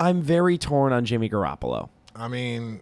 I'm 0.00 0.22
very 0.22 0.56
torn 0.58 0.92
on 0.92 1.04
Jimmy 1.04 1.28
Garoppolo. 1.28 1.90
I 2.16 2.26
mean, 2.26 2.80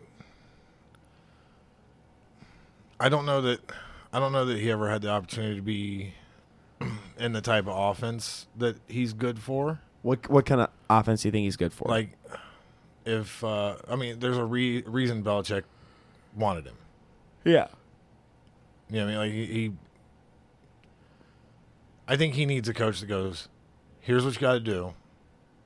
I 3.00 3.08
don't 3.08 3.26
know 3.26 3.40
that 3.42 3.60
I 4.12 4.20
don't 4.20 4.32
know 4.32 4.44
that 4.44 4.58
he 4.58 4.70
ever 4.70 4.88
had 4.88 5.02
the 5.02 5.10
opportunity 5.10 5.56
to 5.56 5.62
be 5.62 6.14
in 7.18 7.32
the 7.32 7.40
type 7.40 7.66
of 7.66 7.76
offense 7.76 8.46
that 8.56 8.76
he's 8.86 9.12
good 9.12 9.38
for. 9.38 9.80
What 10.02 10.30
what 10.30 10.46
kind 10.46 10.60
of 10.60 10.70
offense 10.88 11.22
do 11.22 11.28
you 11.28 11.32
think 11.32 11.44
he's 11.44 11.56
good 11.56 11.72
for? 11.72 11.88
Like, 11.88 12.10
if 13.04 13.42
uh, 13.42 13.76
I 13.88 13.96
mean, 13.96 14.20
there's 14.20 14.38
a 14.38 14.44
re- 14.44 14.82
reason 14.82 15.22
Belichick 15.22 15.64
wanted 16.36 16.66
him. 16.66 16.76
yeah, 17.44 17.66
You 18.88 18.98
know, 19.00 19.04
I 19.04 19.08
mean, 19.08 19.16
like 19.18 19.32
he, 19.32 19.46
he. 19.46 19.72
I 22.06 22.16
think 22.16 22.34
he 22.34 22.46
needs 22.46 22.68
a 22.68 22.74
coach 22.74 23.00
that 23.00 23.06
goes, 23.06 23.48
"Here's 24.00 24.24
what 24.24 24.34
you 24.34 24.40
got 24.40 24.52
to 24.54 24.60
do. 24.60 24.94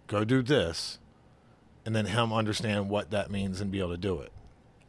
Go 0.07 0.25
do 0.25 0.43
this," 0.43 0.99
and 1.85 1.95
then 1.95 2.07
him 2.07 2.33
understand 2.33 2.89
what 2.89 3.11
that 3.11 3.31
means 3.31 3.61
and 3.61 3.71
be 3.71 3.81
able 3.81 3.91
to 3.91 3.97
do 3.97 4.21
it. 4.21 4.33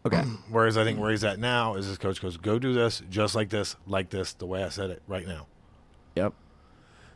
okay. 0.05 0.21
Whereas 0.49 0.77
I 0.77 0.83
think 0.83 0.99
where 0.99 1.11
he's 1.11 1.23
at 1.23 1.39
now 1.39 1.75
is 1.75 1.85
his 1.87 1.97
coach 1.97 2.21
goes, 2.21 2.37
"Go 2.37 2.59
do 2.59 2.73
this, 2.73 3.01
just 3.09 3.35
like 3.35 3.49
this, 3.49 3.75
like 3.87 4.09
this, 4.09 4.33
the 4.33 4.45
way 4.45 4.63
I 4.63 4.69
said 4.69 4.89
it 4.89 5.01
right 5.07 5.27
now." 5.27 5.47
Yep. 6.15 6.33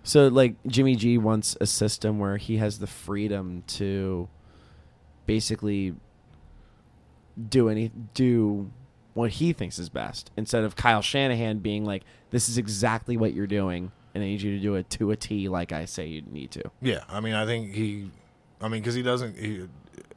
So 0.03 0.27
like 0.27 0.55
Jimmy 0.65 0.95
G 0.95 1.17
wants 1.17 1.57
a 1.59 1.65
system 1.65 2.17
where 2.19 2.37
he 2.37 2.57
has 2.57 2.79
the 2.79 2.87
freedom 2.87 3.63
to 3.67 4.29
basically 5.25 5.95
do 7.49 7.69
any 7.69 7.91
do 8.13 8.71
what 9.13 9.31
he 9.31 9.51
thinks 9.51 9.77
is 9.77 9.89
best 9.89 10.31
instead 10.37 10.63
of 10.63 10.75
Kyle 10.75 11.01
Shanahan 11.01 11.59
being 11.59 11.85
like 11.85 12.03
this 12.31 12.49
is 12.49 12.57
exactly 12.57 13.17
what 13.17 13.33
you're 13.33 13.47
doing 13.47 13.91
and 14.15 14.23
I 14.23 14.27
need 14.27 14.41
you 14.41 14.55
to 14.55 14.59
do 14.59 14.75
it 14.75 14.89
to 14.91 15.11
a 15.11 15.15
T 15.15 15.49
like 15.49 15.71
I 15.71 15.85
say 15.85 16.07
you 16.07 16.23
need 16.23 16.49
to. 16.51 16.63
Yeah, 16.81 17.03
I 17.07 17.19
mean, 17.19 17.35
I 17.35 17.45
think 17.45 17.73
he, 17.75 18.09
I 18.61 18.67
mean, 18.67 18.81
because 18.81 18.95
he 18.95 19.03
doesn't 19.03 19.37
he 19.37 19.67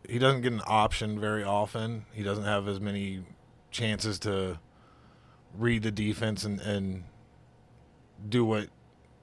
he 0.09 0.19
doesn't 0.19 0.43
get 0.43 0.53
an 0.53 0.63
option 0.67 1.21
very 1.21 1.45
often. 1.45 2.05
He 2.13 2.23
doesn't 2.23 2.45
have 2.45 2.67
as 2.69 2.81
many 2.81 3.23
chances 3.71 4.19
to 4.21 4.59
read 5.57 5.83
the 5.83 5.91
defense 5.91 6.45
and 6.45 6.61
and 6.61 7.05
do 8.29 8.45
what 8.45 8.69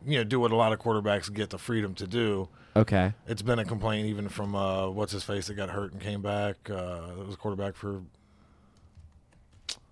you 0.06 0.18
know 0.18 0.24
do 0.24 0.40
what 0.40 0.52
a 0.52 0.56
lot 0.56 0.74
of 0.74 0.80
quarterbacks 0.80 1.34
get 1.34 1.50
the 1.50 1.58
freedom 1.58 1.94
to 1.96 2.08
do. 2.08 2.48
Okay. 2.76 3.14
It's 3.28 3.42
been 3.42 3.58
a 3.58 3.66
complaint 3.66 4.08
even 4.08 4.30
from 4.30 4.56
uh, 4.56 4.88
what's 4.90 5.12
his 5.12 5.24
face 5.24 5.48
that 5.48 5.56
got 5.56 5.70
hurt 5.70 5.94
and 5.94 6.02
came 6.02 6.22
back. 6.22 6.70
Uh, 6.70 7.10
it 7.20 7.26
was 7.26 7.34
a 7.34 7.38
quarterback 7.38 7.76
for 7.76 8.04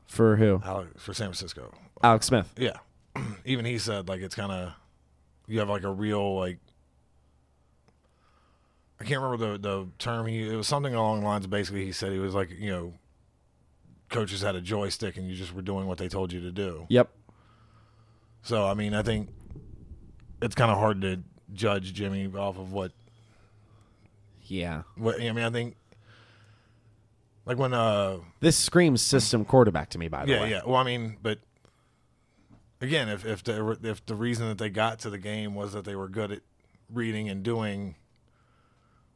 For 0.07 0.35
who? 0.35 0.61
Alex, 0.63 0.91
for 1.01 1.13
San 1.13 1.27
Francisco. 1.27 1.73
Alex 2.03 2.27
Smith. 2.27 2.53
Yeah, 2.57 2.77
even 3.45 3.65
he 3.65 3.79
said 3.79 4.07
like 4.07 4.21
it's 4.21 4.35
kind 4.35 4.51
of 4.51 4.73
you 5.47 5.59
have 5.59 5.69
like 5.69 5.83
a 5.83 5.91
real 5.91 6.35
like 6.37 6.59
I 8.99 9.03
can't 9.03 9.21
remember 9.21 9.53
the 9.53 9.57
the 9.57 9.87
term. 9.99 10.25
He 10.27 10.47
it 10.47 10.55
was 10.55 10.67
something 10.67 10.93
along 10.93 11.21
the 11.21 11.25
lines. 11.25 11.45
Of 11.45 11.51
basically, 11.51 11.85
he 11.85 11.91
said 11.91 12.11
he 12.11 12.19
was 12.19 12.33
like 12.33 12.49
you 12.51 12.71
know 12.71 12.93
coaches 14.09 14.41
had 14.41 14.55
a 14.55 14.61
joystick 14.61 15.17
and 15.17 15.27
you 15.27 15.35
just 15.35 15.53
were 15.53 15.61
doing 15.61 15.87
what 15.87 15.97
they 15.97 16.07
told 16.07 16.31
you 16.31 16.39
to 16.41 16.51
do. 16.51 16.85
Yep. 16.89 17.09
So 18.43 18.65
I 18.67 18.73
mean, 18.73 18.93
I 18.93 19.01
think 19.01 19.29
it's 20.41 20.55
kind 20.55 20.71
of 20.71 20.77
hard 20.77 21.01
to 21.01 21.21
judge 21.53 21.93
Jimmy 21.93 22.27
off 22.37 22.57
of 22.57 22.71
what 22.71 22.91
Yeah. 24.43 24.83
what 24.95 25.19
I 25.21 25.31
mean. 25.31 25.43
I 25.43 25.49
think 25.49 25.75
like 27.45 27.57
when 27.57 27.73
uh 27.73 28.19
This 28.39 28.55
screams 28.57 29.01
system 29.01 29.43
quarterback 29.45 29.89
to 29.91 29.97
me, 29.97 30.07
by 30.07 30.25
the 30.25 30.31
yeah 30.31 30.41
way. 30.41 30.49
Yeah, 30.51 30.55
yeah. 30.57 30.61
Well, 30.65 30.77
I 30.77 30.83
mean, 30.83 31.17
but 31.21 31.39
again, 32.79 33.09
if 33.09 33.25
if 33.25 33.43
the 33.43 33.77
if 33.83 34.05
the 34.05 34.15
reason 34.15 34.47
that 34.47 34.57
they 34.57 34.69
got 34.69 34.99
to 34.99 35.09
the 35.09 35.17
game 35.17 35.53
was 35.55 35.73
that 35.73 35.83
they 35.85 35.95
were 35.95 36.07
good 36.07 36.31
at 36.31 36.41
reading 36.89 37.27
and 37.29 37.43
doing 37.43 37.95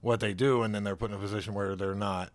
what 0.02 0.20
they 0.20 0.34
do, 0.34 0.64
and 0.64 0.74
then 0.74 0.84
they're 0.84 0.96
put 0.96 1.12
in 1.12 1.18
a 1.18 1.20
position 1.20 1.54
where 1.54 1.76
they're 1.76 1.96
not. 1.96 2.32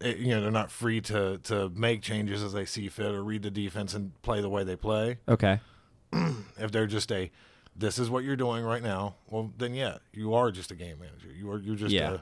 it- 0.00 0.16
you 0.18 0.28
know 0.28 0.40
they're 0.40 0.50
not 0.50 0.70
free 0.70 1.00
to 1.02 1.38
to 1.44 1.68
make 1.70 2.00
changes 2.02 2.42
as 2.42 2.52
they 2.52 2.64
see 2.64 2.88
fit 2.88 3.12
or 3.14 3.22
read 3.22 3.42
the 3.42 3.50
defense 3.50 3.92
and 3.94 4.20
play 4.22 4.40
the 4.40 4.48
way 4.48 4.64
they 4.64 4.76
play. 4.76 5.18
Okay. 5.28 5.60
if 6.58 6.72
they're 6.72 6.86
just 6.86 7.12
a 7.12 7.30
this 7.76 7.98
is 7.98 8.10
what 8.10 8.24
you're 8.24 8.34
doing 8.36 8.64
right 8.64 8.82
now 8.82 9.14
well 9.30 9.52
then 9.58 9.74
yeah 9.74 9.98
you 10.12 10.34
are 10.34 10.50
just 10.50 10.72
a 10.72 10.74
game 10.74 10.98
manager 10.98 11.28
you 11.32 11.48
are 11.50 11.58
you're 11.60 11.76
just 11.76 11.92
Yeah. 11.94 12.14
a 12.14 12.18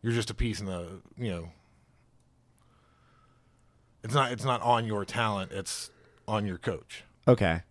you're 0.00 0.14
just 0.14 0.30
a 0.30 0.34
piece 0.34 0.58
in 0.58 0.64
the 0.66 1.00
you 1.18 1.30
know 1.30 1.48
it's 4.02 4.14
not 4.14 4.32
it's 4.32 4.44
not 4.44 4.60
on 4.62 4.86
your 4.86 5.04
talent 5.04 5.52
it's 5.52 5.90
on 6.26 6.46
your 6.46 6.58
coach 6.58 7.04
Okay. 7.28 7.62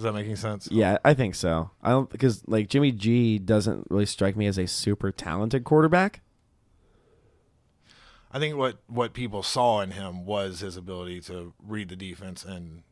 Is 0.00 0.04
that 0.04 0.12
making 0.14 0.36
sense 0.36 0.66
Yeah, 0.72 0.96
I 1.04 1.12
think 1.12 1.34
so. 1.34 1.70
I 1.82 1.90
don't 1.90 2.08
because 2.08 2.42
like 2.48 2.68
Jimmy 2.68 2.90
G 2.90 3.38
doesn't 3.38 3.86
really 3.90 4.06
strike 4.06 4.34
me 4.34 4.46
as 4.46 4.56
a 4.58 4.66
super 4.66 5.12
talented 5.12 5.64
quarterback. 5.64 6.22
i 8.32 8.38
think 8.38 8.56
what 8.56 8.78
what 8.86 9.12
people 9.12 9.42
saw 9.42 9.80
in 9.80 9.90
him 9.92 10.24
was 10.24 10.60
his 10.60 10.76
ability 10.76 11.20
to 11.20 11.52
read 11.62 11.88
the 11.88 11.96
defense 11.96 12.44
and 12.44 12.82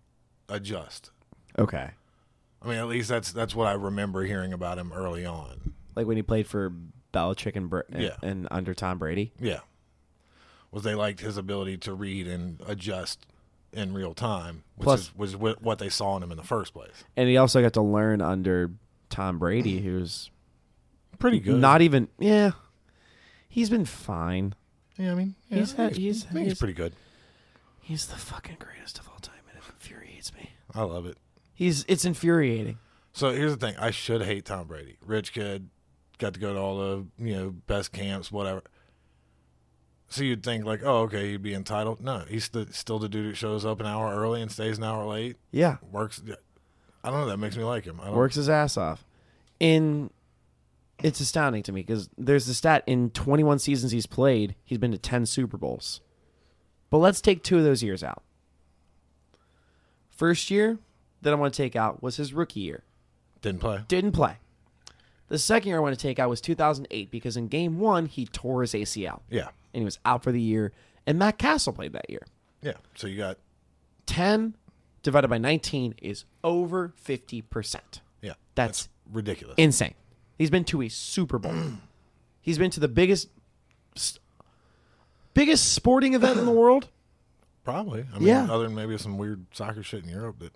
adjust 0.48 1.10
Okay. 1.58 1.90
i 2.62 2.68
mean 2.68 2.76
at 2.78 2.88
least 2.88 3.08
that's 3.08 3.32
that's 3.32 3.54
what 3.54 3.66
i 3.66 3.72
remember 3.72 4.24
hearing 4.24 4.52
about 4.52 4.78
him 4.78 4.92
early 4.92 5.24
on 5.24 5.72
Like 5.96 6.06
when 6.06 6.16
he 6.16 6.22
played 6.22 6.46
for 6.46 6.72
Belichick 7.14 7.56
and 7.56 7.70
Br- 7.70 7.80
Yeah. 7.96 8.16
and 8.22 8.46
under 8.50 8.74
Tom 8.74 8.98
Brady. 8.98 9.32
Yeah. 9.40 9.60
Was 10.70 10.82
they 10.82 10.94
liked 10.94 11.20
his 11.20 11.38
ability 11.38 11.78
to 11.78 11.94
read 11.94 12.28
and 12.28 12.60
adjust 12.66 13.24
in 13.72 13.92
real 13.94 14.14
time, 14.14 14.64
which 14.76 14.84
Plus- 14.84 15.00
is, 15.02 15.14
was 15.16 15.36
what 15.36 15.78
they 15.78 15.88
saw 15.88 16.16
in 16.16 16.22
him 16.22 16.30
in 16.30 16.36
the 16.36 16.42
first 16.44 16.72
place. 16.72 17.04
And 17.16 17.28
he 17.28 17.36
also 17.36 17.60
got 17.62 17.74
to 17.74 17.82
learn 17.82 18.20
under 18.20 18.70
Tom 19.10 19.38
Brady, 19.38 19.80
who's 19.80 20.30
Pretty 21.18 21.40
good. 21.40 21.60
not 21.60 21.82
even 21.82 22.08
yeah. 22.18 22.52
He's 23.48 23.70
been 23.70 23.84
fine. 23.84 24.54
yeah, 24.96 25.12
I 25.12 25.14
mean, 25.14 25.34
yeah, 25.48 25.58
He's 25.58 25.72
had- 25.72 25.96
he's- 25.96 26.24
I 26.24 26.32
think 26.32 26.38
he's, 26.40 26.46
he's- 26.52 26.58
pretty 26.58 26.74
good. 26.74 26.92
He's 27.80 28.06
the 28.06 28.16
fucking 28.16 28.56
greatest 28.58 28.98
of 28.98 29.08
all 29.08 29.18
time, 29.18 29.40
and 29.48 29.58
it 29.58 29.64
infuriates 29.68 30.34
me. 30.34 30.50
I 30.74 30.82
love 30.82 31.06
it. 31.06 31.16
He's 31.54 31.84
it's 31.88 32.04
infuriating. 32.04 32.78
So 33.14 33.30
here's 33.30 33.50
the 33.56 33.66
thing: 33.66 33.76
I 33.78 33.90
should 33.90 34.22
hate 34.22 34.44
Tom 34.44 34.66
Brady. 34.66 34.96
Rich 35.04 35.32
kid, 35.32 35.70
got 36.18 36.34
to 36.34 36.40
go 36.40 36.52
to 36.52 36.58
all 36.60 36.78
the 36.78 37.06
you 37.18 37.34
know 37.34 37.50
best 37.50 37.92
camps, 37.92 38.30
whatever. 38.30 38.62
So 40.08 40.22
you'd 40.22 40.42
think 40.42 40.64
like, 40.64 40.80
oh, 40.82 41.02
okay, 41.02 41.32
he'd 41.32 41.42
be 41.42 41.54
entitled. 41.54 42.00
No, 42.00 42.24
he's 42.28 42.48
the, 42.48 42.66
still 42.72 42.98
the 42.98 43.08
dude 43.08 43.26
who 43.26 43.34
shows 43.34 43.64
up 43.66 43.80
an 43.80 43.86
hour 43.86 44.14
early 44.14 44.40
and 44.40 44.50
stays 44.50 44.78
an 44.78 44.84
hour 44.84 45.04
late. 45.04 45.36
Yeah. 45.50 45.76
Works. 45.92 46.22
I 47.04 47.10
don't 47.10 47.20
know. 47.20 47.26
That 47.26 47.36
makes 47.36 47.56
me 47.56 47.64
like 47.64 47.84
him. 47.84 48.00
I 48.00 48.06
don't, 48.06 48.16
works 48.16 48.36
his 48.36 48.48
ass 48.48 48.76
off. 48.76 49.04
In 49.60 50.10
it's 51.02 51.20
astounding 51.20 51.62
to 51.64 51.72
me 51.72 51.82
because 51.82 52.08
there's 52.16 52.46
the 52.46 52.54
stat 52.54 52.82
in 52.86 53.10
21 53.10 53.58
seasons 53.58 53.92
he's 53.92 54.06
played, 54.06 54.54
he's 54.64 54.78
been 54.78 54.92
to 54.92 54.98
10 54.98 55.26
Super 55.26 55.56
Bowls. 55.56 56.00
But 56.90 56.98
let's 56.98 57.20
take 57.20 57.42
two 57.42 57.58
of 57.58 57.64
those 57.64 57.82
years 57.82 58.02
out. 58.02 58.22
First 60.10 60.50
year 60.50 60.78
that 61.22 61.32
I 61.32 61.36
want 61.36 61.52
to 61.52 61.56
take 61.56 61.76
out 61.76 62.02
was 62.02 62.16
his 62.16 62.32
rookie 62.32 62.60
year. 62.60 62.82
Didn't 63.42 63.60
play. 63.60 63.80
Didn't 63.86 64.12
play. 64.12 64.38
The 65.28 65.38
second 65.38 65.68
year 65.68 65.76
I 65.76 65.80
want 65.80 65.96
to 65.96 66.00
take 66.02 66.18
out 66.18 66.30
was 66.30 66.40
2008 66.40 67.10
because 67.10 67.36
in 67.36 67.48
game 67.48 67.78
one 67.78 68.06
he 68.06 68.24
tore 68.26 68.62
his 68.62 68.72
ACL 68.72 69.20
Yeah. 69.30 69.48
And 69.74 69.80
he 69.82 69.84
was 69.84 69.98
out 70.04 70.22
for 70.22 70.32
the 70.32 70.40
year. 70.40 70.72
And 71.06 71.18
Matt 71.18 71.38
Cassel 71.38 71.72
played 71.72 71.92
that 71.92 72.08
year. 72.10 72.26
Yeah. 72.62 72.74
So 72.94 73.06
you 73.06 73.16
got 73.16 73.38
10 74.06 74.54
divided 75.02 75.28
by 75.28 75.38
19 75.38 75.94
is 76.02 76.24
over 76.42 76.92
50%. 77.04 77.76
yeah. 78.22 78.32
That's 78.54 78.88
ridiculous. 79.12 79.54
insane. 79.58 79.94
He's 80.36 80.50
been 80.50 80.64
to 80.64 80.82
a 80.82 80.88
Super 80.88 81.38
Bowl. 81.38 81.54
He's 82.40 82.58
been 82.58 82.70
to 82.70 82.80
the 82.80 82.88
biggest 82.88 83.28
biggest 85.34 85.72
sporting 85.72 86.14
event 86.14 86.38
in 86.38 86.46
the 86.46 86.52
world. 86.62 86.88
Probably. 87.64 88.06
I 88.14 88.18
mean, 88.18 88.28
Yeah. 88.28 88.44
other 88.50 88.64
than 88.64 88.74
maybe 88.74 88.96
some 88.98 89.18
weird 89.18 89.46
soccer 89.52 89.82
shit 89.82 90.02
in 90.02 90.08
Europe, 90.08 90.36
but 90.38 90.52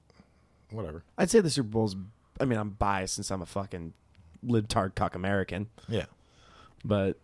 whatever. 0.70 1.04
I'd 1.18 1.30
say 1.30 1.40
the 1.40 1.50
Super 1.50 1.68
Bowl's 1.68 1.96
I 2.40 2.44
mean, 2.46 2.58
I'm 2.58 2.70
biased 2.70 3.14
since 3.16 3.30
I'm 3.30 3.42
a 3.42 3.46
fucking 3.46 3.92
libtard 4.44 4.94
cock 4.94 5.14
American, 5.14 5.68
Yeah. 5.88 6.06
but 6.84 7.18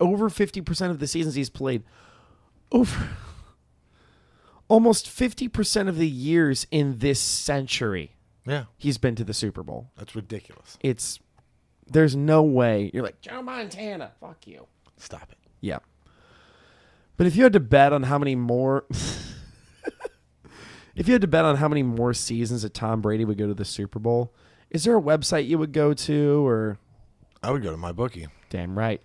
over 0.00 0.28
50% 0.30 0.90
of 0.90 0.98
the 0.98 1.06
seasons 1.06 1.34
he's 1.34 1.50
played 1.50 1.82
over 2.72 3.08
almost 4.68 5.06
50% 5.06 5.88
of 5.88 5.96
the 5.98 6.08
years 6.08 6.66
in 6.70 6.98
this 6.98 7.20
century 7.20 8.12
Yeah. 8.46 8.64
he's 8.78 8.98
been 8.98 9.14
to 9.16 9.24
the 9.24 9.34
Super 9.34 9.62
Bowl. 9.62 9.90
That's 9.96 10.14
ridiculous. 10.16 10.78
It's 10.80 11.18
there's 11.86 12.14
no 12.14 12.42
way 12.42 12.90
you're 12.94 13.02
like 13.02 13.20
Joe 13.20 13.42
Montana, 13.42 14.12
fuck 14.20 14.46
you. 14.46 14.66
Stop 14.96 15.32
it. 15.32 15.38
Yeah. 15.60 15.78
But 17.16 17.26
if 17.26 17.36
you 17.36 17.42
had 17.42 17.52
to 17.54 17.60
bet 17.60 17.92
on 17.92 18.04
how 18.04 18.18
many 18.18 18.34
more 18.36 18.84
if 20.94 21.06
you 21.08 21.12
had 21.12 21.20
to 21.22 21.26
bet 21.28 21.44
on 21.44 21.56
how 21.56 21.68
many 21.68 21.82
more 21.82 22.14
seasons 22.14 22.62
that 22.62 22.74
Tom 22.74 23.00
Brady 23.00 23.24
would 23.24 23.38
go 23.38 23.46
to 23.46 23.54
the 23.54 23.64
Super 23.64 23.98
Bowl, 23.98 24.32
is 24.70 24.84
there 24.84 24.96
a 24.96 25.02
website 25.02 25.46
you 25.46 25.58
would 25.58 25.72
go 25.72 25.92
to 25.94 26.46
or 26.46 26.78
I 27.42 27.50
would 27.50 27.62
go 27.62 27.70
to 27.70 27.76
MyBookie. 27.76 28.28
damn 28.50 28.78
right. 28.78 29.00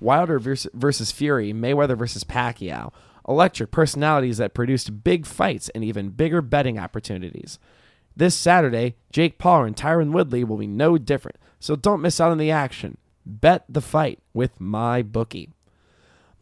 Wilder 0.00 0.38
versus, 0.38 1.12
Fury, 1.12 1.52
Mayweather 1.52 1.96
versus 1.96 2.24
Pacquiao. 2.24 2.92
Electric 3.28 3.70
personalities 3.70 4.38
that 4.38 4.54
produced 4.54 5.04
big 5.04 5.26
fights 5.26 5.68
and 5.70 5.84
even 5.84 6.08
bigger 6.08 6.42
betting 6.42 6.78
opportunities. 6.78 7.58
This 8.16 8.34
Saturday, 8.34 8.96
Jake 9.12 9.38
Paul 9.38 9.64
and 9.64 9.76
Tyron 9.76 10.12
Woodley 10.12 10.42
will 10.42 10.56
be 10.56 10.66
no 10.66 10.98
different, 10.98 11.36
so 11.60 11.76
don't 11.76 12.02
miss 12.02 12.20
out 12.20 12.32
on 12.32 12.38
the 12.38 12.50
action. 12.50 12.96
Bet 13.24 13.64
the 13.68 13.80
fight 13.80 14.18
with 14.34 14.58
my 14.60 15.02
bookie. 15.02 15.50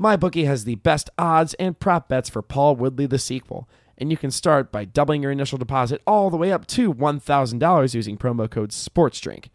MyBookie 0.01 0.47
has 0.47 0.65
the 0.65 0.77
best 0.77 1.11
odds 1.19 1.55
and 1.55 1.79
prop 1.79 2.09
bets 2.09 2.31
for 2.31 2.41
Paul 2.41 2.77
Woodley 2.77 3.07
the 3.07 3.19
sequel, 3.19 3.69
and 3.99 4.11
you 4.11 4.17
can 4.17 4.31
start 4.31 4.71
by 4.71 4.85
doubling 4.85 5.23
your 5.23 5.33
initial 5.33 5.59
deposit 5.59 6.01
all 6.07 6.31
the 6.31 6.37
way 6.37 6.53
up 6.53 6.67
to 6.69 6.95
$1,000 6.95 7.95
using 7.95 8.17
promo 8.17 8.49
code 8.49 8.71
SPORTSDRINK. 8.71 9.47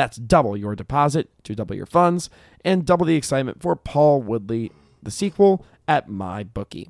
That's 0.00 0.16
double 0.16 0.56
your 0.56 0.74
deposit 0.74 1.28
to 1.44 1.54
double 1.54 1.76
your 1.76 1.84
funds 1.84 2.30
and 2.64 2.86
double 2.86 3.04
the 3.04 3.16
excitement 3.16 3.60
for 3.60 3.76
Paul 3.76 4.22
Woodley 4.22 4.72
the 5.02 5.10
sequel 5.10 5.62
at 5.86 6.08
MyBookie. 6.08 6.88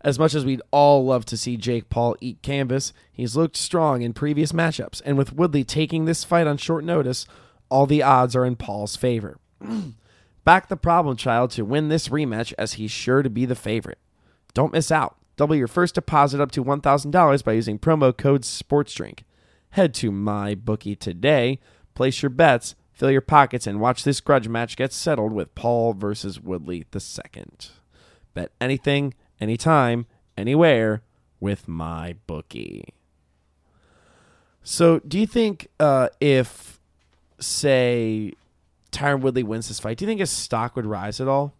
As 0.00 0.18
much 0.18 0.34
as 0.34 0.44
we'd 0.44 0.62
all 0.72 1.04
love 1.04 1.24
to 1.26 1.36
see 1.36 1.56
Jake 1.56 1.88
Paul 1.88 2.16
eat 2.20 2.42
canvas, 2.42 2.92
he's 3.12 3.36
looked 3.36 3.56
strong 3.56 4.02
in 4.02 4.14
previous 4.14 4.50
matchups, 4.50 5.00
and 5.04 5.16
with 5.16 5.32
Woodley 5.32 5.62
taking 5.62 6.06
this 6.06 6.24
fight 6.24 6.48
on 6.48 6.56
short 6.56 6.82
notice, 6.82 7.24
all 7.68 7.86
the 7.86 8.02
odds 8.02 8.34
are 8.34 8.44
in 8.44 8.56
Paul's 8.56 8.96
favor. 8.96 9.38
Back 10.44 10.66
the 10.66 10.76
problem 10.76 11.16
child 11.16 11.52
to 11.52 11.64
win 11.64 11.86
this 11.86 12.08
rematch 12.08 12.52
as 12.58 12.72
he's 12.72 12.90
sure 12.90 13.22
to 13.22 13.30
be 13.30 13.46
the 13.46 13.54
favorite. 13.54 13.98
Don't 14.54 14.72
miss 14.72 14.90
out. 14.90 15.14
Double 15.36 15.54
your 15.54 15.68
first 15.68 15.94
deposit 15.94 16.40
up 16.40 16.50
to 16.50 16.64
$1,000 16.64 17.44
by 17.44 17.52
using 17.52 17.78
promo 17.78 18.16
code 18.16 18.42
SPORTSDRINK. 18.42 19.20
Head 19.70 19.94
to 19.94 20.10
MyBookie 20.10 20.98
today, 20.98 21.60
place 21.94 22.22
your 22.22 22.30
bets, 22.30 22.74
fill 22.92 23.10
your 23.10 23.20
pockets, 23.20 23.66
and 23.66 23.80
watch 23.80 24.02
this 24.02 24.20
grudge 24.20 24.48
match 24.48 24.76
get 24.76 24.92
settled 24.92 25.32
with 25.32 25.54
Paul 25.54 25.92
versus 25.92 26.40
Woodley 26.40 26.84
II. 26.92 27.44
Bet 28.34 28.52
anything, 28.60 29.14
anytime, 29.40 30.06
anywhere 30.36 31.02
with 31.38 31.68
my 31.68 32.16
bookie. 32.26 32.94
So, 34.62 34.98
do 35.00 35.18
you 35.18 35.26
think 35.26 35.68
uh, 35.78 36.08
if, 36.20 36.80
say, 37.38 38.32
Tyron 38.92 39.20
Woodley 39.20 39.42
wins 39.42 39.68
this 39.68 39.80
fight, 39.80 39.98
do 39.98 40.04
you 40.04 40.08
think 40.08 40.20
his 40.20 40.30
stock 40.30 40.76
would 40.76 40.86
rise 40.86 41.20
at 41.20 41.28
all? 41.28 41.54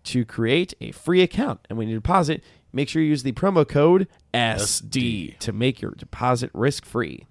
to 0.05 0.25
create 0.25 0.73
a 0.79 0.91
free 0.91 1.21
account. 1.21 1.59
And 1.69 1.77
when 1.77 1.89
you 1.89 1.95
deposit, 1.95 2.43
make 2.71 2.87
sure 2.87 3.01
you 3.01 3.09
use 3.09 3.23
the 3.23 3.31
promo 3.31 3.67
code 3.67 4.07
SD 4.33 5.37
to 5.39 5.51
make 5.51 5.81
your 5.81 5.91
deposit 5.91 6.51
risk 6.53 6.85
free. 6.85 7.27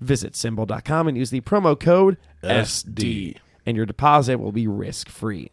Visit 0.00 0.34
simbull.com 0.34 1.08
and 1.08 1.16
use 1.16 1.30
the 1.30 1.40
promo 1.40 1.78
code 1.78 2.18
SD, 2.42 3.36
and 3.66 3.76
your 3.76 3.86
deposit 3.86 4.38
will 4.38 4.52
be 4.52 4.68
risk 4.68 5.08
free. 5.08 5.50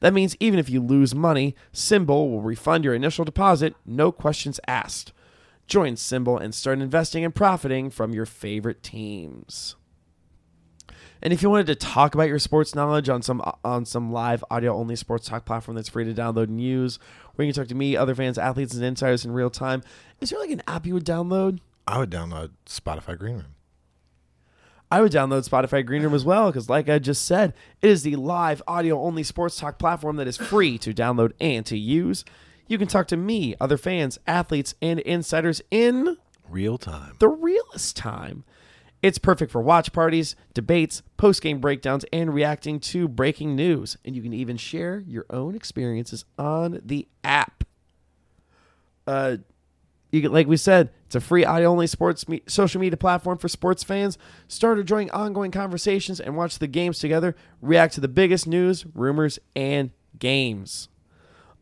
That 0.00 0.14
means 0.14 0.36
even 0.38 0.60
if 0.60 0.70
you 0.70 0.80
lose 0.80 1.14
money, 1.14 1.56
Simbull 1.72 2.30
will 2.30 2.40
refund 2.40 2.84
your 2.84 2.94
initial 2.94 3.24
deposit, 3.24 3.74
no 3.84 4.12
questions 4.12 4.60
asked. 4.68 5.12
Join 5.68 5.94
Simbull 5.94 6.40
and 6.40 6.54
start 6.54 6.80
investing 6.80 7.24
and 7.24 7.34
profiting 7.34 7.90
from 7.90 8.14
your 8.14 8.24
favorite 8.26 8.82
teams. 8.82 9.76
And 11.20 11.32
if 11.32 11.42
you 11.42 11.50
wanted 11.50 11.66
to 11.66 11.74
talk 11.74 12.14
about 12.14 12.28
your 12.28 12.38
sports 12.38 12.74
knowledge 12.74 13.08
on 13.08 13.22
some 13.22 13.42
on 13.64 13.84
some 13.84 14.10
live 14.10 14.42
audio 14.50 14.74
only 14.74 14.96
sports 14.96 15.28
talk 15.28 15.44
platform 15.44 15.74
that's 15.74 15.88
free 15.88 16.04
to 16.04 16.14
download 16.14 16.44
and 16.44 16.60
use, 16.60 16.98
where 17.34 17.44
you 17.44 17.52
can 17.52 17.60
talk 17.60 17.68
to 17.68 17.74
me, 17.74 17.96
other 17.96 18.14
fans, 18.14 18.38
athletes, 18.38 18.72
and 18.72 18.82
insiders 18.82 19.24
in 19.24 19.32
real 19.32 19.50
time, 19.50 19.82
is 20.20 20.30
there 20.30 20.38
like 20.38 20.50
an 20.50 20.62
app 20.66 20.86
you 20.86 20.94
would 20.94 21.04
download? 21.04 21.58
I 21.86 21.98
would 21.98 22.10
download 22.10 22.50
Spotify 22.66 23.18
Green 23.18 23.36
Room. 23.36 23.54
I 24.90 25.02
would 25.02 25.12
download 25.12 25.46
Spotify 25.46 25.84
Green 25.84 26.02
Room 26.02 26.14
as 26.14 26.24
well 26.24 26.46
because, 26.46 26.70
like 26.70 26.88
I 26.88 26.98
just 26.98 27.26
said, 27.26 27.52
it 27.82 27.90
is 27.90 28.04
the 28.04 28.16
live 28.16 28.62
audio 28.66 28.98
only 29.02 29.22
sports 29.22 29.58
talk 29.58 29.78
platform 29.78 30.16
that 30.16 30.28
is 30.28 30.38
free 30.38 30.78
to 30.78 30.94
download 30.94 31.32
and 31.40 31.66
to 31.66 31.76
use. 31.76 32.24
You 32.68 32.78
can 32.78 32.86
talk 32.86 33.08
to 33.08 33.16
me, 33.16 33.54
other 33.60 33.78
fans, 33.78 34.18
athletes, 34.26 34.74
and 34.82 35.00
insiders 35.00 35.62
in 35.70 36.18
Real 36.48 36.78
time. 36.78 37.16
the 37.18 37.28
realest 37.28 37.96
time. 37.96 38.44
It's 39.02 39.18
perfect 39.18 39.52
for 39.52 39.62
watch 39.62 39.92
parties, 39.92 40.34
debates, 40.54 41.02
post 41.16 41.40
game 41.40 41.60
breakdowns, 41.60 42.04
and 42.12 42.34
reacting 42.34 42.80
to 42.80 43.06
breaking 43.08 43.54
news. 43.56 43.96
And 44.04 44.14
you 44.16 44.22
can 44.22 44.32
even 44.34 44.56
share 44.56 45.02
your 45.06 45.24
own 45.30 45.54
experiences 45.54 46.24
on 46.38 46.80
the 46.84 47.06
app. 47.22 47.64
Uh, 49.06 49.36
you 50.10 50.20
can, 50.22 50.32
like 50.32 50.46
we 50.46 50.56
said, 50.56 50.90
it's 51.06 51.14
a 51.14 51.20
free 51.20 51.44
audio 51.44 51.68
only 51.68 51.86
sports 51.86 52.28
me- 52.28 52.42
social 52.48 52.80
media 52.80 52.96
platform 52.96 53.38
for 53.38 53.48
sports 53.48 53.84
fans. 53.84 54.18
Start 54.48 54.78
enjoying 54.78 55.10
ongoing 55.12 55.50
conversations 55.50 56.18
and 56.18 56.36
watch 56.36 56.58
the 56.58 56.66
games 56.66 56.98
together. 56.98 57.36
React 57.62 57.94
to 57.94 58.00
the 58.00 58.08
biggest 58.08 58.46
news, 58.46 58.84
rumors, 58.94 59.38
and 59.54 59.90
games. 60.18 60.88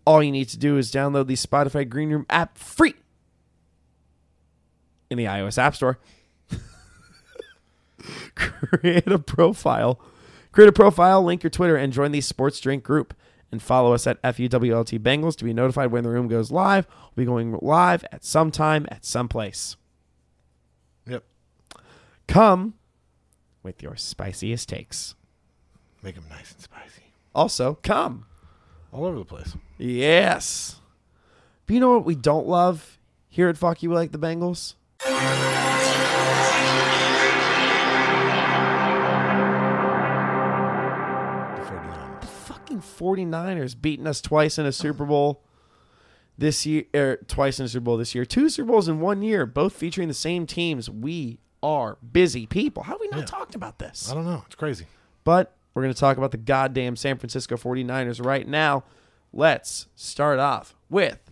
All 0.06 0.22
you 0.22 0.30
need 0.30 0.48
to 0.50 0.58
do 0.58 0.78
is 0.78 0.92
download 0.92 1.26
the 1.26 1.34
Spotify 1.34 1.88
Green 1.88 2.10
Room 2.10 2.26
app 2.30 2.56
free 2.56 2.94
in 5.10 5.18
the 5.18 5.24
iOS 5.24 5.58
App 5.58 5.74
Store. 5.74 5.98
Create 8.34 9.08
a 9.08 9.18
profile. 9.18 10.00
Create 10.52 10.68
a 10.68 10.72
profile, 10.72 11.22
link 11.22 11.42
your 11.42 11.50
Twitter, 11.50 11.76
and 11.76 11.92
join 11.92 12.12
the 12.12 12.20
Sports 12.20 12.60
Drink 12.60 12.82
group. 12.84 13.14
And 13.52 13.62
follow 13.62 13.92
us 13.92 14.06
at 14.06 14.20
FUWLT 14.22 14.98
Bengals 15.00 15.36
to 15.36 15.44
be 15.44 15.52
notified 15.52 15.92
when 15.92 16.02
the 16.02 16.10
room 16.10 16.28
goes 16.28 16.50
live. 16.50 16.86
We'll 17.14 17.22
be 17.22 17.26
going 17.26 17.56
live 17.62 18.04
at 18.10 18.24
some 18.24 18.50
time 18.50 18.86
at 18.90 19.04
some 19.04 19.28
place. 19.28 19.76
Yep. 21.06 21.24
Come 22.26 22.74
with 23.62 23.82
your 23.82 23.96
spiciest 23.96 24.68
takes. 24.68 25.14
Make 26.02 26.16
them 26.16 26.24
nice 26.28 26.52
and 26.52 26.60
spicy. 26.60 27.12
Also, 27.34 27.78
come. 27.82 28.26
All 28.92 29.04
over 29.04 29.18
the 29.18 29.24
place. 29.24 29.54
Yes. 29.78 30.80
But 31.66 31.74
you 31.74 31.80
know 31.80 31.90
what 31.94 32.04
we 32.04 32.14
don't 32.14 32.46
love 32.46 32.98
here 33.28 33.48
at 33.48 33.58
Fuck 33.58 33.82
You 33.82 33.92
Like 33.92 34.12
the 34.12 34.18
Bengals? 34.18 34.74
The 41.56 41.62
49ers. 41.62 42.24
fucking 42.24 42.80
49ers 42.80 43.80
beating 43.80 44.06
us 44.06 44.20
twice 44.20 44.58
in 44.58 44.66
a 44.66 44.72
Super 44.72 45.04
Bowl 45.04 45.42
this 46.38 46.66
year, 46.66 46.84
er, 46.94 47.18
twice 47.28 47.58
in 47.58 47.66
a 47.66 47.68
Super 47.68 47.84
Bowl 47.84 47.96
this 47.96 48.14
year. 48.14 48.24
Two 48.24 48.48
Super 48.48 48.68
Bowls 48.72 48.88
in 48.88 49.00
one 49.00 49.22
year, 49.22 49.46
both 49.46 49.72
featuring 49.74 50.08
the 50.08 50.14
same 50.14 50.46
teams. 50.46 50.90
We 50.90 51.38
are 51.62 51.96
busy 52.12 52.46
people. 52.46 52.82
How 52.84 52.92
have 52.92 53.00
we 53.00 53.08
not 53.08 53.20
Yeah. 53.20 53.26
talked 53.26 53.54
about 53.54 53.78
this? 53.78 54.10
I 54.10 54.14
don't 54.14 54.24
know. 54.26 54.42
It's 54.46 54.54
crazy. 54.54 54.86
But 55.24 55.55
we're 55.76 55.82
going 55.82 55.92
to 55.92 56.00
talk 56.00 56.16
about 56.16 56.30
the 56.30 56.38
goddamn 56.38 56.96
San 56.96 57.18
Francisco 57.18 57.56
49ers 57.56 58.24
right 58.24 58.48
now. 58.48 58.84
Let's 59.30 59.88
start 59.94 60.38
off 60.38 60.74
with 60.88 61.30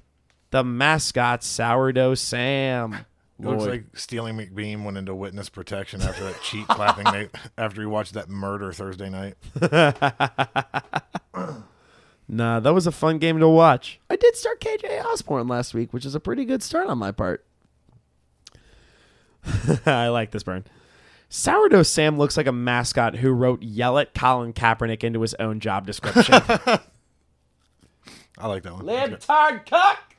the 0.51 0.63
mascot, 0.63 1.43
Sourdough 1.43 2.15
Sam. 2.15 2.99
It 3.37 3.47
looks 3.47 3.65
like 3.65 3.85
Steely 3.97 4.31
McBeam 4.31 4.85
went 4.85 4.97
into 4.97 5.13
witness 5.13 5.49
protection 5.49 6.01
after 6.03 6.23
that 6.23 6.41
cheat 6.41 6.69
clapping 6.69 7.03
night, 7.05 7.31
after 7.59 7.81
he 7.81 7.87
watched 7.87 8.15
that 8.15 8.29
murder 8.29 8.73
Thursday 8.73 9.11
night. 9.11 9.35
Nah, 12.29 12.61
that 12.61 12.73
was 12.73 12.87
a 12.87 12.93
fun 12.93 13.19
game 13.19 13.39
to 13.41 13.49
watch. 13.49 14.01
I 14.09 14.17
did 14.17 14.35
start 14.35 14.61
KJ 14.61 15.05
Osborn 15.05 15.47
last 15.47 15.75
week, 15.75 15.93
which 15.93 16.07
is 16.07 16.15
a 16.15 16.21
pretty 16.21 16.45
good 16.45 16.63
start 16.63 16.87
on 16.87 16.97
my 16.97 17.13
part. 17.13 17.45
I 19.85 20.09
like 20.09 20.31
this 20.31 20.43
burn. 20.43 20.65
Sourdough 21.35 21.83
Sam 21.83 22.17
looks 22.17 22.37
like 22.37 22.47
a 22.47 22.53
mascot 22.53 23.17
who 23.17 23.33
wrote 23.33 23.61
"Yell 23.61 23.99
at 23.99 24.15
Colin 24.15 24.53
Kaepernick" 24.53 25.03
into 25.03 25.21
his 25.21 25.35
own 25.35 25.59
job 25.59 25.85
description. 25.85 26.33
I 28.39 28.47
like 28.47 28.63
that 28.63 28.73
one. 28.73 28.87
That's 28.87 29.27
good. 29.27 29.29
libtard 29.29 29.67
cuck. 29.67 30.15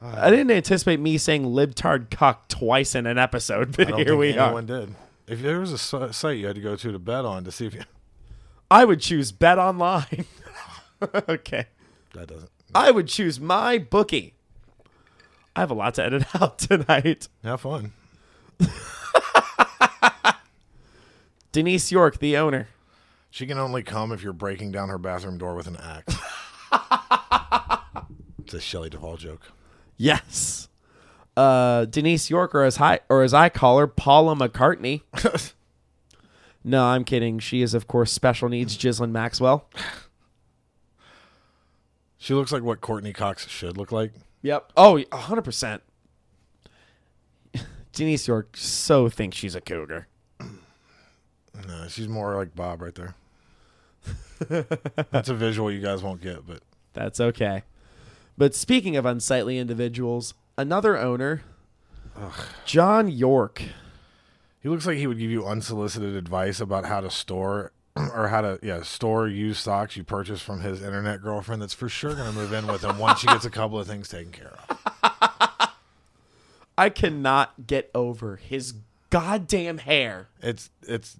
I 0.00 0.30
didn't 0.30 0.52
anticipate 0.52 1.00
me 1.00 1.18
saying 1.18 1.42
libtard 1.42 2.08
cuck 2.08 2.46
twice 2.46 2.94
in 2.94 3.04
an 3.04 3.18
episode, 3.18 3.76
but 3.76 3.88
I 3.88 3.90
don't 3.90 3.98
here 3.98 4.06
think 4.10 4.20
we 4.20 4.28
anyone 4.38 4.70
are. 4.70 4.80
did. 4.86 4.94
If 5.26 5.42
there 5.42 5.58
was 5.58 5.72
a 5.72 5.78
si- 5.78 6.12
site 6.12 6.38
you 6.38 6.46
had 6.46 6.54
to 6.54 6.62
go 6.62 6.76
to 6.76 6.92
to 6.92 6.98
bet 7.00 7.24
on 7.24 7.42
to 7.42 7.50
see 7.50 7.66
if 7.66 7.74
you, 7.74 7.82
I 8.70 8.84
would 8.84 9.00
choose 9.00 9.32
Bet 9.32 9.58
Online. 9.58 10.24
okay. 11.28 11.66
that 12.14 12.28
doesn't. 12.28 12.50
I 12.76 12.92
would 12.92 13.08
choose 13.08 13.40
MyBookie. 13.40 14.34
I 15.56 15.60
have 15.60 15.72
a 15.72 15.74
lot 15.74 15.94
to 15.94 16.04
edit 16.04 16.32
out 16.40 16.60
tonight. 16.60 17.26
Have 17.42 17.62
fun. 17.62 17.92
Denise 21.52 21.90
York, 21.90 22.18
the 22.18 22.36
owner. 22.36 22.68
She 23.30 23.46
can 23.46 23.58
only 23.58 23.82
come 23.82 24.12
if 24.12 24.22
you're 24.22 24.32
breaking 24.32 24.72
down 24.72 24.88
her 24.88 24.98
bathroom 24.98 25.38
door 25.38 25.54
with 25.54 25.66
an 25.66 25.76
axe. 25.76 26.16
it's 28.38 28.54
a 28.54 28.60
Shelley 28.60 28.90
Duvall 28.90 29.16
joke. 29.16 29.52
Yes. 29.96 30.68
Uh, 31.36 31.84
Denise 31.84 32.30
York, 32.30 32.54
or 32.54 32.64
as 32.64 32.76
high, 32.76 33.00
or 33.08 33.22
as 33.22 33.32
I 33.32 33.48
call 33.48 33.78
her, 33.78 33.86
Paula 33.86 34.34
McCartney. 34.34 35.02
no, 36.64 36.84
I'm 36.84 37.04
kidding. 37.04 37.38
She 37.38 37.62
is, 37.62 37.74
of 37.74 37.86
course, 37.86 38.10
special 38.10 38.48
needs 38.48 38.76
Ghislaine 38.76 39.12
Maxwell. 39.12 39.68
She 42.16 42.34
looks 42.34 42.50
like 42.50 42.62
what 42.62 42.80
Courteney 42.80 43.12
Cox 43.12 43.46
should 43.46 43.76
look 43.76 43.92
like. 43.92 44.12
Yep. 44.42 44.72
Oh, 44.76 44.98
100%. 45.12 45.80
Denise 47.92 48.26
York 48.26 48.56
so 48.56 49.08
thinks 49.08 49.36
she's 49.36 49.54
a 49.54 49.60
cougar. 49.60 50.08
No, 51.66 51.88
she's 51.88 52.08
more 52.08 52.36
like 52.36 52.54
Bob 52.54 52.82
right 52.82 52.94
there. 52.94 53.14
That's 55.10 55.28
a 55.28 55.34
visual 55.34 55.70
you 55.72 55.80
guys 55.80 56.02
won't 56.02 56.20
get, 56.20 56.46
but 56.46 56.60
That's 56.92 57.20
okay. 57.20 57.64
But 58.36 58.54
speaking 58.54 58.96
of 58.96 59.04
unsightly 59.04 59.58
individuals, 59.58 60.34
another 60.56 60.96
owner, 60.96 61.42
John 62.64 63.08
York. 63.08 63.62
he 64.62 64.68
looks 64.68 64.86
like 64.86 64.98
he 64.98 65.06
would 65.06 65.18
give 65.18 65.30
you 65.30 65.44
unsolicited 65.46 66.14
advice 66.14 66.60
about 66.60 66.84
how 66.84 67.00
to 67.00 67.10
store 67.10 67.72
or 67.96 68.28
how 68.28 68.40
to 68.40 68.58
yeah 68.62 68.82
store 68.82 69.26
used 69.26 69.60
socks 69.60 69.96
you 69.96 70.04
purchased 70.04 70.44
from 70.44 70.60
his 70.60 70.82
internet 70.82 71.20
girlfriend. 71.22 71.62
That's 71.62 71.74
for 71.74 71.88
sure 71.88 72.14
going 72.14 72.30
to 72.32 72.38
move 72.38 72.52
in 72.52 72.66
with 72.68 72.84
him 72.84 72.98
once 72.98 73.20
she 73.20 73.26
gets 73.26 73.44
a 73.44 73.50
couple 73.50 73.78
of 73.78 73.86
things 73.86 74.08
taken 74.08 74.32
care 74.32 74.54
of. 74.68 74.78
I 76.78 76.90
cannot 76.90 77.66
get 77.66 77.90
over 77.92 78.36
his 78.36 78.72
goddamn 79.10 79.78
hair. 79.78 80.28
It's 80.42 80.70
it's 80.82 81.16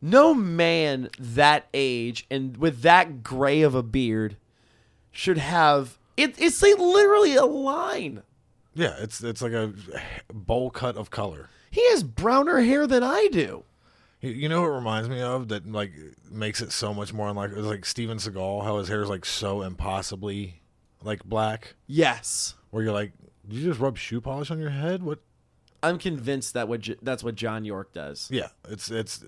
No 0.00 0.32
man 0.34 1.08
that 1.18 1.66
age 1.74 2.26
and 2.30 2.56
with 2.56 2.82
that 2.82 3.22
gray 3.22 3.62
of 3.62 3.74
a 3.74 3.82
beard 3.82 4.36
should 5.10 5.38
have 5.38 5.98
it, 6.16 6.34
it's 6.40 6.62
like 6.62 6.78
literally 6.78 7.34
a 7.36 7.44
line. 7.44 8.22
yeah 8.74 8.94
it's 9.00 9.22
it's 9.22 9.42
like 9.42 9.52
a 9.52 9.72
bowl 10.32 10.70
cut 10.70 10.96
of 10.96 11.10
color. 11.10 11.48
He 11.70 11.86
has 11.90 12.02
browner 12.02 12.60
hair 12.60 12.86
than 12.86 13.02
I 13.02 13.28
do. 13.32 13.64
You- 14.20 14.30
You 14.30 14.48
know 14.48 14.62
what 14.62 14.68
it 14.68 14.74
reminds 14.74 15.08
me 15.08 15.20
of 15.20 15.48
that 15.48 15.70
like 15.70 15.92
makes 16.30 16.60
it 16.60 16.72
so 16.72 16.94
much 16.94 17.12
more 17.12 17.28
unlike 17.28 17.50
it's 17.52 17.60
like 17.66 17.84
Steven 17.84 18.18
Seagal 18.18 18.64
how 18.64 18.78
his 18.78 18.88
hair 18.88 19.02
is 19.02 19.08
like 19.08 19.24
so 19.24 19.62
impossibly 19.62 20.60
like 21.02 21.24
black 21.24 21.74
Yes. 21.86 22.54
where 22.70 22.82
you're 22.84 22.92
like 22.92 23.12
did 23.48 23.56
you 23.58 23.68
just 23.68 23.80
rub 23.80 23.96
shoe 23.96 24.20
polish 24.20 24.50
on 24.50 24.58
your 24.58 24.70
head 24.70 25.02
what 25.02 25.20
I'm 25.82 25.98
convinced 25.98 26.54
that 26.54 26.68
what 26.68 26.80
J- 26.82 26.96
that's 27.02 27.22
what 27.24 27.34
John 27.34 27.64
York 27.64 27.92
does. 27.92 28.28
yeah 28.30 28.48
it's 28.68 28.90
it's 28.90 29.24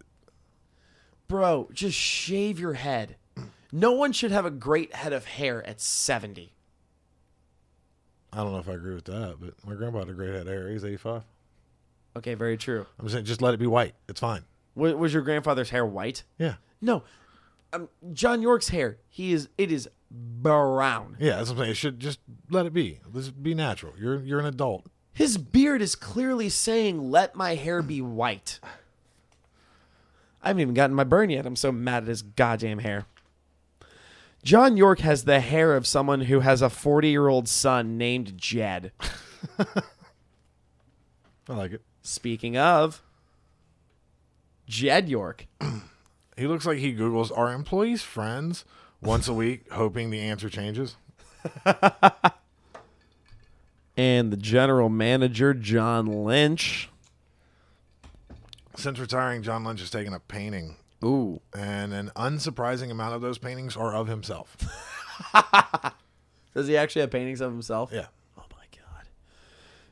Bro, 1.29 1.69
just 1.73 1.97
shave 1.97 2.59
your 2.59 2.73
head. 2.73 3.15
No 3.71 3.93
one 3.93 4.11
should 4.13 4.33
have 4.33 4.45
a 4.45 4.51
great 4.51 4.93
head 4.97 5.13
of 5.13 5.27
hair 5.27 5.65
at 5.65 5.81
70. 5.81 6.53
I 8.33 8.37
don't 8.39 8.51
know 8.53 8.59
if 8.59 8.69
I 8.69 8.73
agree 8.73 8.97
with 8.97 9.05
that, 9.05 9.37
but 9.41 9.55
my 9.65 9.75
grandpa 9.75 10.01
had 10.01 10.09
a 10.09 10.13
great 10.13 10.31
head 10.31 10.41
of 10.43 10.47
hair. 10.49 10.69
He's 10.71 10.85
85. 10.85 11.23
Okay, 12.17 12.35
very 12.35 12.57
true. 12.57 12.85
I'm 12.99 13.09
saying 13.09 13.27
just 13.27 13.41
let 13.41 13.55
it 13.55 13.59
be 13.59 13.69
white. 13.69 13.95
It's 14.09 14.19
fine. 14.19 14.43
Was, 14.75 14.95
was 14.95 15.15
your 15.15 15.23
grandfather's 15.23 15.71
hair 15.71 15.87
white? 15.87 16.25
Yeah. 16.37 16.55
No. 16.81 17.05
Um, 17.73 17.89
John 18.13 18.43
York's 18.43 18.71
hair, 18.71 18.99
he 19.09 19.33
is 19.33 19.49
it 19.57 19.71
is 19.71 19.89
brown. 20.11 21.17
Yeah, 21.19 21.37
that's 21.37 21.51
what 21.51 21.59
I'm 21.59 21.59
saying. 21.59 21.71
It 21.71 21.77
should 21.77 22.01
just 22.01 22.21
let 22.51 22.67
it 22.67 22.73
be. 22.73 23.01
Just 23.15 23.43
be 23.43 23.55
natural. 23.55 23.95
You're 23.99 24.21
you're 24.21 24.41
an 24.41 24.47
adult. 24.47 24.87
His 25.13 25.39
beard 25.39 25.83
is 25.83 25.95
clearly 25.95 26.49
saying, 26.49 27.11
"Let 27.11 27.35
my 27.35 27.55
hair 27.55 27.83
be 27.83 28.01
white." 28.01 28.61
I 30.43 30.49
haven't 30.49 30.63
even 30.63 30.75
gotten 30.75 30.97
my 30.97 31.05
burn 31.05 31.29
yet. 31.31 31.45
I'm 31.45 31.57
so 31.57 31.71
mad 31.71 32.05
at 32.05 32.09
his 32.09 32.23
goddamn 32.23 32.79
hair. 32.79 33.05
John 34.43 34.79
York 34.79 35.01
has 35.01 35.25
the 35.25 35.41
hair 35.41 35.77
of 35.77 35.87
someone 35.87 36.23
who 36.23 36.41
has 36.41 36.63
a 36.63 36.71
40 36.71 37.09
year 37.09 37.29
old 37.29 37.47
son 37.47 37.99
named 37.99 38.39
Jed. 38.39 38.93
I 39.59 39.65
like 41.49 41.73
it. 41.73 41.83
Speaking 42.01 42.57
of, 42.57 43.03
Jed 44.67 45.09
York. 45.09 45.47
He 46.37 46.47
looks 46.47 46.65
like 46.65 46.79
he 46.79 46.95
Googles 46.95 47.37
are 47.37 47.53
employees 47.53 48.01
friends 48.01 48.65
once 49.03 49.29
a 49.29 49.35
week, 49.35 49.71
hoping 49.73 50.11
the 50.11 50.21
answer 50.21 50.49
changes. 50.49 50.97
and 53.97 54.33
the 54.33 54.37
general 54.37 54.89
manager, 54.89 55.55
John 55.55 56.07
Lynch. 56.25 56.89
Since 58.77 58.99
retiring, 58.99 59.43
John 59.43 59.65
Lynch 59.65 59.81
has 59.81 59.91
taken 59.91 60.15
up 60.15 60.27
painting, 60.29 60.77
Ooh. 61.05 61.41
and 61.55 61.93
an 61.93 62.11
unsurprising 62.17 62.91
amount 62.91 63.15
of 63.15 63.21
those 63.21 63.39
paintings 63.39 63.77
are 63.77 63.95
of 63.95 64.09
himself. 64.09 64.57
Does 66.55 66.67
he 66.67 66.77
actually 66.77 67.01
have 67.03 67.11
paintings 67.11 67.41
of 67.41 67.53
himself? 67.53 67.91
Yeah. 67.93 68.07
Oh 68.39 68.45
my 68.53 68.65
god. 68.73 69.07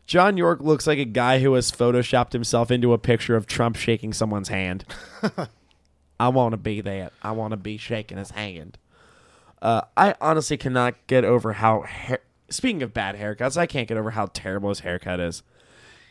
John 0.07 0.37
York 0.37 0.61
looks 0.61 0.87
like 0.87 0.99
a 0.99 1.05
guy 1.05 1.41
who 1.41 1.53
has 1.55 1.71
photoshopped 1.71 2.33
himself 2.33 2.71
into 2.71 2.93
a 2.93 2.99
picture 2.99 3.37
of 3.37 3.47
Trump 3.47 3.77
shaking 3.77 4.13
someone's 4.13 4.49
hand. 4.49 4.85
I 6.21 6.29
want 6.29 6.53
to 6.53 6.57
be 6.57 6.81
that. 6.81 7.13
I 7.23 7.33
want 7.33 7.53
to 7.53 7.57
be 7.57 7.77
shaking 7.77 8.19
his 8.19 8.31
hand. 8.31 8.79
Uh, 9.61 9.83
I 9.97 10.15
honestly 10.21 10.57
cannot 10.57 10.95
get 11.07 11.25
over 11.25 11.55
how. 11.55 11.83
Hair- 11.83 12.21
Speaking 12.51 12.83
of 12.83 12.95
bad 12.95 13.17
haircuts, 13.17 13.57
I 13.59 13.67
can't 13.67 13.87
get 13.89 13.99
over 13.99 14.13
how 14.13 14.27
terrible 14.33 14.71
his 14.71 14.81
haircut 14.81 15.21
is. 15.21 15.43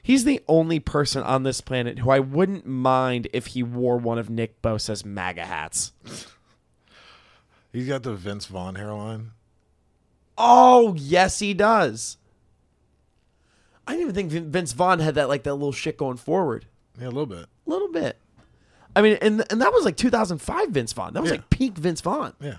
He's 0.04 0.24
the 0.24 0.42
only 0.48 0.80
person 0.80 1.24
on 1.24 1.44
this 1.44 1.62
planet 1.62 2.00
who 2.00 2.12
I 2.12 2.20
wouldn't 2.20 2.66
mind 2.66 3.28
if 3.34 3.48
he 3.48 3.64
wore 3.64 3.98
one 3.98 4.18
of 4.20 4.30
Nick 4.30 4.62
Bosa's 4.62 5.04
MAGA 5.04 5.46
hats. 5.46 5.94
He's 7.74 7.88
got 7.88 8.04
the 8.04 8.14
Vince 8.14 8.46
Vaughn 8.46 8.76
hairline. 8.76 9.32
Oh, 10.38 10.94
yes, 10.98 11.40
he 11.40 11.54
does. 11.54 12.18
I 13.88 13.94
didn't 13.94 14.12
even 14.12 14.30
think 14.32 14.46
Vince 14.52 14.74
Vaughn 14.74 15.00
had 15.00 15.16
that 15.16 15.30
like 15.30 15.44
that 15.44 15.54
little 15.56 15.72
shit 15.72 15.98
going 15.98 16.18
forward. 16.18 16.68
Yeah, 17.00 17.08
a 17.08 17.10
little 17.10 17.26
bit. 17.26 17.48
A 17.66 17.70
little 17.70 17.92
bit. 17.92 18.18
I 18.96 19.02
mean, 19.02 19.18
and 19.22 19.44
and 19.52 19.62
that 19.62 19.74
was 19.74 19.86
like 19.86 19.98
2005 19.98 20.70
Vince 20.70 20.94
Vaughn. 20.94 21.14
That 21.14 21.22
was 21.22 21.32
Yeah. 21.32 21.38
like 21.38 21.50
peak 21.50 21.78
Vince 21.78 22.02
Vaughn. 22.02 22.34
Yeah. 22.40 22.58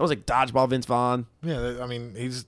That 0.00 0.04
was 0.04 0.10
like 0.12 0.24
dodgeball 0.24 0.66
Vince 0.70 0.86
Vaughn. 0.86 1.26
Yeah, 1.42 1.76
I 1.82 1.86
mean, 1.86 2.14
he's 2.16 2.46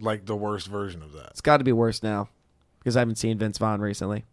like 0.00 0.24
the 0.24 0.34
worst 0.34 0.68
version 0.68 1.02
of 1.02 1.12
that. 1.12 1.26
It's 1.32 1.42
got 1.42 1.58
to 1.58 1.64
be 1.64 1.70
worse 1.70 2.02
now 2.02 2.30
because 2.78 2.96
I 2.96 3.00
haven't 3.00 3.16
seen 3.16 3.36
Vince 3.36 3.58
Vaughn 3.58 3.82
recently. 3.82 4.24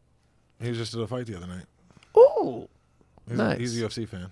He 0.62 0.70
was 0.70 0.78
just 0.78 0.94
at 0.94 1.02
a 1.02 1.08
fight 1.08 1.26
the 1.26 1.36
other 1.36 1.48
night. 1.48 1.66
Ooh, 2.18 2.70
He's, 3.28 3.38
Nice. 3.38 3.58
a, 3.58 3.60
he's 3.60 3.82
a 3.82 3.86
UFC 3.90 4.08
fan. 4.08 4.28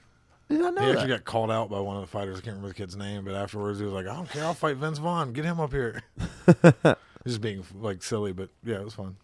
Did 0.47 0.61
not 0.61 0.73
know 0.73 0.83
He 0.83 0.91
actually 0.91 1.07
that. 1.09 1.17
got 1.17 1.25
called 1.25 1.51
out 1.51 1.69
by 1.69 1.81
one 1.81 1.97
of 1.97 2.01
the 2.01 2.07
fighters. 2.07 2.37
I 2.37 2.39
can't 2.39 2.55
remember 2.55 2.69
the 2.69 2.75
kid's 2.75 2.95
name, 2.95 3.25
but 3.25 3.35
afterwards 3.35 3.77
he 3.79 3.83
was 3.83 3.93
like, 3.93 4.07
"I 4.07 4.15
don't 4.15 4.29
care. 4.29 4.45
I'll 4.45 4.53
fight 4.53 4.77
Vince 4.77 4.99
Vaughn. 4.99 5.33
Get 5.33 5.43
him 5.43 5.59
up 5.59 5.73
here." 5.73 6.01
just 7.27 7.41
being 7.41 7.65
like 7.75 8.01
silly, 8.01 8.31
but 8.31 8.47
yeah, 8.63 8.75
it 8.77 8.85
was 8.85 8.93
fun. 8.93 9.17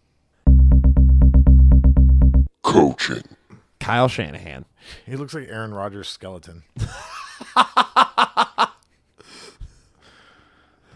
Coaching. 2.62 3.22
Kyle 3.80 4.08
Shanahan. 4.08 4.66
He 5.06 5.16
looks 5.16 5.32
like 5.32 5.48
Aaron 5.48 5.72
Rodgers' 5.72 6.08
skeleton. 6.10 6.64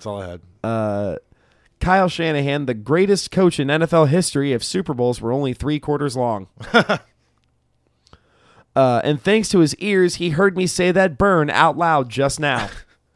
That's 0.01 0.07
all 0.07 0.23
I 0.23 0.29
had. 0.29 0.41
Kyle 1.79 2.09
Shanahan, 2.09 2.65
the 2.65 2.73
greatest 2.73 3.31
coach 3.31 3.61
in 3.61 3.69
NFL 3.69 4.09
history 4.09 4.55
if 4.55 4.65
Super 4.65 4.95
Bowls 4.95 5.21
were 5.21 5.31
only 5.31 5.53
three 5.53 5.79
quarters 5.79 6.17
long. 6.17 6.49
uh, 6.73 6.99
and 9.05 9.21
thanks 9.21 9.51
to 9.51 9.59
his 9.59 9.75
ears, 9.77 10.15
he 10.15 10.31
heard 10.31 10.57
me 10.57 10.67
say 10.67 10.91
that 10.91 11.19
burn 11.19 11.51
out 11.51 11.77
loud 11.77 12.09
just 12.09 12.41
now. 12.41 12.71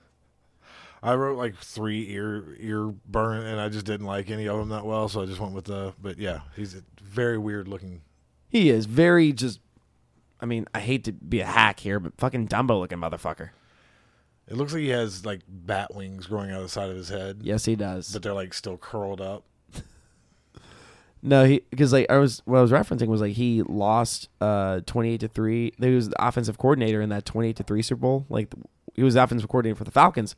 I 1.03 1.15
wrote 1.15 1.39
like 1.39 1.57
three 1.57 2.11
ear 2.11 2.55
ear 2.59 2.95
burn, 3.07 3.47
and 3.47 3.59
I 3.59 3.71
just 3.71 3.87
didn't 3.87 4.07
like 4.07 4.31
any 4.31 4.47
of 4.47 4.59
them 4.59 4.69
that 4.69 4.85
well, 4.85 5.09
so 5.09 5.23
I 5.23 5.27
just 5.27 5.41
went 5.41 5.55
with 5.55 5.65
the. 5.65 5.95
But 6.01 6.19
yeah, 6.19 6.41
he's 6.55 6.75
a 6.75 6.83
very 7.03 7.39
weird 7.39 7.67
looking. 7.67 8.03
he 8.49 8.69
is 8.69 8.85
very 8.85 9.33
just. 9.33 9.61
I 10.39 10.47
mean, 10.47 10.67
I 10.75 10.81
hate 10.81 11.05
to 11.05 11.13
be 11.13 11.41
a 11.41 11.47
hack 11.47 11.81
here, 11.81 11.99
but 11.99 12.13
fucking 12.19 12.49
Dumbo 12.49 12.79
looking 12.81 12.99
motherfucker. 12.99 13.51
It 14.49 14.57
looks 14.57 14.73
like 14.73 14.83
he 14.83 14.91
has 14.91 15.25
like 15.25 15.41
bat 15.49 15.95
wings 15.95 16.27
growing 16.27 16.51
out 16.51 16.59
of 16.59 16.63
the 16.65 16.69
side 16.69 16.91
of 16.91 16.97
his 16.97 17.09
head, 17.09 17.39
Yes, 17.43 17.65
he 17.65 17.77
does. 17.77 18.13
but 18.13 18.23
they're 18.23 18.35
like 18.35 18.53
still 18.55 18.77
curled 18.77 19.21
up. 19.21 19.45
No, 21.27 21.47
he 21.47 21.63
because 21.71 21.91
like 21.91 22.05
I 22.11 22.19
was 22.19 22.43
what 22.45 22.59
I 22.59 22.61
was 22.61 22.71
referencing 22.71 23.07
was 23.07 23.23
like 23.23 23.33
he 23.33 23.63
lost 23.63 24.29
uh 24.43 24.81
twenty 24.85 25.15
eight 25.15 25.21
to 25.21 25.29
three. 25.29 25.73
He 25.81 25.95
was 25.95 26.11
the 26.11 26.23
offensive 26.23 26.59
coordinator 26.59 27.01
in 27.01 27.09
that 27.09 27.25
twenty 27.25 27.49
eight 27.49 27.57
to 27.57 27.63
three 27.63 27.81
Super 27.81 28.01
Bowl. 28.03 28.27
Like 28.29 28.53
he 28.95 29.03
was 29.03 29.15
the 29.15 29.23
offensive 29.23 29.49
coordinator 29.49 29.75
for 29.77 29.85
the 29.85 29.91
Falcons, 29.91 30.37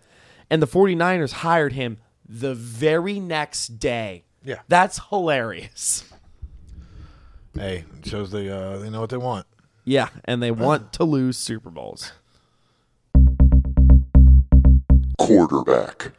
and 0.48 0.62
the 0.62 0.66
49ers 0.68 1.32
hired 1.32 1.72
him 1.72 1.98
the 2.28 2.54
very 2.54 3.18
next 3.18 3.80
day. 3.80 4.24
Yeah. 4.44 4.60
That's 4.68 5.00
hilarious. 5.10 6.04
Hey, 7.52 7.84
it 7.98 8.06
shows 8.08 8.30
they 8.30 8.48
uh, 8.48 8.78
they 8.78 8.88
know 8.88 9.00
what 9.00 9.10
they 9.10 9.16
want. 9.16 9.46
Yeah, 9.84 10.08
and 10.24 10.40
they 10.40 10.52
want 10.52 10.92
to 10.94 11.04
lose 11.04 11.36
Super 11.36 11.70
Bowls. 11.70 12.12
Quarterback. 15.26 16.12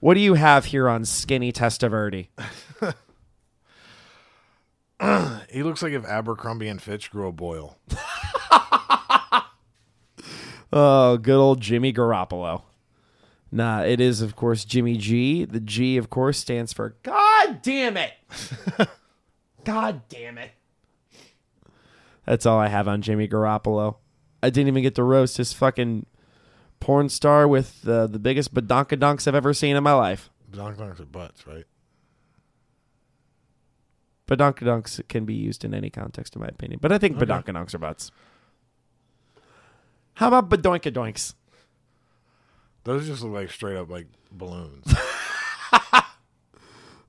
What 0.00 0.14
do 0.14 0.20
you 0.20 0.34
have 0.34 0.66
here 0.66 0.88
on 0.88 1.04
Skinny 1.04 1.52
Testaverde? 1.52 2.28
He 5.50 5.62
looks 5.62 5.82
like 5.82 5.92
if 5.92 6.04
Abercrombie 6.04 6.68
and 6.68 6.80
Fitch 6.80 7.10
grew 7.10 7.28
a 7.28 7.32
boil. 7.32 7.76
Oh, 10.72 11.18
good 11.18 11.36
old 11.36 11.60
Jimmy 11.60 11.92
Garoppolo. 11.92 12.62
Nah, 13.50 13.82
it 13.82 14.00
is 14.00 14.22
of 14.22 14.34
course 14.34 14.64
Jimmy 14.64 14.96
G. 14.96 15.44
The 15.44 15.60
G, 15.60 15.98
of 15.98 16.08
course, 16.08 16.38
stands 16.38 16.72
for 16.72 16.96
God 17.02 17.60
damn 17.62 17.98
it. 17.98 18.12
God 19.64 20.02
damn 20.08 20.38
it. 20.38 20.52
That's 22.24 22.46
all 22.46 22.58
I 22.58 22.68
have 22.68 22.88
on 22.88 23.02
Jimmy 23.02 23.28
Garoppolo. 23.28 23.96
I 24.42 24.48
didn't 24.48 24.68
even 24.68 24.82
get 24.82 24.94
to 24.94 25.02
roast 25.02 25.36
his 25.36 25.52
fucking 25.52 26.06
porn 26.82 27.08
star 27.08 27.46
with 27.46 27.86
uh, 27.88 28.08
the 28.08 28.18
biggest 28.18 28.52
badonkadonks 28.52 29.28
I've 29.28 29.36
ever 29.36 29.54
seen 29.54 29.76
in 29.76 29.82
my 29.84 29.92
life. 29.92 30.30
Donk 30.50 30.76
donks 30.76 31.00
are 31.00 31.06
butts, 31.06 31.46
right? 31.46 31.64
Badonkadonks 34.26 35.06
can 35.08 35.24
be 35.24 35.34
used 35.34 35.64
in 35.64 35.74
any 35.74 35.90
context, 35.90 36.34
in 36.34 36.42
my 36.42 36.48
opinion. 36.48 36.80
But 36.82 36.90
I 36.90 36.98
think 36.98 37.16
badonkadonks 37.16 37.72
are 37.74 37.78
butts. 37.78 38.10
How 40.14 40.28
about 40.28 40.50
badoinkadoinks? 40.50 41.34
Those 42.84 43.06
just 43.06 43.22
look 43.22 43.32
like 43.32 43.50
straight 43.50 43.76
up 43.76 43.88
like 43.88 44.08
balloons. 44.32 44.92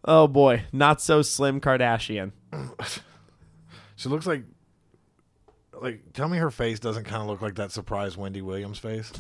Oh 0.06 0.28
boy, 0.28 0.66
not 0.74 1.02
so 1.02 1.22
slim 1.22 1.62
Kardashian. 1.62 2.34
she 3.96 4.10
looks 4.10 4.28
like 4.28 4.44
like 5.82 6.14
tell 6.14 6.28
me 6.28 6.38
her 6.38 6.52
face 6.52 6.80
doesn't 6.80 7.06
kind 7.06 7.22
of 7.22 7.28
look 7.28 7.42
like 7.42 7.56
that 7.56 7.72
surprise 7.72 8.18
Wendy 8.18 8.42
Williams 8.42 8.80
face. 8.80 9.12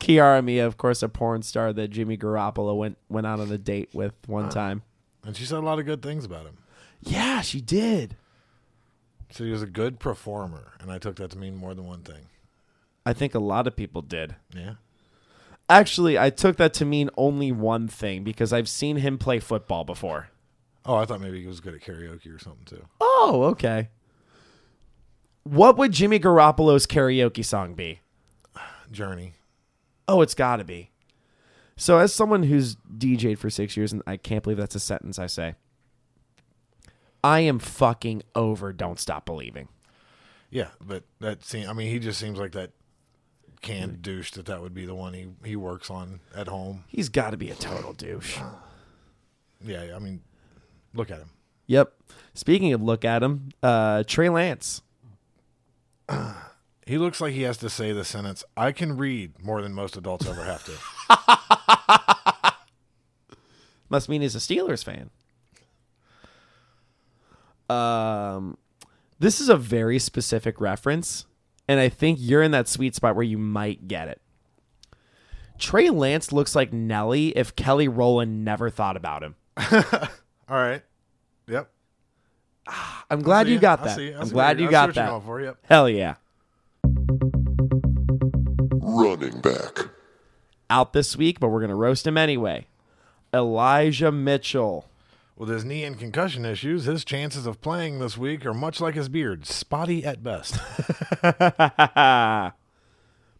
Kiara 0.00 0.42
Mia, 0.42 0.66
of 0.66 0.76
course, 0.76 1.02
a 1.02 1.08
porn 1.08 1.42
star 1.42 1.72
that 1.72 1.88
Jimmy 1.88 2.16
Garoppolo 2.16 2.76
went 2.76 2.98
went 3.08 3.26
out 3.26 3.38
on 3.38 3.52
a 3.52 3.58
date 3.58 3.90
with 3.92 4.14
one 4.26 4.46
uh, 4.46 4.50
time. 4.50 4.82
And 5.24 5.36
she 5.36 5.44
said 5.44 5.58
a 5.58 5.60
lot 5.60 5.78
of 5.78 5.86
good 5.86 6.02
things 6.02 6.24
about 6.24 6.46
him. 6.46 6.58
Yeah, 7.02 7.42
she 7.42 7.60
did. 7.60 8.16
So 9.30 9.44
he 9.44 9.50
was 9.52 9.62
a 9.62 9.66
good 9.66 10.00
performer, 10.00 10.72
and 10.80 10.90
I 10.90 10.98
took 10.98 11.16
that 11.16 11.30
to 11.30 11.38
mean 11.38 11.54
more 11.54 11.74
than 11.74 11.86
one 11.86 12.00
thing. 12.00 12.26
I 13.06 13.12
think 13.12 13.34
a 13.34 13.38
lot 13.38 13.66
of 13.66 13.76
people 13.76 14.02
did. 14.02 14.34
Yeah. 14.54 14.74
Actually, 15.68 16.18
I 16.18 16.30
took 16.30 16.56
that 16.56 16.74
to 16.74 16.84
mean 16.84 17.10
only 17.16 17.52
one 17.52 17.86
thing 17.86 18.24
because 18.24 18.52
I've 18.52 18.68
seen 18.68 18.96
him 18.96 19.18
play 19.18 19.38
football 19.38 19.84
before. 19.84 20.30
Oh, 20.84 20.96
I 20.96 21.04
thought 21.04 21.20
maybe 21.20 21.40
he 21.40 21.46
was 21.46 21.60
good 21.60 21.74
at 21.74 21.80
karaoke 21.80 22.34
or 22.34 22.38
something 22.38 22.64
too. 22.64 22.84
Oh, 23.00 23.44
okay. 23.52 23.90
What 25.44 25.76
would 25.78 25.92
Jimmy 25.92 26.18
Garoppolo's 26.18 26.86
karaoke 26.86 27.44
song 27.44 27.74
be? 27.74 28.00
Journey. 28.90 29.34
Oh, 30.10 30.22
it's 30.22 30.34
got 30.34 30.56
to 30.56 30.64
be. 30.64 30.90
So, 31.76 31.98
as 31.98 32.12
someone 32.12 32.42
who's 32.42 32.74
DJ'd 32.98 33.38
for 33.38 33.48
six 33.48 33.76
years, 33.76 33.92
and 33.92 34.02
I 34.06 34.16
can't 34.16 34.42
believe 34.42 34.58
that's 34.58 34.74
a 34.74 34.80
sentence 34.80 35.20
I 35.20 35.28
say, 35.28 35.54
I 37.22 37.40
am 37.40 37.60
fucking 37.60 38.24
over 38.34 38.72
Don't 38.72 38.98
Stop 38.98 39.24
Believing. 39.24 39.68
Yeah, 40.50 40.70
but 40.84 41.04
that 41.20 41.44
seems, 41.44 41.68
I 41.68 41.72
mean, 41.72 41.88
he 41.88 42.00
just 42.00 42.18
seems 42.18 42.38
like 42.38 42.52
that 42.52 42.72
canned 43.62 44.02
douche 44.02 44.32
that 44.32 44.46
that 44.46 44.60
would 44.60 44.74
be 44.74 44.84
the 44.84 44.96
one 44.96 45.14
he 45.14 45.28
he 45.44 45.54
works 45.54 45.90
on 45.90 46.18
at 46.34 46.48
home. 46.48 46.84
He's 46.88 47.08
got 47.08 47.30
to 47.30 47.36
be 47.36 47.50
a 47.50 47.54
total 47.54 47.92
douche. 47.92 48.38
Yeah, 49.64 49.92
I 49.94 50.00
mean, 50.00 50.22
look 50.92 51.12
at 51.12 51.18
him. 51.18 51.30
Yep. 51.66 51.92
Speaking 52.34 52.72
of 52.72 52.82
look 52.82 53.04
at 53.04 53.22
him, 53.22 53.50
uh, 53.62 54.02
Trey 54.08 54.28
Lance. 54.28 54.82
He 56.90 56.98
looks 56.98 57.20
like 57.20 57.34
he 57.34 57.42
has 57.42 57.56
to 57.58 57.70
say 57.70 57.92
the 57.92 58.04
sentence, 58.04 58.42
"I 58.56 58.72
can 58.72 58.96
read 58.96 59.40
more 59.44 59.62
than 59.62 59.72
most 59.72 59.96
adults 59.96 60.26
ever 60.26 60.42
have 60.42 60.64
to." 60.64 62.52
Must 63.88 64.08
mean 64.08 64.22
he's 64.22 64.34
a 64.34 64.40
Steelers 64.40 64.82
fan. 64.82 65.10
Um, 67.68 68.58
this 69.20 69.40
is 69.40 69.48
a 69.48 69.56
very 69.56 70.00
specific 70.00 70.60
reference, 70.60 71.26
and 71.68 71.78
I 71.78 71.88
think 71.88 72.18
you're 72.20 72.42
in 72.42 72.50
that 72.50 72.66
sweet 72.66 72.96
spot 72.96 73.14
where 73.14 73.22
you 73.22 73.38
might 73.38 73.86
get 73.86 74.08
it. 74.08 74.20
Trey 75.60 75.90
Lance 75.90 76.32
looks 76.32 76.56
like 76.56 76.72
Nelly 76.72 77.28
if 77.38 77.54
Kelly 77.54 77.86
Rowland 77.86 78.44
never 78.44 78.68
thought 78.68 78.96
about 78.96 79.22
him. 79.22 79.36
All 79.70 80.56
right. 80.56 80.82
Yep. 81.46 81.70
I'm 83.08 83.22
glad 83.22 83.46
you 83.46 83.60
got 83.60 83.84
that. 83.84 83.94
see 83.96 84.08
it. 84.08 84.16
I 84.16 84.22
I'm 84.22 84.28
glad 84.28 84.58
you 84.58 84.64
you're- 84.64 84.74
I 84.76 84.86
see 84.88 84.94
got 84.94 85.24
that. 85.24 85.42
yep. 85.44 85.56
Hell 85.68 85.88
yeah. 85.88 86.16
Running 89.00 89.40
back. 89.40 89.88
Out 90.68 90.92
this 90.92 91.16
week, 91.16 91.40
but 91.40 91.48
we're 91.48 91.60
going 91.60 91.70
to 91.70 91.74
roast 91.74 92.06
him 92.06 92.18
anyway. 92.18 92.66
Elijah 93.32 94.12
Mitchell. 94.12 94.90
With 95.38 95.48
his 95.48 95.64
knee 95.64 95.84
and 95.84 95.98
concussion 95.98 96.44
issues, 96.44 96.84
his 96.84 97.02
chances 97.02 97.46
of 97.46 97.62
playing 97.62 97.98
this 97.98 98.18
week 98.18 98.44
are 98.44 98.52
much 98.52 98.78
like 98.78 98.94
his 98.94 99.08
beard, 99.08 99.46
spotty 99.46 100.04
at 100.04 100.22
best. 100.22 100.58
but 101.22 102.52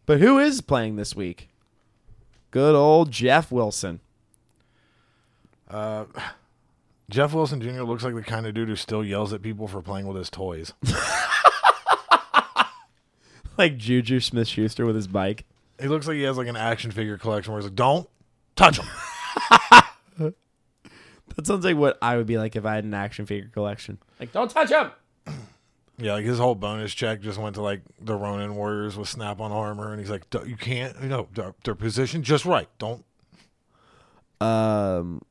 who 0.07 0.39
is 0.39 0.63
playing 0.63 0.97
this 0.97 1.15
week? 1.15 1.51
Good 2.51 2.75
old 2.75 3.11
Jeff 3.11 3.53
Wilson. 3.53 4.01
Uh, 5.69 6.07
Jeff 7.11 7.35
Wilson 7.35 7.61
Jr. 7.61 7.83
looks 7.83 8.03
like 8.03 8.15
the 8.15 8.23
kind 8.23 8.47
of 8.47 8.55
dude 8.55 8.71
who 8.71 8.77
still 8.77 9.05
yells 9.05 9.35
at 9.35 9.43
people 9.43 9.69
for 9.69 9.83
playing 9.83 10.07
with 10.07 10.17
his 10.17 10.31
toys. 10.31 10.73
Like 13.61 13.77
Juju 13.77 14.21
Smith 14.21 14.49
Schuster 14.49 14.87
with 14.87 14.97
his 14.97 15.07
bike. 15.07 15.45
He 15.81 15.89
looks 15.89 16.07
like 16.07 16.17
he 16.17 16.23
has 16.23 16.37
like 16.37 16.49
an 16.49 16.57
action 16.57 16.91
figure 16.91 17.19
collection 17.19 17.53
where 17.53 17.61
he's 17.61 17.69
like, 17.71 17.77
"Don't 17.77 18.09
touch 18.57 18.79
him." 18.79 18.87
That 21.37 21.47
sounds 21.47 21.65
like 21.65 21.77
what 21.77 21.97
I 22.03 22.17
would 22.17 22.27
be 22.27 22.39
like 22.39 22.57
if 22.57 22.65
I 22.65 22.75
had 22.75 22.85
an 22.85 22.95
action 22.95 23.25
figure 23.25 23.49
collection. 23.49 23.99
Like, 24.19 24.33
don't 24.33 24.51
touch 24.51 24.71
him. 24.71 24.91
yeah, 25.99 26.15
like 26.15 26.25
his 26.25 26.39
whole 26.39 26.55
bonus 26.55 26.93
check 26.93 27.21
just 27.21 27.39
went 27.39 27.55
to 27.55 27.63
like 27.63 27.83
the 28.01 28.15
Ronin 28.15 28.57
Warriors 28.57 28.97
with 28.97 29.09
snap-on 29.09 29.53
armor, 29.53 29.91
and 29.91 30.01
he's 30.01 30.11
like, 30.11 30.29
"D- 30.31 30.41
"You 30.47 30.57
can't, 30.57 30.97
you 31.01 31.09
know, 31.09 31.29
they're, 31.33 31.55
they're 31.65 31.75
positioned 31.75 32.25
just 32.25 32.45
right. 32.45 32.69
Don't." 32.79 33.05
Um, 34.41 35.23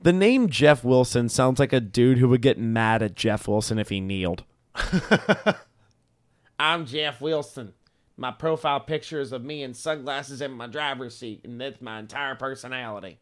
the 0.00 0.12
name 0.12 0.48
Jeff 0.48 0.84
Wilson 0.84 1.28
sounds 1.28 1.58
like 1.58 1.72
a 1.72 1.80
dude 1.80 2.18
who 2.18 2.28
would 2.28 2.42
get 2.42 2.58
mad 2.58 3.02
at 3.02 3.14
Jeff 3.14 3.48
Wilson 3.48 3.78
if 3.78 3.88
he 3.88 4.00
kneeled. 4.00 4.44
I'm 6.60 6.86
Jeff 6.86 7.20
Wilson. 7.20 7.72
My 8.16 8.30
profile 8.30 8.80
picture 8.80 9.20
is 9.20 9.32
of 9.32 9.42
me 9.42 9.62
in 9.62 9.74
sunglasses 9.74 10.40
in 10.40 10.52
my 10.52 10.66
driver's 10.66 11.16
seat, 11.16 11.40
and 11.44 11.60
that's 11.60 11.80
my 11.80 11.98
entire 11.98 12.34
personality. 12.34 13.18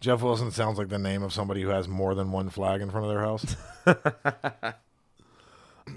Jeff 0.00 0.20
Wilson 0.22 0.50
sounds 0.50 0.78
like 0.78 0.88
the 0.88 0.98
name 0.98 1.22
of 1.22 1.32
somebody 1.32 1.62
who 1.62 1.68
has 1.68 1.88
more 1.88 2.14
than 2.14 2.32
one 2.32 2.50
flag 2.50 2.80
in 2.80 2.90
front 2.90 3.06
of 3.06 3.12
their 3.12 3.22
house. 3.22 4.74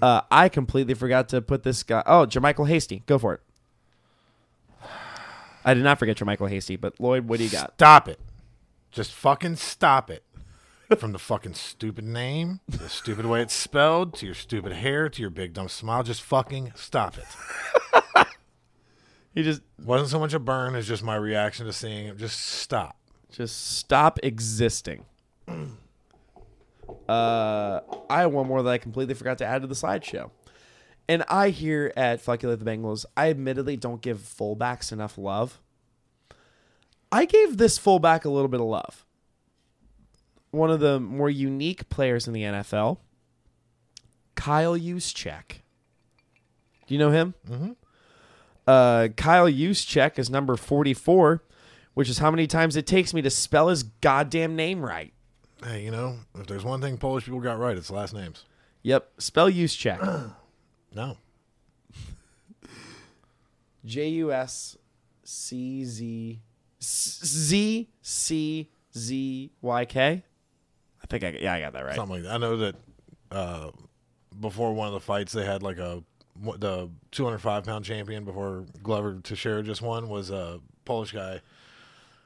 Uh, 0.02 0.20
I 0.30 0.48
completely 0.48 0.94
forgot 0.94 1.28
to 1.30 1.40
put 1.40 1.62
this 1.62 1.82
guy. 1.82 2.02
Oh, 2.06 2.26
JaMycal 2.26 2.68
Hasty. 2.68 3.02
Go 3.06 3.18
for 3.18 3.34
it. 3.34 3.40
I 5.64 5.74
did 5.74 5.84
not 5.84 5.98
forget 5.98 6.16
JaMycal 6.16 6.48
Hasty, 6.48 6.76
but 6.76 7.00
Lloyd, 7.00 7.28
what 7.28 7.38
do 7.38 7.44
you 7.44 7.50
got? 7.50 7.74
Stop 7.74 8.08
it. 8.08 8.20
Just 8.90 9.12
fucking 9.12 9.56
stop 9.56 10.10
it. 10.10 10.22
From 10.98 11.12
the 11.12 11.18
fucking 11.18 11.54
stupid 11.54 12.04
name, 12.04 12.60
the 12.68 12.88
stupid 12.88 13.26
way 13.26 13.42
it's 13.42 13.54
spelled, 13.54 14.14
to 14.14 14.26
your 14.26 14.36
stupid 14.36 14.72
hair, 14.72 15.08
to 15.08 15.20
your 15.20 15.30
big 15.30 15.52
dumb 15.52 15.68
smile, 15.68 16.04
just 16.04 16.22
fucking 16.22 16.72
stop 16.76 17.16
it. 17.18 17.24
He 19.34 19.42
just 19.42 19.60
Wasn't 19.84 20.08
so 20.08 20.18
much 20.18 20.32
a 20.32 20.38
burn 20.38 20.74
as 20.74 20.88
just 20.88 21.02
my 21.02 21.14
reaction 21.14 21.66
to 21.66 21.72
seeing 21.72 22.06
it. 22.06 22.16
Just 22.16 22.40
stop. 22.40 22.96
Just 23.30 23.76
stop 23.76 24.18
existing. 24.22 25.04
Uh, 27.08 27.80
I 28.10 28.20
have 28.20 28.32
one 28.32 28.46
more 28.48 28.62
that 28.62 28.70
I 28.70 28.78
completely 28.78 29.14
forgot 29.14 29.38
to 29.38 29.44
add 29.44 29.62
to 29.62 29.68
the 29.68 29.74
slideshow. 29.74 30.30
And 31.08 31.24
I 31.28 31.50
here 31.50 31.92
at 31.96 32.24
Fuckulate 32.24 32.58
the 32.58 32.64
Bengals, 32.64 33.04
I 33.16 33.30
admittedly 33.30 33.76
don't 33.76 34.00
give 34.00 34.18
fullbacks 34.18 34.92
enough 34.92 35.16
love. 35.16 35.60
I 37.12 37.24
gave 37.24 37.58
this 37.58 37.78
fullback 37.78 38.24
a 38.24 38.28
little 38.28 38.48
bit 38.48 38.60
of 38.60 38.66
love. 38.66 39.05
One 40.56 40.70
of 40.70 40.80
the 40.80 40.98
more 40.98 41.28
unique 41.28 41.88
players 41.90 42.26
in 42.26 42.32
the 42.32 42.42
NFL, 42.42 42.96
Kyle 44.36 44.74
Juszczyk. 44.74 45.60
Do 46.86 46.94
you 46.94 46.98
know 46.98 47.10
him? 47.10 47.34
Mm-hmm. 47.46 47.72
Uh, 48.66 49.08
Kyle 49.16 49.48
Juszczyk 49.48 50.18
is 50.18 50.30
number 50.30 50.56
44, 50.56 51.42
which 51.92 52.08
is 52.08 52.18
how 52.18 52.30
many 52.30 52.46
times 52.46 52.74
it 52.74 52.86
takes 52.86 53.12
me 53.12 53.20
to 53.20 53.28
spell 53.28 53.68
his 53.68 53.82
goddamn 53.82 54.56
name 54.56 54.82
right. 54.82 55.12
Hey, 55.62 55.84
you 55.84 55.90
know, 55.90 56.16
if 56.38 56.46
there's 56.46 56.64
one 56.64 56.80
thing 56.80 56.96
Polish 56.96 57.26
people 57.26 57.40
got 57.40 57.58
right, 57.58 57.76
it's 57.76 57.90
last 57.90 58.14
names. 58.14 58.44
Yep, 58.82 59.10
spell 59.18 59.50
Juszczyk. 59.50 60.32
No. 60.94 61.18
J 63.84 64.08
U 64.08 64.32
S 64.32 64.78
C 65.22 65.84
Z 65.84 66.40
Z 66.82 67.88
C 68.00 68.70
Z 68.96 69.50
Y 69.60 69.84
K. 69.84 70.22
I 71.06 71.18
think 71.18 71.24
I 71.24 71.38
yeah 71.40 71.54
I 71.54 71.60
got 71.60 71.72
that 71.74 71.84
right. 71.84 71.94
Something 71.94 72.16
like 72.16 72.22
that. 72.24 72.32
I 72.32 72.38
know 72.38 72.56
that 72.56 72.74
uh, 73.30 73.70
before 74.40 74.74
one 74.74 74.88
of 74.88 74.94
the 74.94 75.00
fights, 75.00 75.32
they 75.32 75.44
had 75.44 75.62
like 75.62 75.78
a 75.78 76.02
the 76.58 76.90
205 77.12 77.64
pound 77.64 77.84
champion 77.84 78.24
before 78.24 78.66
Glover 78.82 79.20
Teixeira 79.22 79.62
just 79.62 79.82
won 79.82 80.08
was 80.08 80.30
a 80.30 80.60
Polish 80.84 81.12
guy, 81.12 81.40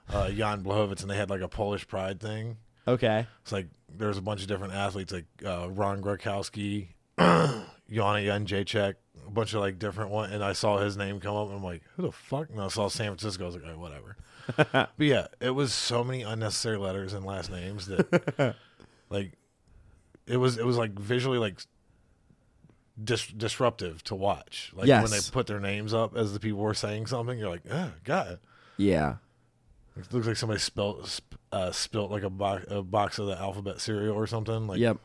uh, 0.09 0.31
Jan 0.31 0.65
Blachowicz, 0.65 1.03
and 1.03 1.11
they 1.11 1.17
had 1.17 1.31
like 1.31 1.43
a 1.43 1.49
Polish 1.49 1.87
pride 1.87 2.21
thing. 2.21 2.57
Okay. 2.89 3.27
It's 3.43 3.53
like 3.53 3.69
there's 3.95 4.19
a 4.19 4.23
bunch 4.23 4.41
of 4.41 4.49
different 4.49 4.73
athletes 4.73 5.13
like 5.13 5.27
uh, 5.45 5.69
Ron 5.71 6.03
Gronkowski, 6.03 6.89
Yana 7.19 7.65
Jędrzejczyk, 7.91 8.95
a 9.27 9.31
bunch 9.31 9.55
of 9.55 9.61
like 9.61 9.79
different 9.79 10.11
one, 10.11 10.33
and 10.33 10.43
I 10.43 10.55
saw 10.55 10.79
his 10.79 10.97
name 10.97 11.21
come 11.21 11.37
up, 11.37 11.49
and 11.49 11.59
I'm 11.59 11.65
like, 11.65 11.83
who 11.97 12.03
the 12.03 12.13
fuck? 12.13 12.49
And 12.51 12.61
I 12.61 12.69
saw 12.69 12.89
San 12.89 13.09
Francisco. 13.09 13.45
I 13.45 13.47
was 13.47 13.57
like, 13.57 13.65
right, 13.65 13.79
whatever. 13.79 14.17
but 14.57 14.91
yeah, 14.99 15.27
it 15.41 15.51
was 15.51 15.73
so 15.73 16.03
many 16.03 16.23
unnecessary 16.23 16.79
letters 16.79 17.13
and 17.13 17.25
last 17.25 17.51
names 17.51 17.87
that, 17.87 18.57
like, 19.11 19.33
it 20.27 20.37
was 20.37 20.57
it 20.59 20.65
was 20.65 20.77
like 20.77 20.93
visually 20.99 21.39
like 21.39 21.61
dis- 23.03 23.27
disruptive 23.27 24.03
to 24.05 24.15
watch. 24.15 24.73
Like 24.75 24.89
when 24.89 25.11
they 25.11 25.19
put 25.33 25.47
their 25.47 25.61
names 25.61 25.93
up 25.93 26.17
as 26.17 26.33
the 26.33 26.41
people 26.41 26.61
were 26.61 26.75
saying 26.75 27.07
something, 27.07 27.39
you're 27.39 27.51
like, 27.51 27.63
ah, 27.71 27.91
God. 28.05 28.39
Yeah. 28.77 29.17
It 29.97 30.13
looks 30.13 30.27
like 30.27 30.37
somebody 30.37 30.61
spilt 30.61 31.07
sp- 31.11 31.35
uh, 31.53 31.73
spilt 31.73 32.11
like 32.11 32.23
a, 32.23 32.31
bo- 32.31 32.63
a 32.69 32.83
box 32.83 33.19
of 33.19 33.27
the 33.27 33.37
alphabet 33.39 33.81
cereal 33.81 34.17
or 34.17 34.27
something. 34.27 34.67
Like, 34.67 34.79
Yep. 34.79 34.99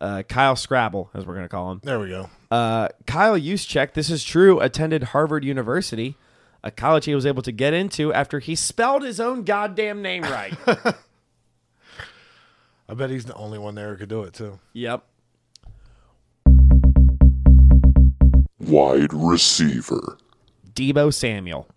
Uh, 0.00 0.22
Kyle 0.22 0.54
Scrabble, 0.54 1.10
as 1.12 1.26
we're 1.26 1.34
gonna 1.34 1.48
call 1.48 1.72
him. 1.72 1.80
There 1.82 1.98
we 1.98 2.08
go. 2.08 2.30
Uh, 2.52 2.88
Kyle 3.06 3.36
Juszczyk, 3.38 3.94
this 3.94 4.10
is 4.10 4.22
true, 4.22 4.60
attended 4.60 5.02
Harvard 5.02 5.44
University, 5.44 6.16
a 6.62 6.70
college 6.70 7.04
he 7.06 7.14
was 7.16 7.26
able 7.26 7.42
to 7.42 7.50
get 7.50 7.74
into 7.74 8.12
after 8.14 8.38
he 8.38 8.54
spelled 8.54 9.02
his 9.02 9.18
own 9.18 9.42
goddamn 9.42 10.00
name 10.00 10.22
right. 10.22 10.54
I 12.88 12.94
bet 12.94 13.10
he's 13.10 13.26
the 13.26 13.34
only 13.34 13.58
one 13.58 13.74
there 13.74 13.90
who 13.90 13.96
could 13.96 14.08
do 14.08 14.22
it 14.22 14.32
too. 14.34 14.58
yep. 14.72 15.04
Wide 18.60 19.12
receiver. 19.14 20.18
Deebo 20.74 21.12
Samuel. 21.12 21.68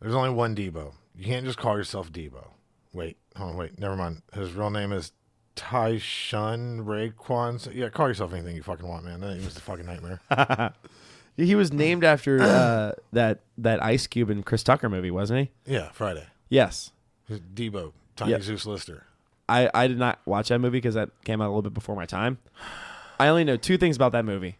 There's 0.00 0.14
only 0.14 0.30
one 0.30 0.54
Deebo. 0.54 0.92
You 1.16 1.24
can't 1.24 1.44
just 1.44 1.58
call 1.58 1.76
yourself 1.76 2.12
Deebo. 2.12 2.48
Wait, 2.92 3.16
hold 3.36 3.50
on, 3.52 3.56
wait, 3.56 3.78
never 3.78 3.96
mind. 3.96 4.22
His 4.32 4.52
real 4.52 4.70
name 4.70 4.92
is 4.92 5.12
Tyshun 5.56 6.84
Raequan. 6.84 7.74
Yeah, 7.74 7.88
call 7.88 8.06
yourself 8.08 8.32
anything 8.32 8.54
you 8.56 8.62
fucking 8.62 8.86
want, 8.86 9.04
man. 9.04 9.20
That 9.20 9.36
was 9.36 9.46
is 9.46 9.56
a 9.56 9.60
fucking 9.60 9.86
nightmare. 9.86 10.20
He 11.40 11.54
was 11.54 11.72
named 11.72 12.02
after 12.02 12.42
uh, 12.42 12.92
that 13.12 13.42
that 13.58 13.80
Ice 13.80 14.08
Cube 14.08 14.28
and 14.28 14.44
Chris 14.44 14.64
Tucker 14.64 14.88
movie, 14.88 15.12
wasn't 15.12 15.38
he? 15.64 15.72
yeah, 15.72 15.90
Friday. 15.92 16.26
Yes. 16.48 16.90
Deebo, 17.30 17.92
Tiny 18.16 18.32
Yep. 18.32 18.42
Zeus 18.42 18.66
Lister. 18.66 19.04
I, 19.48 19.70
I 19.72 19.86
did 19.86 19.98
not 19.98 20.20
watch 20.26 20.48
that 20.48 20.58
movie 20.58 20.78
because 20.78 20.94
that 20.94 21.10
came 21.24 21.40
out 21.40 21.46
a 21.46 21.50
little 21.50 21.62
bit 21.62 21.74
before 21.74 21.96
my 21.96 22.06
time. 22.06 22.38
I 23.18 23.28
only 23.28 23.44
know 23.44 23.56
two 23.56 23.78
things 23.78 23.96
about 23.96 24.12
that 24.12 24.24
movie. 24.24 24.58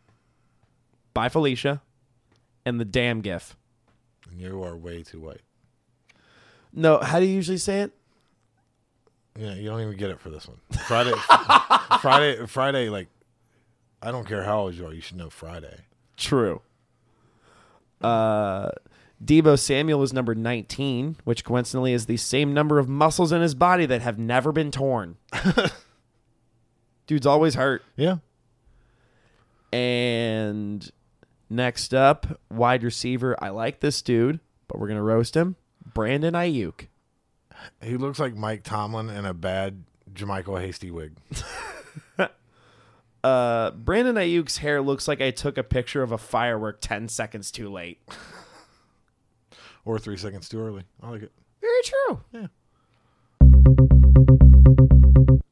Bye 1.14 1.28
Felicia 1.28 1.82
and 2.64 2.80
the 2.80 2.84
damn 2.84 3.20
gif. 3.20 3.56
And 4.30 4.40
you 4.40 4.62
are 4.62 4.76
way 4.76 5.02
too 5.02 5.20
white. 5.20 5.40
No, 6.72 6.98
how 6.98 7.18
do 7.18 7.26
you 7.26 7.34
usually 7.34 7.58
say 7.58 7.80
it? 7.82 7.92
Yeah, 9.38 9.54
you 9.54 9.68
don't 9.68 9.80
even 9.80 9.96
get 9.96 10.10
it 10.10 10.20
for 10.20 10.30
this 10.30 10.48
one. 10.48 10.58
Friday, 10.86 11.12
Friday, 12.00 12.46
Friday. 12.46 12.88
Like, 12.88 13.06
I 14.02 14.10
don't 14.10 14.26
care 14.26 14.42
how 14.42 14.60
old 14.60 14.74
you 14.74 14.86
are, 14.86 14.92
you 14.92 15.00
should 15.00 15.16
know 15.16 15.30
Friday. 15.30 15.76
True. 16.16 16.60
Uh, 18.00 18.70
Deebo 19.24 19.58
Samuel 19.58 20.02
is 20.02 20.12
number 20.12 20.34
19, 20.34 21.16
which 21.24 21.44
coincidentally 21.44 21.92
is 21.92 22.06
the 22.06 22.16
same 22.16 22.54
number 22.54 22.78
of 22.78 22.88
muscles 22.88 23.32
in 23.32 23.42
his 23.42 23.54
body 23.54 23.86
that 23.86 24.02
have 24.02 24.18
never 24.18 24.52
been 24.52 24.70
torn. 24.70 25.16
Dude's 27.06 27.26
always 27.26 27.54
hurt. 27.54 27.82
Yeah. 27.96 28.18
And 29.72 30.88
next 31.50 31.94
up, 31.94 32.40
wide 32.50 32.84
receiver. 32.84 33.36
I 33.42 33.48
like 33.48 33.80
this 33.80 34.02
dude, 34.02 34.40
but 34.68 34.78
we're 34.78 34.86
going 34.86 34.98
to 34.98 35.02
roast 35.02 35.36
him. 35.36 35.56
Brandon 35.94 36.34
Aiyuk. 36.34 36.86
He 37.82 37.96
looks 37.96 38.20
like 38.20 38.36
Mike 38.36 38.62
Tomlin 38.62 39.10
in 39.10 39.24
a 39.24 39.34
bad 39.34 39.82
JaMycal 40.12 40.60
Hasty 40.60 40.90
wig. 40.90 41.16
Uh, 43.24 43.72
Brandon 43.72 44.14
Aiyuk's 44.14 44.58
hair 44.58 44.80
looks 44.80 45.08
like 45.08 45.20
I 45.20 45.32
took 45.32 45.58
a 45.58 45.64
picture 45.64 46.02
of 46.02 46.12
a 46.12 46.18
firework 46.18 46.80
10 46.80 47.08
seconds 47.08 47.50
too 47.50 47.68
late. 47.68 48.00
Or 49.88 49.98
three 49.98 50.18
seconds 50.18 50.50
too 50.50 50.60
early. 50.60 50.82
I 51.02 51.08
like 51.08 51.22
it. 51.22 51.32
Very 51.62 51.82
true. 51.82 52.20
Yeah. 52.30 52.46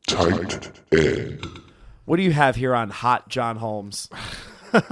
Tight 0.06 0.72
end. 0.92 1.46
What 2.04 2.18
do 2.18 2.22
you 2.22 2.32
have 2.32 2.56
here 2.56 2.74
on 2.74 2.90
Hot 2.90 3.30
John 3.30 3.56
Holmes? 3.56 4.10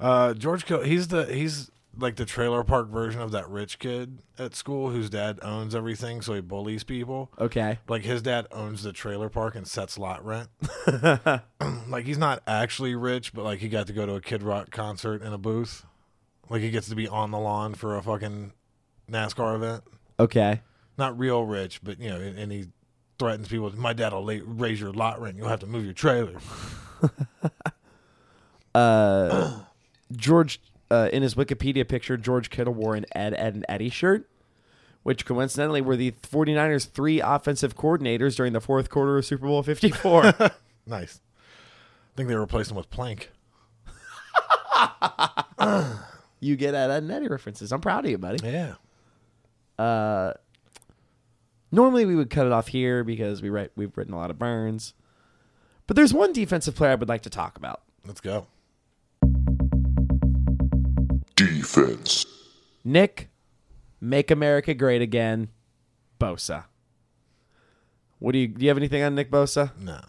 Uh, 0.00 0.32
George 0.32 0.64
Kill. 0.64 0.82
He's 0.82 1.08
the 1.08 1.24
he's 1.24 1.72
like 1.98 2.14
the 2.14 2.24
trailer 2.24 2.62
park 2.62 2.88
version 2.88 3.20
of 3.20 3.32
that 3.32 3.48
rich 3.48 3.80
kid 3.80 4.20
at 4.38 4.54
school 4.54 4.90
whose 4.90 5.10
dad 5.10 5.40
owns 5.42 5.74
everything, 5.74 6.22
so 6.22 6.34
he 6.34 6.40
bullies 6.40 6.84
people. 6.84 7.32
Okay. 7.36 7.80
Like 7.88 8.02
his 8.04 8.22
dad 8.22 8.46
owns 8.52 8.84
the 8.84 8.92
trailer 8.92 9.28
park 9.28 9.56
and 9.56 9.66
sets 9.66 9.98
lot 9.98 10.24
rent. 10.24 10.50
like 11.88 12.04
he's 12.06 12.16
not 12.16 12.44
actually 12.46 12.94
rich, 12.94 13.32
but 13.32 13.42
like 13.42 13.58
he 13.58 13.68
got 13.68 13.88
to 13.88 13.92
go 13.92 14.06
to 14.06 14.14
a 14.14 14.20
Kid 14.20 14.44
Rock 14.44 14.70
concert 14.70 15.20
in 15.20 15.32
a 15.32 15.38
booth. 15.38 15.84
Like 16.50 16.62
he 16.62 16.70
gets 16.70 16.88
to 16.88 16.94
be 16.94 17.08
on 17.08 17.30
the 17.30 17.38
lawn 17.38 17.74
for 17.74 17.96
a 17.96 18.02
fucking 18.02 18.52
NASCAR 19.10 19.56
event. 19.56 19.84
Okay. 20.18 20.62
Not 20.96 21.18
real 21.18 21.44
rich, 21.44 21.80
but 21.82 22.00
you 22.00 22.08
know, 22.10 22.16
and, 22.16 22.38
and 22.38 22.52
he 22.52 22.66
threatens 23.18 23.48
people. 23.48 23.70
My 23.76 23.92
dad 23.92 24.12
will 24.12 24.24
la- 24.24 24.40
raise 24.44 24.80
your 24.80 24.92
lot 24.92 25.20
rent. 25.20 25.36
You'll 25.36 25.48
have 25.48 25.60
to 25.60 25.66
move 25.66 25.84
your 25.84 25.94
trailer. 25.94 26.38
George, 30.16 30.60
uh, 30.90 31.08
in 31.12 31.22
his 31.22 31.34
Wikipedia 31.34 31.86
picture, 31.86 32.16
George 32.16 32.50
Kittle 32.50 32.74
wore 32.74 32.94
an 32.94 33.06
Ed, 33.14 33.34
Ed, 33.34 33.54
and 33.54 33.66
Eddie 33.68 33.90
shirt, 33.90 34.28
which 35.02 35.24
coincidentally 35.26 35.80
were 35.80 35.96
the 35.96 36.12
49ers' 36.12 36.88
three 36.88 37.20
offensive 37.20 37.76
coordinators 37.76 38.36
during 38.36 38.52
the 38.52 38.60
fourth 38.60 38.88
quarter 38.90 39.18
of 39.18 39.24
Super 39.24 39.46
Bowl 39.46 39.62
54. 39.62 40.34
Nice. 40.86 41.20
I 42.14 42.16
think 42.16 42.30
they 42.30 42.34
replaced 42.34 42.70
him 42.70 42.78
with 42.78 42.88
Plank. 42.88 43.30
you 46.40 46.56
get 46.56 46.74
Ed, 46.74 46.90
Ed, 46.90 47.02
and 47.02 47.12
Eddie 47.12 47.28
references. 47.28 47.72
I'm 47.72 47.80
proud 47.80 48.04
of 48.04 48.10
you, 48.10 48.18
buddy. 48.18 48.38
Yeah. 48.46 48.74
Uh, 49.78 50.32
normally 51.70 52.04
we 52.04 52.16
would 52.16 52.30
cut 52.30 52.46
it 52.46 52.52
off 52.52 52.68
here 52.68 53.04
because 53.04 53.42
we 53.42 53.50
write 53.50 53.70
we've 53.76 53.96
written 53.96 54.14
a 54.14 54.16
lot 54.16 54.30
of 54.30 54.38
burns. 54.38 54.94
But 55.86 55.96
there's 55.96 56.12
one 56.12 56.32
defensive 56.32 56.74
player 56.74 56.92
I 56.92 56.94
would 56.96 57.08
like 57.08 57.22
to 57.22 57.30
talk 57.30 57.56
about. 57.56 57.82
Let's 58.06 58.20
go. 58.20 58.46
Defense. 61.34 62.26
Nick, 62.84 63.28
make 64.00 64.30
America 64.30 64.74
great 64.74 65.02
again, 65.02 65.48
Bosa. 66.20 66.64
What 68.18 68.32
do 68.32 68.38
you 68.38 68.48
do? 68.48 68.62
You 68.62 68.68
have 68.68 68.76
anything 68.76 69.02
on 69.02 69.14
Nick 69.14 69.30
Bosa? 69.30 69.70
No. 69.78 70.00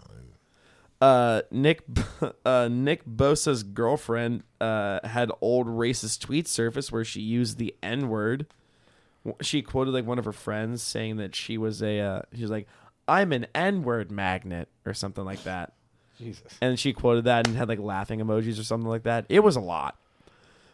Uh, 1.02 1.42
Nick, 1.50 1.82
uh, 2.46 2.68
Nick 2.70 3.06
Bosa's 3.06 3.64
girlfriend 3.64 4.44
uh, 4.60 5.00
had 5.08 5.32
old 5.42 5.68
racist 5.68 6.26
tweets 6.26 6.48
surface 6.48 6.92
where 6.92 7.06
she 7.06 7.22
used 7.22 7.58
the 7.58 7.76
N 7.82 8.10
word. 8.10 8.48
She 9.42 9.62
quoted 9.62 9.92
like 9.94 10.06
one 10.06 10.20
of 10.20 10.26
her 10.26 10.32
friends 10.32 10.82
saying 10.82 11.18
that 11.18 11.36
she 11.36 11.58
was 11.58 11.82
a 11.82 12.00
uh, 12.00 12.22
she 12.34 12.42
was 12.42 12.52
like 12.52 12.68
I'm 13.08 13.32
an 13.32 13.48
N 13.56 13.84
word 13.84 14.12
magnet 14.12 14.70
or 14.86 14.94
something 14.94 15.26
like 15.26 15.44
that. 15.44 15.74
Jesus. 16.18 16.58
and 16.62 16.78
she 16.78 16.92
quoted 16.92 17.24
that 17.24 17.48
and 17.48 17.56
had 17.56 17.70
like 17.70 17.80
laughing 17.80 18.20
emojis 18.20 18.60
or 18.60 18.64
something 18.64 18.90
like 18.90 19.04
that. 19.04 19.26
It 19.30 19.40
was 19.40 19.56
a 19.56 19.62
lot. 19.62 19.98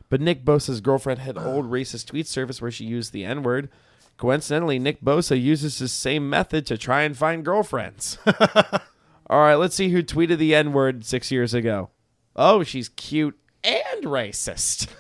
But 0.10 0.22
Nick 0.22 0.44
Bosa's 0.44 0.82
girlfriend 0.82 1.20
had 1.20 1.38
old 1.38 1.70
racist 1.70 2.08
tweet 2.08 2.28
service 2.28 2.62
where 2.62 2.72
she 2.72 2.86
used 2.86 3.12
the 3.14 3.26
N 3.26 3.44
word. 3.44 3.70
Coincidentally, 4.18 4.80
Nick 4.80 5.02
Bosa 5.02 5.40
uses 5.40 5.78
the 5.78 5.88
same 5.88 6.30
method 6.30 6.66
to 6.68 6.78
try 6.78 7.02
and 7.02 7.18
find 7.18 7.44
girlfriends. 7.44 8.18
All 9.28 9.40
right, 9.40 9.56
let's 9.56 9.76
see 9.76 9.90
who 9.90 10.04
tweeted 10.04 10.38
the 10.38 10.54
N 10.54 10.72
word 10.74 11.04
six 11.06 11.32
years 11.32 11.54
ago. 11.54 11.90
Oh, 12.36 12.64
she's 12.64 12.90
cute 12.90 13.38
and 13.64 14.04
racist. 14.04 14.88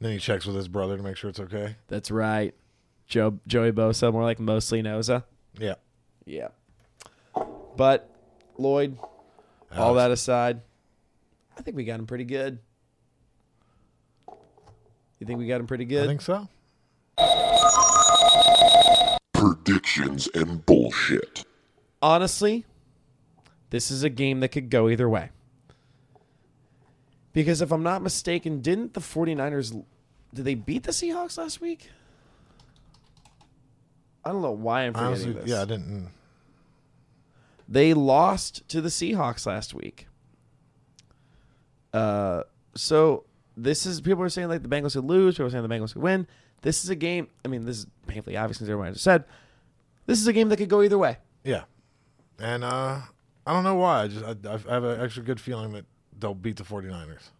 Then 0.00 0.12
he 0.12 0.18
checks 0.18 0.44
with 0.44 0.54
his 0.56 0.68
brother 0.68 0.98
to 0.98 1.02
make 1.02 1.16
sure 1.16 1.30
it's 1.30 1.40
okay. 1.40 1.76
That's 1.88 2.10
right. 2.10 2.52
Joe 3.06 3.38
Joey 3.46 3.72
Bosa, 3.72 4.12
more 4.12 4.22
like 4.22 4.38
mostly 4.38 4.82
Noza. 4.82 5.24
Yeah. 5.58 5.76
Yeah. 6.26 6.48
But 7.76 8.10
Lloyd, 8.58 8.98
all 9.74 9.94
that 9.94 10.10
aside, 10.10 10.60
I 11.56 11.62
think 11.62 11.74
we 11.76 11.84
got 11.84 12.00
him 12.00 12.06
pretty 12.06 12.24
good. 12.24 12.58
You 14.28 15.26
think 15.26 15.38
we 15.38 15.46
got 15.46 15.60
him 15.60 15.66
pretty 15.66 15.86
good? 15.86 16.04
I 16.04 16.06
think 16.06 16.20
so. 16.20 16.48
Predictions 19.32 20.28
and 20.34 20.66
bullshit. 20.66 21.46
Honestly, 22.04 22.66
this 23.70 23.90
is 23.90 24.02
a 24.02 24.10
game 24.10 24.40
that 24.40 24.48
could 24.48 24.68
go 24.68 24.90
either 24.90 25.08
way. 25.08 25.30
Because 27.32 27.62
if 27.62 27.72
I'm 27.72 27.82
not 27.82 28.02
mistaken, 28.02 28.60
didn't 28.60 28.92
the 28.92 29.00
49ers 29.00 29.82
did 30.34 30.44
they 30.44 30.54
beat 30.54 30.82
the 30.82 30.92
Seahawks 30.92 31.38
last 31.38 31.62
week? 31.62 31.88
I 34.22 34.32
don't 34.32 34.42
know 34.42 34.50
why 34.50 34.82
I'm 34.82 34.92
forgetting 34.92 35.08
Honestly, 35.08 35.32
this. 35.32 35.46
yeah, 35.46 35.62
I 35.62 35.64
didn't. 35.64 36.10
They 37.66 37.94
lost 37.94 38.68
to 38.68 38.82
the 38.82 38.90
Seahawks 38.90 39.46
last 39.46 39.72
week. 39.72 40.06
Uh, 41.94 42.42
so 42.74 43.24
this 43.56 43.86
is 43.86 44.02
people 44.02 44.22
are 44.22 44.28
saying 44.28 44.48
like 44.48 44.62
the 44.62 44.68
Bengals 44.68 44.92
could 44.92 45.04
lose. 45.04 45.36
People 45.36 45.46
are 45.46 45.50
saying 45.50 45.66
the 45.66 45.74
Bengals 45.74 45.94
could 45.94 46.02
win. 46.02 46.26
This 46.60 46.84
is 46.84 46.90
a 46.90 46.96
game. 46.96 47.28
I 47.46 47.48
mean, 47.48 47.64
this 47.64 47.78
is 47.78 47.86
painfully 48.06 48.36
obvious 48.36 48.58
since 48.58 48.68
everyone 48.68 48.92
just 48.92 49.04
said. 49.04 49.24
This 50.04 50.20
is 50.20 50.26
a 50.26 50.34
game 50.34 50.50
that 50.50 50.58
could 50.58 50.68
go 50.68 50.82
either 50.82 50.98
way. 50.98 51.16
Yeah. 51.44 51.62
And 52.38 52.64
uh, 52.64 53.00
I 53.46 53.52
don't 53.52 53.64
know 53.64 53.76
why. 53.76 54.02
I 54.02 54.08
just 54.08 54.24
I, 54.24 54.34
I 54.68 54.74
have 54.74 54.84
an 54.84 55.00
extra 55.00 55.22
good 55.22 55.40
feeling 55.40 55.72
that 55.72 55.84
they'll 56.18 56.34
beat 56.34 56.56
the 56.56 56.64
49ers. 56.64 57.30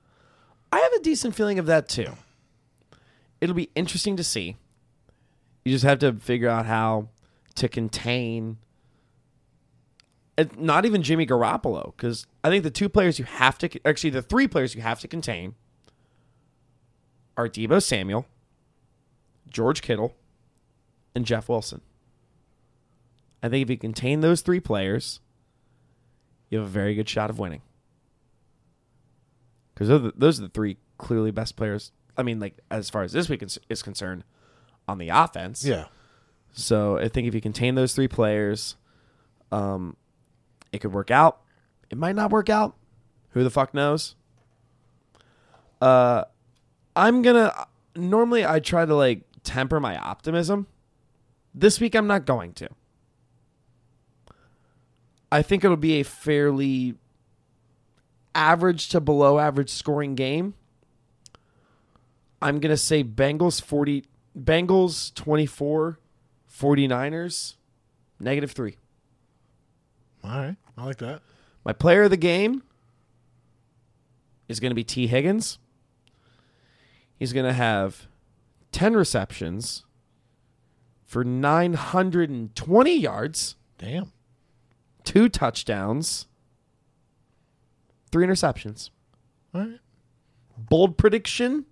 I 0.73 0.79
have 0.79 0.93
a 0.93 1.01
decent 1.01 1.35
feeling 1.35 1.59
of 1.59 1.67
that 1.67 1.89
too. 1.89 2.13
It'll 3.41 3.55
be 3.55 3.71
interesting 3.75 4.17
to 4.17 4.25
see. 4.25 4.57
You 5.65 5.73
just 5.73 5.85
have 5.85 5.99
to 6.01 6.13
figure 6.15 6.49
out 6.49 6.67
how 6.67 7.09
to 7.57 7.69
contain. 7.69 8.59
Not 10.59 10.85
even 10.85 11.03
Jimmy 11.03 11.27
Garoppolo, 11.27 11.95
because 11.97 12.27
I 12.43 12.49
think 12.49 12.65
the 12.65 12.71
two 12.71 12.89
players 12.89 13.21
you 13.21 13.25
have 13.25 13.57
to, 13.59 13.71
actually 13.87 14.11
the 14.11 14.23
three 14.23 14.49
players 14.49 14.75
you 14.75 14.83
have 14.83 14.99
to 15.01 15.09
contain, 15.09 15.55
are 17.37 17.49
Deebo 17.49 17.81
Samuel, 17.81 18.27
George 19.49 19.81
Kittle, 19.81 20.17
and 21.15 21.25
Jeff 21.25 21.49
Wilson. 21.49 21.83
I 23.45 23.51
think 23.51 23.63
if 23.63 23.69
you 23.71 23.77
contain 23.77 24.23
those 24.23 24.41
three 24.41 24.59
players, 24.61 25.21
you 26.49 26.59
have 26.59 26.67
a 26.67 26.71
very 26.71 26.95
good 26.95 27.09
shot 27.09 27.29
of 27.29 27.39
winning 27.39 27.61
because 29.75 29.89
those, 29.89 30.01
are 30.01 30.05
the- 30.05 30.15
those 30.17 30.39
are 30.39 30.45
the 30.45 30.49
three 30.49 30.79
clearly 30.97 31.31
best 31.31 31.55
players. 31.55 31.93
I 32.17 32.23
mean, 32.23 32.41
like 32.41 32.57
as 32.71 32.89
far 32.89 33.03
as 33.03 33.13
this 33.13 33.29
week 33.29 33.43
is, 33.43 33.59
is 33.69 33.83
concerned, 33.83 34.25
on 34.89 34.99
the 34.99 35.09
offense. 35.09 35.65
Yeah. 35.65 35.87
So 36.53 36.97
I 36.99 37.09
think 37.09 37.27
if 37.27 37.35
you 37.35 37.41
contain 37.41 37.75
those 37.75 37.95
three 37.95 38.09
players, 38.09 38.77
um, 39.51 39.97
it 40.73 40.79
could 40.81 40.93
work 40.93 41.11
out. 41.11 41.41
It 41.91 41.99
might 41.99 42.15
not 42.15 42.31
work 42.31 42.49
out. 42.49 42.77
Who 43.31 43.43
the 43.45 43.51
fuck 43.51 43.75
knows? 43.75 44.15
Uh, 45.81 46.25
I'm 46.97 47.23
gonna. 47.23 47.67
Normally, 47.97 48.47
I 48.47 48.61
try 48.61 48.85
to 48.87 48.95
like 48.95 49.23
temper 49.43 49.81
my 49.81 49.97
optimism. 49.99 50.67
This 51.55 51.81
week, 51.81 51.95
I'm 51.95 52.07
not 52.07 52.25
going 52.27 52.53
to. 52.55 52.69
I 55.31 55.43
think 55.43 55.65
it'll 55.65 55.77
be 55.77 56.01
a 56.01 56.05
fairly 56.05 56.95
average 58.35 58.89
to 58.91 59.01
below 59.01 59.39
average 59.39 59.71
scoring 59.71 60.15
game. 60.15 60.55
I'm 62.43 62.61
going 62.61 62.71
to 62.71 62.77
say 62.77 63.03
Bengals 63.03 63.61
40 63.63 64.05
Bengals 64.39 65.15
24 65.15 65.99
49ers 66.53 67.55
negative 68.21 68.53
3. 68.53 68.77
All 70.25 70.31
right. 70.31 70.57
I 70.77 70.85
like 70.85 70.99
that. 70.99 71.23
My 71.65 71.73
player 71.73 72.03
of 72.03 72.11
the 72.11 72.17
game 72.17 72.63
is 74.49 74.61
going 74.61 74.71
to 74.71 74.75
be 74.75 74.85
Tee 74.85 75.07
Higgins. 75.07 75.59
He's 77.17 77.33
going 77.33 77.47
to 77.47 77.53
have 77.53 78.09
10 78.73 78.95
receptions 78.95 79.85
for 81.07 81.25
920 81.25 82.99
yards, 82.99 83.57
Damn. 83.79 84.13
Two 85.05 85.29
touchdowns, 85.29 86.27
three 88.11 88.27
interceptions. 88.27 88.91
All 89.55 89.61
right. 89.61 89.79
Bold 90.57 90.97
prediction. 90.97 91.67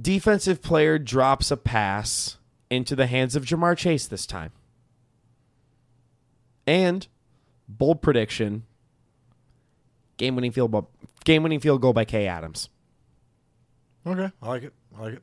Defensive 0.00 0.62
player 0.62 0.98
drops 0.98 1.50
a 1.50 1.56
pass 1.56 2.38
into 2.70 2.94
the 2.94 3.06
hands 3.06 3.34
of 3.34 3.44
Ja'Marr 3.44 3.76
Chase 3.76 4.06
this 4.06 4.26
time. 4.26 4.52
And 6.66 7.06
bold 7.68 8.02
prediction. 8.02 8.64
Game 10.16 10.34
winning 10.34 10.52
field 10.52 10.72
goal, 10.72 10.90
game 11.24 11.42
winning 11.42 11.60
field 11.60 11.80
goal 11.80 11.92
by 11.92 12.04
Kay 12.04 12.26
Adams. 12.26 12.68
Okay. 14.06 14.32
I 14.42 14.48
like 14.48 14.62
it. 14.64 14.72
I 14.96 15.02
like 15.02 15.14
it. 15.14 15.22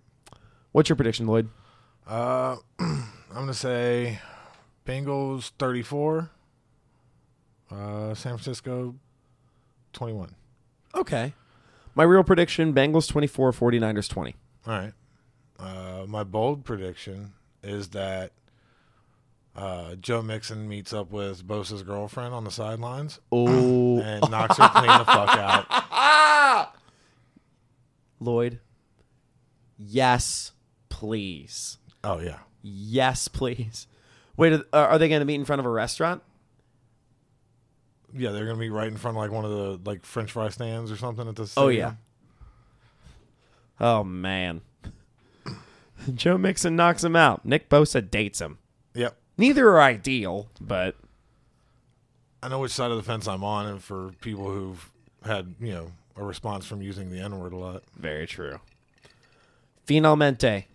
What's 0.72 0.90
your 0.90 0.96
prediction, 0.96 1.28
Lloyd? 1.28 1.50
Uh, 2.08 2.58
I'm 2.80 3.04
gonna 3.34 3.54
say 3.54 4.20
Bengals 4.86 5.52
34. 5.60 6.30
Uh, 7.72 8.14
San 8.14 8.38
Francisco 8.38 8.96
21. 9.94 10.36
Okay. 10.94 11.34
My 11.96 12.04
real 12.04 12.24
prediction 12.24 12.74
Bengals 12.74 13.08
24, 13.10 13.52
49ers 13.52 14.10
20. 14.10 14.36
All 14.68 14.74
right. 14.74 14.94
Uh, 15.58 16.06
my 16.08 16.24
bold 16.24 16.64
prediction 16.66 17.34
is 17.64 17.90
that 17.90 18.32
uh, 19.56 19.96
Joe 19.96 20.22
Mixon 20.22 20.68
meets 20.68 20.94
up 20.94 21.12
with 21.12 21.48
Bosa's 21.48 21.82
girlfriend 21.82 22.34
on 22.34 22.44
the 22.44 22.52
sidelines 22.52 23.20
Oh, 23.32 24.00
and 24.02 24.30
knocks 24.30 24.58
her 24.58 24.68
clean 24.70 24.86
the 24.88 25.06
fuck 25.06 25.30
out. 25.38 26.76
Lloyd. 28.20 28.60
Yes, 29.78 30.52
please. 30.90 31.78
Oh 32.04 32.20
yeah. 32.20 32.40
Yes, 32.62 33.28
please. 33.28 33.88
Wait, 34.38 34.54
are- 34.54 34.66
are 34.74 34.98
they 35.00 35.08
going 35.10 35.22
to 35.22 35.26
meet 35.26 35.36
in 35.36 35.46
front 35.46 35.60
of 35.60 35.66
a 35.66 35.70
restaurant? 35.70 36.22
Yeah, 38.18 38.32
they're 38.32 38.46
gonna 38.46 38.58
be 38.58 38.70
right 38.70 38.88
in 38.88 38.96
front 38.96 39.18
of 39.18 39.22
like 39.22 39.32
one 39.32 39.44
of 39.44 39.52
the 39.52 39.90
like 39.90 40.06
French 40.06 40.32
fry 40.32 40.48
stands 40.48 40.90
or 40.90 40.96
something 40.96 41.28
at 41.28 41.36
the. 41.36 41.42
Oh, 41.58 41.68
stadium. 41.68 41.98
yeah. 43.80 43.86
Oh, 43.86 44.06
man. 44.06 44.62
Joe 46.14 46.38
Mixon 46.38 46.78
knocks 46.78 47.04
him 47.04 47.18
out. 47.18 47.46
Nick 47.46 47.68
Bosa 47.68 48.10
dates 48.10 48.40
him. 48.40 48.58
Yep. 48.94 49.18
Neither 49.38 49.68
are 49.70 49.82
ideal, 49.82 50.48
but 50.62 50.96
I 52.42 52.48
know 52.48 52.60
which 52.60 52.72
side 52.72 52.90
of 52.92 52.96
the 52.96 53.04
fence 53.04 53.28
I'm 53.28 53.44
on, 53.44 53.66
and 53.66 53.84
for 53.84 54.12
people 54.22 54.46
who've 54.50 54.90
had 55.26 55.56
you 55.60 55.74
know 55.74 55.92
a 56.16 56.24
response 56.24 56.66
from 56.66 56.82
using 56.82 57.10
the 57.12 57.20
N 57.20 57.38
word 57.38 57.52
a 57.52 57.58
lot. 57.58 57.84
very 57.98 58.26
true. 58.28 58.62
Finalmente. 59.86 60.68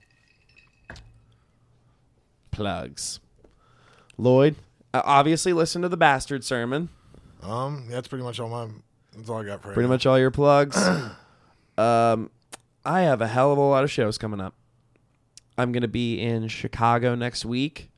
Plugs. 2.50 3.20
Lloyd, 4.22 4.56
uh, 4.92 5.02
obviously 5.04 5.52
listen 5.52 5.82
to 5.82 5.88
the 5.88 5.96
bastard 5.96 6.44
sermon. 6.44 6.88
Um, 7.42 7.86
that's 7.88 8.08
pretty 8.08 8.24
much 8.24 8.38
all 8.40 8.48
my. 8.48 8.68
That's 9.16 9.28
all 9.28 9.42
I 9.42 9.44
got 9.44 9.62
for 9.62 9.72
pretty 9.72 9.88
much 9.88 10.06
all 10.06 10.18
your 10.18 10.30
plugs. 10.30 10.76
um, 11.78 12.30
I 12.84 13.02
have 13.02 13.20
a 13.20 13.26
hell 13.26 13.52
of 13.52 13.58
a 13.58 13.62
lot 13.62 13.84
of 13.84 13.90
shows 13.90 14.18
coming 14.18 14.40
up. 14.40 14.54
I'm 15.58 15.72
going 15.72 15.82
to 15.82 15.88
be 15.88 16.20
in 16.20 16.48
Chicago 16.48 17.14
next 17.14 17.44
week. 17.44 17.90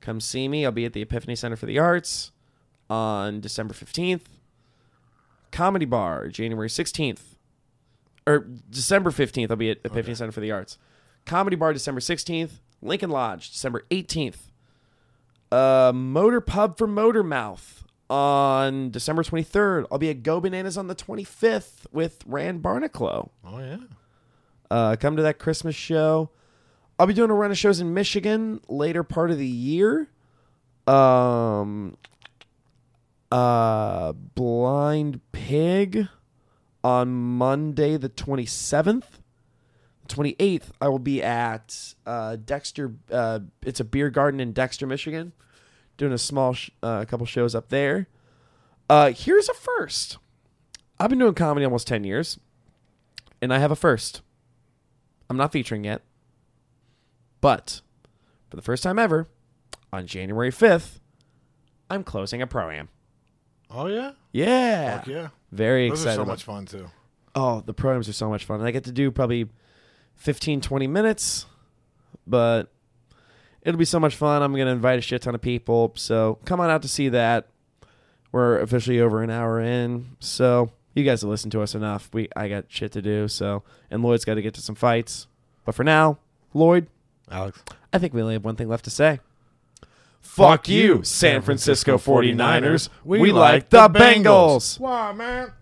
Come 0.00 0.20
see 0.20 0.48
me. 0.48 0.64
I'll 0.64 0.72
be 0.72 0.84
at 0.84 0.92
the 0.92 1.02
Epiphany 1.02 1.36
Center 1.36 1.56
for 1.56 1.66
the 1.66 1.78
Arts 1.78 2.32
on 2.88 3.40
December 3.40 3.74
15th. 3.74 4.22
Comedy 5.50 5.86
Bar, 5.86 6.28
January 6.28 6.68
16th. 6.68 7.20
Or 8.26 8.40
December 8.70 9.10
15th, 9.10 9.50
I'll 9.50 9.56
be 9.56 9.70
at 9.70 9.78
Epiphany 9.84 10.14
Center 10.14 10.32
for 10.32 10.40
the 10.40 10.50
Arts. 10.50 10.78
Comedy 11.24 11.56
Bar, 11.56 11.72
December 11.72 12.00
16th. 12.00 12.60
Lincoln 12.82 13.10
Lodge, 13.10 13.50
December 13.50 13.84
18th. 13.90 14.36
Uh, 15.50 15.92
Motor 15.94 16.40
Pub 16.40 16.76
for 16.76 16.86
Motor 16.86 17.22
Mouth 17.22 17.84
on 18.10 18.90
December 18.90 19.22
23rd. 19.22 19.86
I'll 19.90 19.98
be 19.98 20.10
at 20.10 20.22
Go 20.22 20.40
Bananas 20.40 20.76
on 20.76 20.88
the 20.88 20.94
25th 20.94 21.86
with 21.92 22.22
Rand 22.26 22.62
Barnacle. 22.62 23.32
Oh 23.44 23.58
yeah. 23.58 23.78
Uh, 24.70 24.96
come 24.96 25.16
to 25.16 25.22
that 25.22 25.38
Christmas 25.38 25.74
show. 25.74 26.30
I'll 26.98 27.06
be 27.06 27.14
doing 27.14 27.30
a 27.30 27.34
run 27.34 27.50
of 27.50 27.58
shows 27.58 27.80
in 27.80 27.94
Michigan 27.94 28.60
later 28.68 29.02
part 29.02 29.30
of 29.30 29.38
the 29.38 29.46
year. 29.46 30.08
Um, 30.86 31.96
uh, 33.30 34.12
Blind 34.12 35.20
Pig 35.32 36.08
on 36.82 37.08
Monday 37.10 37.96
the 37.96 38.08
27th. 38.08 39.04
28th, 40.08 40.64
I 40.80 40.88
will 40.88 40.98
be 40.98 41.22
at 41.22 41.94
uh, 42.06 42.36
Dexter. 42.36 42.94
Uh, 43.10 43.40
it's 43.62 43.80
a 43.80 43.84
beer 43.84 44.10
garden 44.10 44.40
in 44.40 44.52
Dexter, 44.52 44.86
Michigan. 44.86 45.32
Doing 45.96 46.12
a 46.12 46.18
small, 46.18 46.52
sh- 46.54 46.70
uh, 46.82 47.04
couple 47.04 47.26
shows 47.26 47.54
up 47.54 47.68
there. 47.68 48.08
Uh, 48.88 49.12
here's 49.14 49.48
a 49.48 49.54
first. 49.54 50.18
I've 50.98 51.10
been 51.10 51.18
doing 51.18 51.34
comedy 51.34 51.64
almost 51.64 51.86
10 51.86 52.04
years, 52.04 52.38
and 53.42 53.52
I 53.52 53.58
have 53.58 53.70
a 53.70 53.76
first. 53.76 54.22
I'm 55.30 55.36
not 55.36 55.52
featuring 55.52 55.84
yet, 55.84 56.02
but 57.40 57.80
for 58.50 58.56
the 58.56 58.62
first 58.62 58.82
time 58.82 58.98
ever, 58.98 59.28
on 59.92 60.06
January 60.06 60.50
5th, 60.50 61.00
I'm 61.90 62.02
closing 62.04 62.42
a 62.42 62.46
pro 62.46 62.70
am. 62.70 62.88
Oh 63.70 63.86
yeah. 63.86 64.12
Yeah, 64.32 64.98
Fuck 64.98 65.06
yeah. 65.08 65.28
very 65.52 65.88
Those 65.90 66.00
excited. 66.00 66.20
are 66.20 66.24
so 66.24 66.26
much 66.26 66.44
fun 66.44 66.64
too. 66.66 66.88
Oh, 67.34 67.60
the 67.60 67.74
programs 67.74 68.08
are 68.08 68.12
so 68.14 68.28
much 68.30 68.44
fun. 68.44 68.60
And 68.60 68.66
I 68.68 68.70
get 68.70 68.84
to 68.84 68.92
do 68.92 69.10
probably 69.10 69.48
15, 70.18 70.60
20 70.60 70.86
minutes, 70.86 71.46
but 72.26 72.70
it'll 73.62 73.78
be 73.78 73.84
so 73.84 73.98
much 73.98 74.16
fun. 74.16 74.42
I'm 74.42 74.52
going 74.52 74.66
to 74.66 74.72
invite 74.72 74.98
a 74.98 75.02
shit 75.02 75.22
ton 75.22 75.34
of 75.34 75.40
people. 75.40 75.92
So 75.96 76.38
come 76.44 76.60
on 76.60 76.70
out 76.70 76.82
to 76.82 76.88
see 76.88 77.08
that. 77.08 77.48
We're 78.30 78.58
officially 78.58 79.00
over 79.00 79.22
an 79.22 79.30
hour 79.30 79.60
in. 79.60 80.16
So 80.20 80.70
you 80.94 81.04
guys 81.04 81.22
have 81.22 81.30
listened 81.30 81.52
to 81.52 81.62
us 81.62 81.74
enough. 81.74 82.10
We 82.12 82.28
I 82.36 82.48
got 82.48 82.66
shit 82.68 82.92
to 82.92 83.02
do. 83.02 83.26
So 83.28 83.62
and 83.90 84.02
Lloyd's 84.02 84.24
got 84.24 84.34
to 84.34 84.42
get 84.42 84.54
to 84.54 84.60
some 84.60 84.74
fights. 84.74 85.26
But 85.64 85.74
for 85.74 85.84
now, 85.84 86.18
Lloyd, 86.52 86.88
Alex. 87.30 87.62
I 87.92 87.98
think 87.98 88.12
we 88.12 88.20
only 88.20 88.34
have 88.34 88.44
one 88.44 88.56
thing 88.56 88.68
left 88.68 88.84
to 88.84 88.90
say. 88.90 89.20
Fuck 90.20 90.68
you, 90.68 91.02
San 91.04 91.42
Francisco 91.42 91.96
49ers. 91.96 92.90
We, 93.04 93.32
like 93.32 93.70
the 93.70 93.88
Bengals. 93.88 94.78
Why, 94.78 95.12
man? 95.12 95.52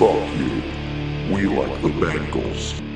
Fuck 0.00 0.34
you. 0.34 0.62
We 1.30 1.44
like 1.46 1.82
the 1.82 1.90
Bengals. 1.90 2.89